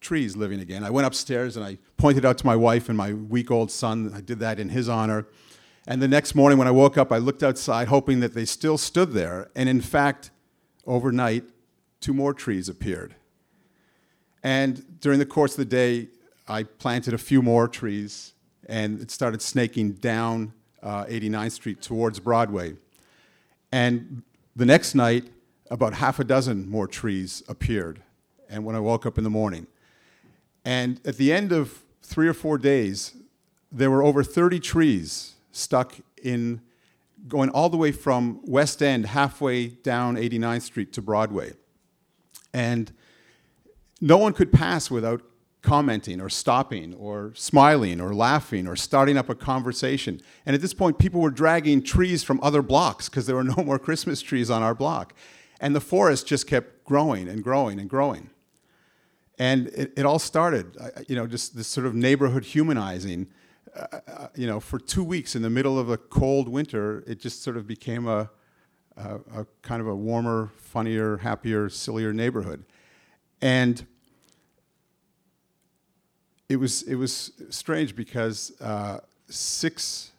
trees 0.00 0.36
living 0.36 0.60
again. 0.60 0.82
I 0.82 0.90
went 0.90 1.06
upstairs 1.06 1.56
and 1.56 1.64
I 1.64 1.78
pointed 1.96 2.24
out 2.24 2.38
to 2.38 2.46
my 2.46 2.56
wife 2.56 2.88
and 2.88 2.96
my 2.96 3.12
week 3.12 3.50
old 3.50 3.70
son. 3.70 4.12
I 4.14 4.20
did 4.20 4.38
that 4.40 4.58
in 4.58 4.70
his 4.70 4.88
honor. 4.88 5.26
And 5.86 6.00
the 6.00 6.08
next 6.08 6.34
morning 6.34 6.58
when 6.58 6.68
I 6.68 6.72
woke 6.72 6.96
up, 6.96 7.12
I 7.12 7.18
looked 7.18 7.42
outside 7.42 7.88
hoping 7.88 8.20
that 8.20 8.34
they 8.34 8.44
still 8.44 8.78
stood 8.78 9.12
there. 9.12 9.50
And 9.54 9.68
in 9.68 9.80
fact, 9.80 10.30
overnight, 10.86 11.44
two 12.04 12.12
more 12.12 12.34
trees 12.34 12.68
appeared. 12.68 13.14
And 14.42 15.00
during 15.00 15.18
the 15.18 15.24
course 15.24 15.52
of 15.52 15.56
the 15.56 15.64
day, 15.64 16.08
I 16.46 16.64
planted 16.64 17.14
a 17.14 17.18
few 17.18 17.40
more 17.40 17.66
trees 17.66 18.34
and 18.68 19.00
it 19.00 19.10
started 19.10 19.40
snaking 19.40 19.92
down 19.92 20.52
uh, 20.82 21.06
89th 21.06 21.52
Street 21.52 21.80
towards 21.80 22.20
Broadway. 22.20 22.74
And 23.72 24.22
the 24.54 24.66
next 24.66 24.94
night, 24.94 25.24
about 25.70 25.94
half 25.94 26.20
a 26.20 26.24
dozen 26.24 26.68
more 26.68 26.86
trees 26.86 27.42
appeared. 27.48 28.02
And 28.50 28.66
when 28.66 28.76
I 28.76 28.80
woke 28.80 29.06
up 29.06 29.16
in 29.16 29.24
the 29.24 29.30
morning, 29.30 29.66
and 30.62 31.00
at 31.06 31.16
the 31.16 31.32
end 31.32 31.52
of 31.52 31.82
three 32.02 32.28
or 32.28 32.34
four 32.34 32.58
days, 32.58 33.16
there 33.72 33.90
were 33.90 34.02
over 34.02 34.22
30 34.22 34.60
trees 34.60 35.36
stuck 35.52 35.94
in 36.22 36.60
going 37.28 37.48
all 37.48 37.70
the 37.70 37.78
way 37.78 37.92
from 37.92 38.40
West 38.44 38.82
End, 38.82 39.06
halfway 39.06 39.68
down 39.68 40.16
89th 40.16 40.62
Street 40.62 40.92
to 40.92 41.00
Broadway. 41.00 41.54
And 42.54 42.92
no 44.00 44.16
one 44.16 44.32
could 44.32 44.52
pass 44.52 44.90
without 44.90 45.22
commenting 45.60 46.20
or 46.20 46.28
stopping 46.28 46.94
or 46.94 47.32
smiling 47.34 48.00
or 48.00 48.14
laughing 48.14 48.68
or 48.68 48.76
starting 48.76 49.16
up 49.16 49.28
a 49.28 49.34
conversation. 49.34 50.20
And 50.46 50.54
at 50.54 50.60
this 50.60 50.74
point, 50.74 50.98
people 50.98 51.20
were 51.20 51.30
dragging 51.30 51.82
trees 51.82 52.22
from 52.22 52.38
other 52.42 52.62
blocks 52.62 53.08
because 53.08 53.26
there 53.26 53.34
were 53.34 53.44
no 53.56 53.56
more 53.56 53.78
Christmas 53.78 54.22
trees 54.22 54.50
on 54.50 54.62
our 54.62 54.74
block. 54.74 55.14
And 55.60 55.74
the 55.74 55.80
forest 55.80 56.26
just 56.26 56.46
kept 56.46 56.84
growing 56.84 57.28
and 57.28 57.42
growing 57.42 57.80
and 57.80 57.90
growing. 57.90 58.30
And 59.38 59.68
it, 59.68 59.92
it 59.96 60.06
all 60.06 60.20
started, 60.20 60.76
you 61.08 61.16
know, 61.16 61.26
just 61.26 61.56
this 61.56 61.66
sort 61.66 61.86
of 61.86 61.94
neighborhood 61.94 62.44
humanizing. 62.44 63.26
Uh, 63.74 63.86
uh, 64.06 64.28
you 64.36 64.46
know, 64.46 64.60
for 64.60 64.78
two 64.78 65.02
weeks 65.02 65.34
in 65.34 65.42
the 65.42 65.50
middle 65.50 65.76
of 65.78 65.88
a 65.88 65.96
cold 65.96 66.48
winter, 66.48 67.02
it 67.08 67.18
just 67.18 67.42
sort 67.42 67.56
of 67.56 67.66
became 67.66 68.06
a, 68.06 68.30
a, 68.96 69.46
kind 69.62 69.80
of 69.80 69.88
a 69.88 69.94
warmer, 69.94 70.50
funnier, 70.56 71.18
happier, 71.18 71.68
sillier 71.68 72.12
neighborhood. 72.12 72.64
And 73.40 73.84
it 76.48 76.56
was 76.56 76.82
it 76.82 76.94
was 76.94 77.32
strange 77.50 77.96
because 77.96 78.52
uh, 78.60 79.00
six 79.28 80.12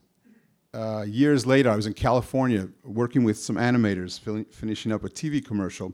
uh, 0.74 1.06
years 1.08 1.46
later, 1.46 1.70
I 1.70 1.76
was 1.76 1.88
in 1.88 1.94
California 1.94 2.68
working 2.84 3.24
with 3.24 3.38
some 3.38 3.56
animators, 3.56 4.20
finishing 4.52 4.92
up 4.92 5.04
a 5.04 5.10
TV 5.10 5.44
commercial, 5.44 5.94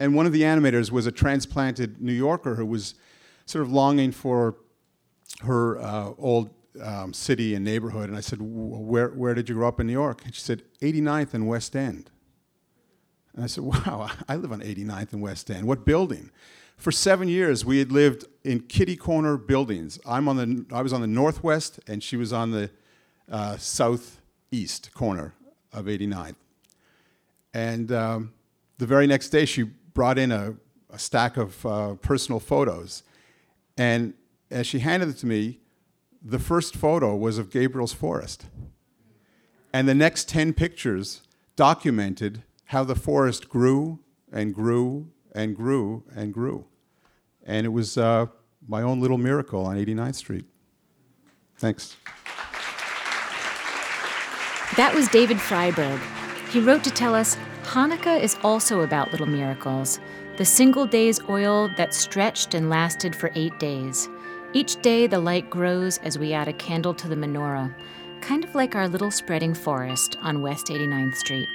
and 0.00 0.14
one 0.14 0.26
of 0.26 0.32
the 0.32 0.42
animators 0.42 0.90
was 0.90 1.06
a 1.06 1.12
transplanted 1.12 2.00
New 2.00 2.12
Yorker 2.12 2.54
who 2.54 2.66
was 2.66 2.94
sort 3.44 3.62
of 3.62 3.70
longing 3.70 4.12
for 4.12 4.56
her 5.42 5.78
uh, 5.80 6.12
old 6.18 6.50
um, 6.82 7.12
city 7.12 7.54
and 7.54 7.64
neighborhood. 7.64 8.08
And 8.08 8.16
I 8.16 8.20
said, 8.20 8.38
where, 8.40 9.08
where 9.08 9.34
did 9.34 9.48
you 9.48 9.54
grow 9.54 9.68
up 9.68 9.80
in 9.80 9.86
New 9.86 9.92
York? 9.92 10.24
And 10.24 10.34
she 10.34 10.40
said, 10.40 10.62
89th 10.80 11.34
and 11.34 11.46
West 11.46 11.74
End. 11.76 12.10
And 13.34 13.44
I 13.44 13.46
said, 13.46 13.64
Wow, 13.86 14.10
I 14.28 14.36
live 14.36 14.52
on 14.52 14.60
89th 14.60 15.12
and 15.12 15.22
West 15.22 15.50
End. 15.50 15.66
What 15.66 15.84
building? 15.84 16.30
For 16.76 16.92
seven 16.92 17.28
years, 17.28 17.64
we 17.64 17.78
had 17.78 17.90
lived 17.90 18.26
in 18.44 18.60
kitty 18.60 18.96
corner 18.96 19.36
buildings. 19.36 19.98
I'm 20.06 20.28
on 20.28 20.36
the, 20.36 20.66
I 20.74 20.82
was 20.82 20.92
on 20.92 21.00
the 21.00 21.06
northwest, 21.06 21.80
and 21.86 22.02
she 22.02 22.16
was 22.16 22.32
on 22.32 22.50
the 22.50 22.70
uh, 23.30 23.56
southeast 23.56 24.92
corner 24.92 25.34
of 25.72 25.86
89th. 25.86 26.36
And 27.54 27.90
um, 27.92 28.32
the 28.76 28.86
very 28.86 29.06
next 29.06 29.30
day, 29.30 29.46
she 29.46 29.62
brought 29.62 30.18
in 30.18 30.30
a, 30.30 30.54
a 30.90 30.98
stack 30.98 31.38
of 31.38 31.64
uh, 31.64 31.94
personal 31.94 32.40
photos. 32.40 33.02
And 33.78 34.12
as 34.50 34.66
she 34.66 34.80
handed 34.80 35.08
it 35.08 35.16
to 35.18 35.26
me, 35.26 35.60
the 36.28 36.38
first 36.40 36.74
photo 36.74 37.14
was 37.14 37.38
of 37.38 37.50
Gabriel's 37.50 37.92
forest. 37.92 38.46
And 39.72 39.88
the 39.88 39.94
next 39.94 40.28
10 40.28 40.54
pictures 40.54 41.22
documented 41.54 42.42
how 42.66 42.82
the 42.82 42.96
forest 42.96 43.48
grew 43.48 44.00
and 44.32 44.52
grew 44.52 45.12
and 45.32 45.54
grew 45.54 46.02
and 46.16 46.34
grew. 46.34 46.66
And 47.44 47.64
it 47.64 47.68
was 47.68 47.96
uh, 47.96 48.26
my 48.66 48.82
own 48.82 49.00
little 49.00 49.18
miracle 49.18 49.64
on 49.66 49.76
89th 49.76 50.16
Street. 50.16 50.46
Thanks. 51.58 51.96
That 54.76 54.92
was 54.94 55.06
David 55.08 55.36
Frieberg. 55.36 56.00
He 56.50 56.58
wrote 56.58 56.82
to 56.84 56.90
tell 56.90 57.14
us 57.14 57.36
Hanukkah 57.62 58.20
is 58.20 58.36
also 58.42 58.80
about 58.80 59.12
little 59.12 59.26
miracles, 59.26 60.00
the 60.38 60.44
single 60.44 60.86
day's 60.86 61.20
oil 61.28 61.70
that 61.76 61.94
stretched 61.94 62.52
and 62.52 62.68
lasted 62.68 63.14
for 63.14 63.30
eight 63.36 63.56
days. 63.60 64.08
Each 64.52 64.80
day 64.80 65.06
the 65.06 65.18
light 65.18 65.50
grows 65.50 65.98
as 65.98 66.18
we 66.18 66.32
add 66.32 66.48
a 66.48 66.52
candle 66.52 66.94
to 66.94 67.08
the 67.08 67.16
menorah, 67.16 67.74
kind 68.20 68.44
of 68.44 68.54
like 68.54 68.74
our 68.74 68.88
little 68.88 69.10
spreading 69.10 69.52
forest 69.54 70.16
on 70.22 70.40
West 70.40 70.68
89th 70.68 71.16
Street. 71.16 71.48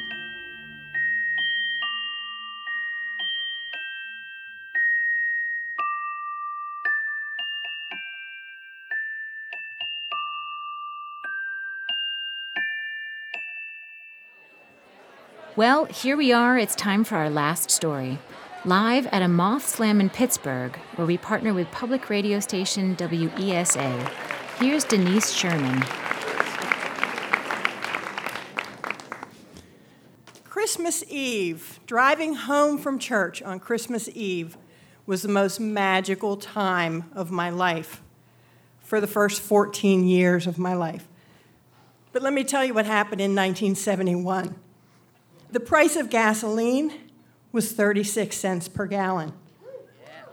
Well, 15.55 15.85
here 15.85 16.15
we 16.15 16.31
are. 16.31 16.57
It's 16.57 16.75
time 16.75 17.03
for 17.03 17.17
our 17.17 17.29
last 17.29 17.71
story. 17.71 18.19
Live 18.65 19.07
at 19.07 19.23
a 19.23 19.27
Moth 19.27 19.67
Slam 19.67 19.99
in 19.99 20.11
Pittsburgh, 20.11 20.75
where 20.95 21.07
we 21.07 21.17
partner 21.17 21.51
with 21.51 21.71
public 21.71 22.11
radio 22.11 22.39
station 22.39 22.95
WESA. 22.95 24.07
Here's 24.59 24.83
Denise 24.83 25.33
Scheuermann. 25.33 25.81
Christmas 30.43 31.03
Eve, 31.09 31.79
driving 31.87 32.35
home 32.35 32.77
from 32.77 32.99
church 32.99 33.41
on 33.41 33.59
Christmas 33.59 34.07
Eve, 34.13 34.59
was 35.07 35.23
the 35.23 35.27
most 35.27 35.59
magical 35.59 36.37
time 36.37 37.09
of 37.15 37.31
my 37.31 37.49
life 37.49 38.03
for 38.79 39.01
the 39.01 39.07
first 39.07 39.41
14 39.41 40.05
years 40.05 40.45
of 40.45 40.59
my 40.59 40.75
life. 40.75 41.07
But 42.11 42.21
let 42.21 42.31
me 42.31 42.43
tell 42.43 42.63
you 42.63 42.75
what 42.75 42.85
happened 42.85 43.21
in 43.21 43.31
1971. 43.31 44.53
The 45.49 45.59
price 45.59 45.95
of 45.95 46.11
gasoline 46.11 47.10
was 47.51 47.71
36 47.71 48.35
cents 48.35 48.67
per 48.67 48.85
gallon. 48.85 49.33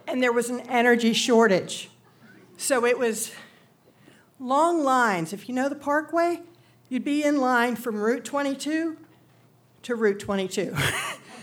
And 0.07 0.23
there 0.23 0.33
was 0.33 0.51
an 0.51 0.61
energy 0.61 1.13
shortage. 1.13 1.91
So 2.57 2.85
it 2.85 2.99
was 2.99 3.33
long 4.41 4.83
lines. 4.83 5.33
If 5.33 5.49
you 5.49 5.55
know 5.55 5.69
the 5.69 5.75
parkway, 5.75 6.41
you'd 6.89 7.05
be 7.05 7.23
in 7.23 7.41
line 7.41 7.77
from 7.77 7.97
Route 7.97 8.25
22 8.25 8.97
to 9.83 9.95
Route 9.95 10.19
22, 10.19 10.75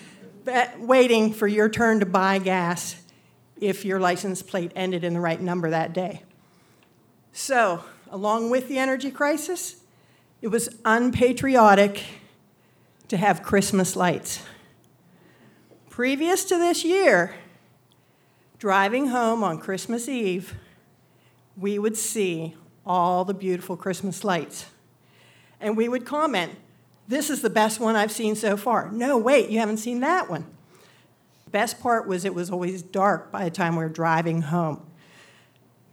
waiting 0.79 1.33
for 1.33 1.47
your 1.47 1.69
turn 1.69 1.99
to 1.99 2.05
buy 2.05 2.39
gas 2.39 3.01
if 3.59 3.85
your 3.85 3.99
license 3.99 4.41
plate 4.41 4.71
ended 4.75 5.03
in 5.03 5.13
the 5.13 5.19
right 5.19 5.39
number 5.39 5.69
that 5.69 5.93
day. 5.93 6.21
So, 7.31 7.83
along 8.11 8.49
with 8.49 8.67
the 8.67 8.77
energy 8.77 9.11
crisis, 9.11 9.77
it 10.41 10.47
was 10.47 10.69
unpatriotic 10.83 12.03
to 13.07 13.17
have 13.17 13.43
Christmas 13.43 13.95
lights. 13.95 14.43
Previous 15.95 16.43
to 16.43 16.57
this 16.57 16.83
year, 16.83 17.35
driving 18.59 19.07
home 19.07 19.45
on 19.45 19.57
Christmas 19.57 20.09
Eve, 20.09 20.53
we 21.55 21.79
would 21.79 21.95
see 21.95 22.53
all 22.85 23.23
the 23.23 23.33
beautiful 23.33 23.77
Christmas 23.77 24.25
lights. 24.25 24.65
And 25.61 25.77
we 25.77 25.87
would 25.87 26.05
comment, 26.05 26.51
This 27.07 27.29
is 27.29 27.41
the 27.41 27.49
best 27.49 27.79
one 27.79 27.95
I've 27.95 28.11
seen 28.11 28.35
so 28.35 28.57
far. 28.57 28.91
No, 28.91 29.17
wait, 29.17 29.49
you 29.49 29.59
haven't 29.59 29.77
seen 29.77 30.01
that 30.01 30.29
one. 30.29 30.45
Best 31.49 31.79
part 31.79 32.05
was 32.05 32.25
it 32.25 32.35
was 32.35 32.51
always 32.51 32.81
dark 32.81 33.31
by 33.31 33.45
the 33.45 33.49
time 33.49 33.77
we 33.77 33.83
were 33.85 33.89
driving 33.89 34.41
home. 34.41 34.85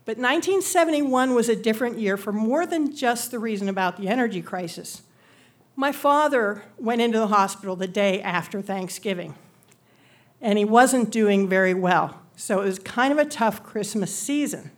But 0.04 0.16
1971 0.16 1.32
was 1.32 1.48
a 1.48 1.54
different 1.54 2.00
year 2.00 2.16
for 2.16 2.32
more 2.32 2.66
than 2.66 2.92
just 2.92 3.30
the 3.30 3.38
reason 3.38 3.68
about 3.68 3.98
the 3.98 4.08
energy 4.08 4.42
crisis. 4.42 5.02
My 5.76 5.92
father 5.92 6.64
went 6.76 7.00
into 7.00 7.20
the 7.20 7.28
hospital 7.28 7.76
the 7.76 7.86
day 7.86 8.20
after 8.20 8.60
Thanksgiving, 8.60 9.36
and 10.42 10.58
he 10.58 10.64
wasn't 10.64 11.10
doing 11.10 11.48
very 11.48 11.72
well. 11.72 12.20
So 12.36 12.60
it 12.60 12.64
was 12.64 12.80
kind 12.80 13.12
of 13.12 13.18
a 13.18 13.24
tough 13.24 13.62
Christmas 13.62 14.14
season. 14.14 14.72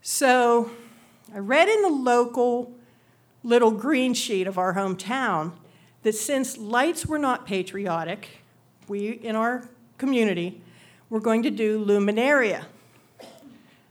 So 0.00 0.70
I 1.34 1.38
read 1.38 1.68
in 1.68 1.82
the 1.82 1.88
local 1.88 2.72
little 3.42 3.72
green 3.72 4.14
sheet 4.14 4.46
of 4.46 4.56
our 4.56 4.74
hometown 4.74 5.52
that 6.02 6.14
since 6.14 6.56
lights 6.56 7.04
were 7.04 7.18
not 7.18 7.46
patriotic, 7.46 8.28
we 8.86 9.10
in 9.10 9.34
our 9.34 9.68
community 9.98 10.60
were 11.10 11.20
going 11.20 11.42
to 11.42 11.50
do 11.50 11.84
luminaria. 11.84 12.64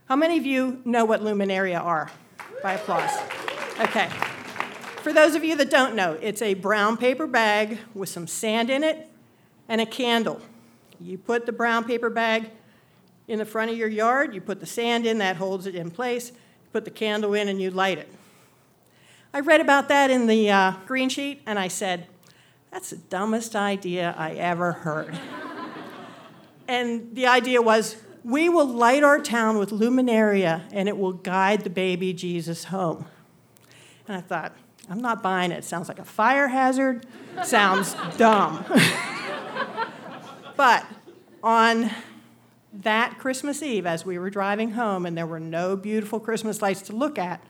How 0.06 0.16
many 0.16 0.38
of 0.38 0.46
you 0.46 0.80
know 0.84 1.04
what 1.04 1.20
luminaria 1.20 1.80
are? 1.80 2.10
By 2.62 2.72
applause. 2.72 3.10
Okay. 3.78 4.08
For 5.02 5.12
those 5.12 5.34
of 5.34 5.44
you 5.44 5.56
that 5.56 5.70
don't 5.70 5.94
know, 5.94 6.18
it's 6.20 6.42
a 6.42 6.54
brown 6.54 6.96
paper 6.96 7.26
bag 7.26 7.78
with 7.94 8.08
some 8.08 8.26
sand 8.26 8.70
in 8.70 8.82
it 8.82 9.09
and 9.70 9.80
a 9.80 9.86
candle. 9.86 10.42
You 11.00 11.16
put 11.16 11.46
the 11.46 11.52
brown 11.52 11.84
paper 11.84 12.10
bag 12.10 12.50
in 13.28 13.38
the 13.38 13.46
front 13.46 13.70
of 13.70 13.78
your 13.78 13.88
yard, 13.88 14.34
you 14.34 14.40
put 14.40 14.58
the 14.58 14.66
sand 14.66 15.06
in, 15.06 15.18
that 15.18 15.36
holds 15.36 15.66
it 15.66 15.76
in 15.76 15.92
place, 15.92 16.30
you 16.30 16.68
put 16.72 16.84
the 16.84 16.90
candle 16.90 17.32
in, 17.32 17.48
and 17.48 17.62
you 17.62 17.70
light 17.70 17.96
it. 17.96 18.12
I 19.32 19.38
read 19.40 19.60
about 19.60 19.88
that 19.88 20.10
in 20.10 20.26
the 20.26 20.50
uh, 20.50 20.72
green 20.86 21.08
sheet, 21.08 21.40
and 21.46 21.56
I 21.56 21.68
said, 21.68 22.08
That's 22.72 22.90
the 22.90 22.96
dumbest 22.96 23.54
idea 23.54 24.12
I 24.18 24.32
ever 24.32 24.72
heard. 24.72 25.16
and 26.68 27.14
the 27.14 27.28
idea 27.28 27.62
was, 27.62 27.96
we 28.24 28.48
will 28.48 28.66
light 28.66 29.04
our 29.04 29.20
town 29.20 29.56
with 29.56 29.70
luminaria, 29.70 30.64
and 30.72 30.88
it 30.88 30.98
will 30.98 31.12
guide 31.12 31.62
the 31.62 31.70
baby 31.70 32.12
Jesus 32.12 32.64
home. 32.64 33.06
And 34.08 34.16
I 34.16 34.20
thought, 34.20 34.52
I'm 34.90 35.00
not 35.00 35.22
buying 35.22 35.52
it. 35.52 35.58
it 35.58 35.64
Sounds 35.64 35.88
like 35.88 36.00
a 36.00 36.04
fire 36.04 36.48
hazard. 36.48 37.06
Sounds 37.44 37.94
dumb. 38.16 38.64
but 40.56 40.84
on 41.42 41.90
that 42.72 43.18
Christmas 43.18 43.62
Eve, 43.62 43.86
as 43.86 44.04
we 44.04 44.18
were 44.18 44.30
driving 44.30 44.72
home 44.72 45.06
and 45.06 45.16
there 45.16 45.26
were 45.26 45.40
no 45.40 45.76
beautiful 45.76 46.18
Christmas 46.18 46.60
lights 46.60 46.82
to 46.82 46.92
look 46.92 47.18
at, 47.18 47.42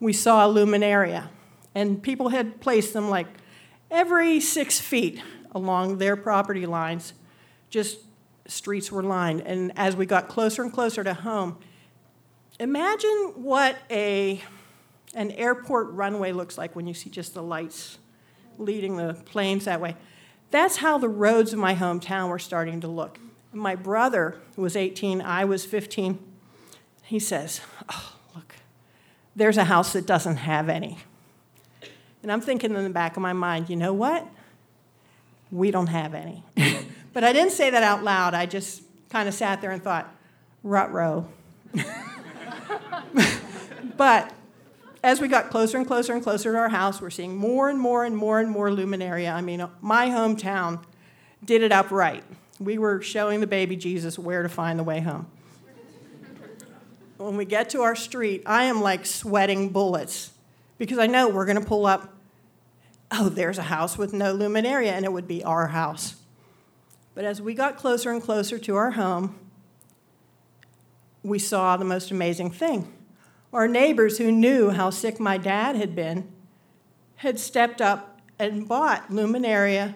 we 0.00 0.12
saw 0.12 0.46
a 0.46 0.52
luminaria. 0.52 1.28
And 1.74 2.02
people 2.02 2.28
had 2.28 2.60
placed 2.60 2.92
them 2.92 3.08
like 3.08 3.26
every 3.90 4.38
six 4.40 4.78
feet 4.78 5.22
along 5.52 5.98
their 5.98 6.16
property 6.16 6.66
lines, 6.66 7.14
just 7.70 7.98
streets 8.46 8.92
were 8.92 9.02
lined. 9.02 9.40
And 9.42 9.72
as 9.76 9.96
we 9.96 10.06
got 10.06 10.28
closer 10.28 10.62
and 10.62 10.72
closer 10.72 11.02
to 11.02 11.14
home, 11.14 11.58
imagine 12.60 13.32
what 13.36 13.78
a, 13.90 14.42
an 15.16 15.32
airport 15.32 15.90
runway 15.92 16.30
looks 16.30 16.56
like 16.58 16.76
when 16.76 16.86
you 16.86 16.94
see 16.94 17.10
just 17.10 17.34
the 17.34 17.42
lights 17.42 17.98
leading 18.58 18.96
the 18.96 19.14
planes 19.24 19.64
that 19.64 19.80
way. 19.80 19.96
That's 20.50 20.76
how 20.76 20.98
the 20.98 21.08
roads 21.08 21.52
of 21.52 21.58
my 21.58 21.74
hometown 21.74 22.28
were 22.28 22.38
starting 22.38 22.80
to 22.82 22.88
look. 22.88 23.18
My 23.52 23.74
brother 23.74 24.36
was 24.56 24.76
18, 24.76 25.22
I 25.22 25.46
was 25.46 25.64
15. 25.64 26.18
He 27.02 27.18
says, 27.18 27.62
Oh, 27.88 28.16
look, 28.34 28.56
there's 29.34 29.56
a 29.56 29.64
house 29.64 29.94
that 29.94 30.06
doesn't 30.06 30.36
have 30.36 30.68
any. 30.68 30.98
And 32.22 32.30
I'm 32.30 32.42
thinking 32.42 32.74
in 32.74 32.84
the 32.84 32.90
back 32.90 33.16
of 33.16 33.22
my 33.22 33.32
mind, 33.32 33.70
you 33.70 33.76
know 33.76 33.94
what? 33.94 34.26
We 35.50 35.70
don't 35.70 35.86
have 35.86 36.14
any. 36.14 36.44
but 37.14 37.24
I 37.24 37.32
didn't 37.32 37.52
say 37.52 37.70
that 37.70 37.82
out 37.82 38.04
loud. 38.04 38.34
I 38.34 38.44
just 38.44 38.82
kind 39.08 39.28
of 39.28 39.34
sat 39.34 39.62
there 39.62 39.70
and 39.70 39.82
thought, 39.82 40.14
rut 40.62 40.92
row. 40.92 41.26
but 43.96 44.32
as 45.02 45.20
we 45.20 45.28
got 45.28 45.50
closer 45.50 45.78
and 45.78 45.86
closer 45.86 46.12
and 46.12 46.22
closer 46.22 46.52
to 46.52 46.58
our 46.58 46.68
house, 46.68 47.00
we're 47.00 47.10
seeing 47.10 47.36
more 47.36 47.68
and 47.68 47.78
more 47.78 48.04
and 48.04 48.16
more 48.16 48.40
and 48.40 48.50
more 48.50 48.70
luminaria. 48.70 49.32
I 49.32 49.40
mean, 49.40 49.66
my 49.80 50.06
hometown 50.08 50.82
did 51.44 51.62
it 51.62 51.72
up 51.72 51.90
right. 51.90 52.24
We 52.58 52.78
were 52.78 53.02
showing 53.02 53.40
the 53.40 53.46
baby 53.46 53.76
Jesus 53.76 54.18
where 54.18 54.42
to 54.42 54.48
find 54.48 54.78
the 54.78 54.84
way 54.84 55.00
home. 55.00 55.26
When 57.18 57.36
we 57.36 57.44
get 57.44 57.70
to 57.70 57.82
our 57.82 57.96
street, 57.96 58.42
I 58.46 58.64
am 58.64 58.82
like 58.82 59.06
sweating 59.06 59.70
bullets 59.70 60.32
because 60.78 60.98
I 60.98 61.06
know 61.06 61.28
we're 61.28 61.46
going 61.46 61.60
to 61.60 61.66
pull 61.66 61.86
up. 61.86 62.14
Oh, 63.10 63.28
there's 63.28 63.58
a 63.58 63.62
house 63.62 63.96
with 63.96 64.12
no 64.12 64.36
luminaria, 64.36 64.90
and 64.90 65.04
it 65.04 65.12
would 65.12 65.28
be 65.28 65.42
our 65.44 65.68
house. 65.68 66.16
But 67.14 67.24
as 67.24 67.40
we 67.40 67.54
got 67.54 67.76
closer 67.76 68.10
and 68.10 68.22
closer 68.22 68.58
to 68.58 68.76
our 68.76 68.90
home, 68.90 69.34
we 71.22 71.38
saw 71.38 71.76
the 71.76 71.84
most 71.84 72.10
amazing 72.10 72.50
thing. 72.50 72.92
Our 73.56 73.66
neighbors 73.66 74.18
who 74.18 74.30
knew 74.30 74.68
how 74.68 74.90
sick 74.90 75.18
my 75.18 75.38
dad 75.38 75.76
had 75.76 75.96
been 75.96 76.30
had 77.14 77.40
stepped 77.40 77.80
up 77.80 78.20
and 78.38 78.68
bought 78.68 79.08
luminaria 79.08 79.94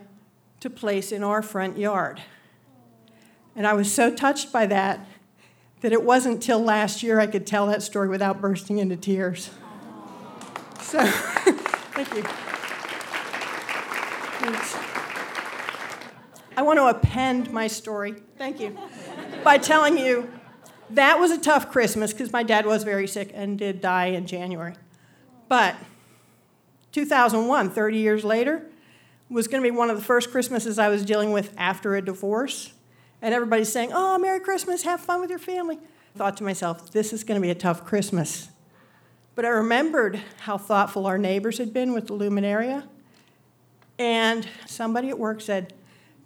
to 0.61 0.71
place 0.71 1.13
in 1.13 1.23
our 1.23 1.43
front 1.43 1.77
yard. 1.77 2.23
And 3.55 3.67
I 3.67 3.75
was 3.75 3.93
so 3.93 4.15
touched 4.15 4.51
by 4.51 4.65
that 4.65 5.07
that 5.83 5.93
it 5.93 6.03
wasn't 6.03 6.43
till 6.43 6.59
last 6.59 7.03
year 7.03 7.21
I 7.21 7.27
could 7.27 7.47
tell 7.47 7.67
that 7.67 7.83
story 7.83 8.09
without 8.09 8.41
bursting 8.41 8.79
into 8.79 8.97
tears. 8.97 9.51
So, 10.81 11.05
thank 11.05 12.15
you. 12.15 12.23
Thanks. 14.41 14.75
I 16.57 16.63
want 16.63 16.79
to 16.79 16.87
append 16.87 17.53
my 17.53 17.67
story, 17.67 18.23
thank 18.39 18.59
you, 18.59 18.75
by 19.45 19.59
telling 19.59 19.99
you 19.99 20.31
that 20.95 21.19
was 21.19 21.31
a 21.31 21.39
tough 21.39 21.71
Christmas 21.71 22.13
because 22.13 22.33
my 22.33 22.43
dad 22.43 22.67
was 22.67 22.85
very 22.85 23.07
sick 23.07 23.31
and 23.35 23.59
did 23.59 23.81
die 23.81 24.07
in 24.07 24.27
January. 24.27 24.75
But 25.49 25.77
2001, 26.93 27.71
30 27.71 27.99
years 27.99 28.25
later, 28.25 28.67
was 29.29 29.47
going 29.49 29.63
to 29.63 29.71
be 29.71 29.77
one 29.77 29.91
of 29.91 29.97
the 29.97 30.05
first 30.05 30.31
Christmases 30.31 30.79
I 30.79 30.89
was 30.89 31.05
dealing 31.05 31.33
with 31.33 31.55
after 31.57 31.95
a 31.95 32.03
divorce 32.03 32.73
and 33.23 33.35
everybody's 33.35 33.71
saying, 33.71 33.91
Oh, 33.93 34.19
Merry 34.19 34.41
Christmas, 34.41 34.83
have 34.83 35.01
fun 35.01 35.21
with 35.21 35.31
your 35.31 35.39
family. 35.39 35.79
I 36.15 36.19
thought 36.19 36.37
to 36.39 36.45
myself, 36.45 36.91
this 36.91 37.13
is 37.13 37.25
going 37.25 37.41
to 37.41 37.43
be 37.45 37.51
a 37.51 37.55
tough 37.55 37.85
Christmas. 37.85 38.49
But 39.35 39.45
I 39.45 39.49
remembered 39.49 40.21
how 40.41 40.59
thoughtful 40.59 41.07
our 41.07 41.19
neighbors 41.19 41.59
had 41.59 41.73
been 41.73 41.93
with 41.93 42.09
the 42.09 42.15
luminaria. 42.15 42.87
And 43.99 44.47
somebody 44.67 45.11
at 45.11 45.19
work 45.19 45.41
said, 45.41 45.75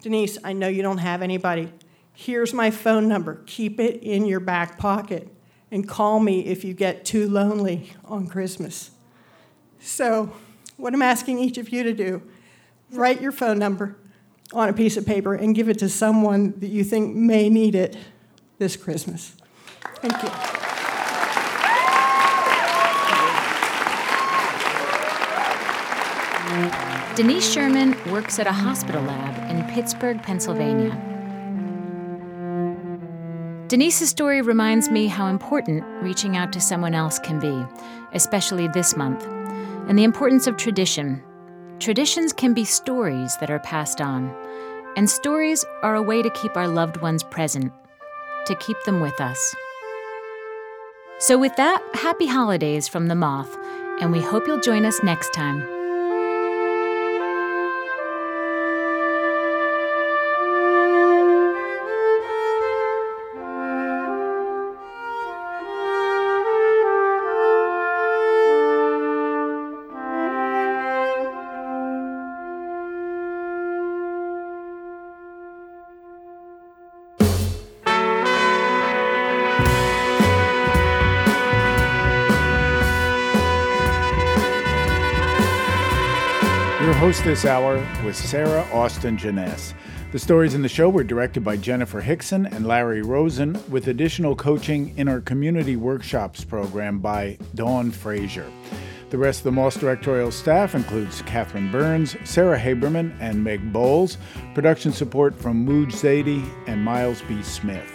Denise, 0.01 0.39
I 0.45 0.53
know 0.53 0.69
you 0.69 0.83
don't 0.83 0.99
have 0.99 1.23
anybody. 1.23 1.73
Here's 2.15 2.55
my 2.55 2.71
phone 2.71 3.09
number. 3.09 3.43
Keep 3.47 3.81
it 3.81 4.03
in 4.03 4.25
your 4.25 4.41
back 4.41 4.79
pocket 4.79 5.29
and 5.71 5.87
call 5.87 6.21
me 6.21 6.47
if 6.47 6.65
you 6.65 6.73
get 6.73 7.05
too 7.05 7.29
lonely 7.29 7.93
on 8.05 8.29
Christmas. 8.29 8.93
So, 9.81 10.33
what 10.77 10.95
I'm 10.95 11.03
asking 11.03 11.41
each 11.41 11.59
of 11.59 11.71
you 11.71 11.83
to 11.83 11.93
do, 11.93 12.23
write 12.93 13.21
your 13.21 13.33
phone 13.33 13.59
number 13.59 13.97
on 14.53 14.69
a 14.69 14.73
piece 14.73 14.97
of 14.97 15.05
paper 15.05 15.35
and 15.35 15.55
give 15.55 15.69
it 15.69 15.79
to 15.81 15.89
someone 15.89 16.55
that 16.61 16.69
you 16.69 16.85
think 16.85 17.17
may 17.17 17.51
need 17.51 17.75
it 17.75 17.97
this 18.59 18.77
Christmas. 18.77 19.37
Thank 19.97 20.23
you. 20.23 20.31
Denise 27.17 27.55
Scheuermann 27.55 28.11
works 28.11 28.39
at 28.39 28.47
a 28.47 28.53
hospital 28.53 29.03
lab 29.03 29.51
in 29.51 29.65
Pittsburgh, 29.73 30.23
Pennsylvania. 30.23 31.14
Denise's 33.75 34.09
story 34.09 34.41
reminds 34.41 34.89
me 34.89 35.09
how 35.09 35.27
important 35.27 35.83
reaching 36.01 36.37
out 36.37 36.53
to 36.53 36.61
someone 36.61 36.95
else 36.95 37.19
can 37.19 37.41
be, 37.41 37.67
especially 38.13 38.69
this 38.69 38.97
month, 38.97 39.27
and 39.89 39.99
the 39.99 40.05
importance 40.05 40.47
of 40.47 40.57
tradition 40.57 41.21
Traditions 41.81 42.33
can 42.33 42.55
be 42.55 42.65
stories 42.65 43.37
that 43.39 43.51
are 43.51 43.59
passed 43.59 44.01
on, 44.01 44.33
and 44.97 45.11
stories 45.11 45.65
are 45.83 45.97
a 45.97 46.03
way 46.03 46.23
to 46.23 46.31
keep 46.31 46.57
our 46.57 46.69
loved 46.69 46.99
ones 46.99 47.25
present, 47.25 47.73
to 48.47 48.55
keep 48.55 48.77
them 48.87 49.01
with 49.01 49.21
us. 49.21 49.57
So, 51.19 51.37
with 51.37 51.57
that, 51.57 51.83
happy 51.95 52.29
holidays 52.29 52.87
from 52.87 53.09
The 53.09 53.17
Moth, 53.17 53.59
and 54.01 54.13
we 54.13 54.21
hope 54.21 54.47
you'll 54.47 54.61
join 54.61 54.87
us 54.87 55.03
next 55.03 55.35
time. 55.35 55.74
Host 87.15 87.27
this 87.27 87.45
hour 87.45 87.77
was 88.05 88.17
Sarah 88.17 88.67
Austin 88.73 89.17
Jenness. 89.17 89.73
The 90.11 90.19
stories 90.19 90.55
in 90.55 90.63
the 90.63 90.69
show 90.69 90.89
were 90.89 91.05
directed 91.05 91.45
by 91.45 91.57
Jennifer 91.57 92.01
Hickson 92.01 92.45
and 92.47 92.67
Larry 92.67 93.03
Rosen, 93.03 93.57
with 93.71 93.87
additional 93.87 94.35
coaching 94.35 94.93
in 94.99 95.07
our 95.07 95.21
community 95.21 95.77
workshops 95.77 96.45
program 96.45 96.99
by 96.99 97.39
Dawn 97.55 97.93
Frazier. 97.93 98.51
The 99.11 99.19
rest 99.19 99.39
of 99.39 99.45
the 99.45 99.53
Moth 99.53 99.79
directorial 99.79 100.33
staff 100.33 100.75
includes 100.75 101.23
Catherine 101.23 101.71
Burns, 101.71 102.17
Sarah 102.25 102.59
Haberman, 102.59 103.17
and 103.21 103.45
Meg 103.45 103.73
Bowles. 103.73 104.19
Production 104.53 104.91
support 104.91 105.37
from 105.37 105.65
Mooj 105.65 105.93
Zadie 105.93 106.45
and 106.67 106.85
Miles 106.85 107.23
B. 107.29 107.45
Smith. 107.45 107.93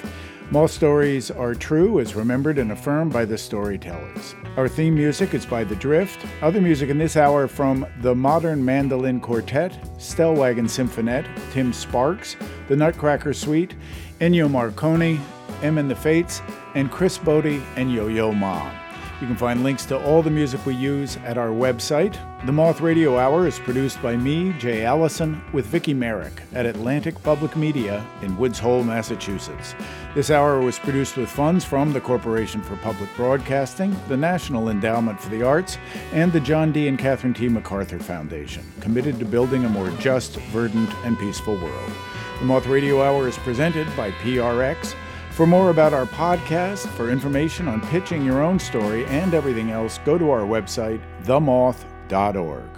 Moth 0.52 0.72
stories 0.72 1.30
are 1.30 1.54
true, 1.54 2.00
as 2.00 2.16
remembered 2.16 2.58
and 2.58 2.72
affirmed 2.72 3.14
by 3.14 3.24
the 3.24 3.38
storytellers. 3.38 4.34
Our 4.58 4.68
theme 4.68 4.96
music 4.96 5.36
is 5.36 5.46
by 5.46 5.64
The 5.64 5.76
Drift. 5.76 6.26
Other 6.42 6.60
music 6.60 6.90
in 6.90 6.98
this 6.98 7.16
hour 7.16 7.48
from 7.48 7.86
the 8.02 8.16
Modern 8.16 8.66
Mandolin 8.66 9.20
Quartet, 9.20 9.74
Stellwagen 10.00 10.68
Symphonette, 10.68 11.28
Tim 11.52 11.72
Sparks, 11.72 12.36
The 12.68 12.76
Nutcracker 12.76 13.32
Suite, 13.32 13.76
Ennio 14.22 14.50
Morricone, 14.50 15.20
M 15.62 15.78
and 15.78 15.90
the 15.90 15.96
Fates, 15.96 16.42
and 16.74 16.90
Chris 16.90 17.20
Botti 17.20 17.64
and 17.76 17.94
Yo 17.94 18.08
Yo 18.08 18.32
Ma. 18.32 18.79
You 19.22 19.28
can 19.28 19.36
find 19.36 19.64
links 19.64 19.86
to 19.88 20.02
all 20.06 20.24
the 20.24 20.30
music 20.30 20.66
we 20.66 20.76
use 20.76 21.18
at 21.26 21.38
our 21.38 21.50
website. 21.50 22.18
The 22.46 22.54
Moth 22.54 22.80
Radio 22.80 23.18
Hour 23.18 23.48
is 23.48 23.60
produced 23.60 24.02
by 24.02 24.16
me, 24.16 24.54
Jay 24.54 24.86
Allison, 24.86 25.42
with 25.52 25.68
Viki 25.68 25.94
Merrick 25.94 26.42
at 26.54 26.66
Atlantic 26.66 27.22
Public 27.22 27.58
Media 27.58 28.06
in 28.22 28.38
Woods 28.38 28.60
Hole, 28.60 28.82
Massachusetts. 28.82 29.76
This 30.16 30.32
hour 30.32 30.62
was 30.62 30.80
produced 30.80 31.18
with 31.18 31.28
funds 31.28 31.66
from 31.66 31.92
the 31.92 32.00
Corporation 32.00 32.62
for 32.62 32.78
Public 32.78 33.10
Broadcasting, 33.18 33.94
the 34.08 34.16
National 34.16 34.70
Endowment 34.70 35.20
for 35.20 35.30
the 35.30 35.44
Arts, 35.44 35.78
and 36.14 36.32
the 36.32 36.40
John 36.40 36.72
D. 36.72 36.88
and 36.88 36.98
Catherine 36.98 37.34
T. 37.34 37.50
MacArthur 37.50 38.00
Foundation, 38.00 38.64
committed 38.80 39.20
to 39.20 39.26
building 39.26 39.66
a 39.66 39.70
more 39.70 39.90
just, 40.00 40.38
verdant, 40.54 40.94
and 41.04 41.20
peaceful 41.20 41.56
world. 41.56 41.92
The 42.40 42.46
Moth 42.46 42.68
Radio 42.68 43.04
Hour 43.04 43.28
is 43.28 43.38
presented 43.40 43.86
by 43.98 44.12
PRX. 44.12 44.96
For 45.40 45.48
more 45.48 45.70
about 45.70 45.94
our 45.94 46.06
podcast, 46.06 46.90
for 46.98 47.10
information 47.10 47.70
on 47.70 47.80
pitching 47.88 48.26
your 48.26 48.44
own 48.44 48.60
story 48.60 49.06
and 49.06 49.34
everything 49.34 49.72
else, 49.72 49.98
go 50.04 50.18
to 50.18 50.32
our 50.32 50.42
website, 50.42 51.02
themoth.org. 51.24 52.70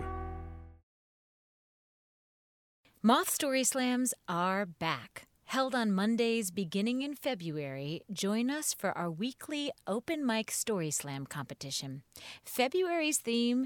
Moth 3.01 3.31
Story 3.31 3.63
Slams 3.63 4.13
are 4.27 4.67
back. 4.67 5.27
Held 5.45 5.73
on 5.73 5.91
Mondays 5.91 6.51
beginning 6.51 7.01
in 7.01 7.15
February, 7.15 8.03
join 8.13 8.51
us 8.51 8.75
for 8.75 8.95
our 8.95 9.09
weekly 9.09 9.71
open 9.87 10.23
mic 10.23 10.51
story 10.51 10.91
slam 10.91 11.25
competition. 11.25 12.03
February's 12.45 13.17
theme 13.17 13.65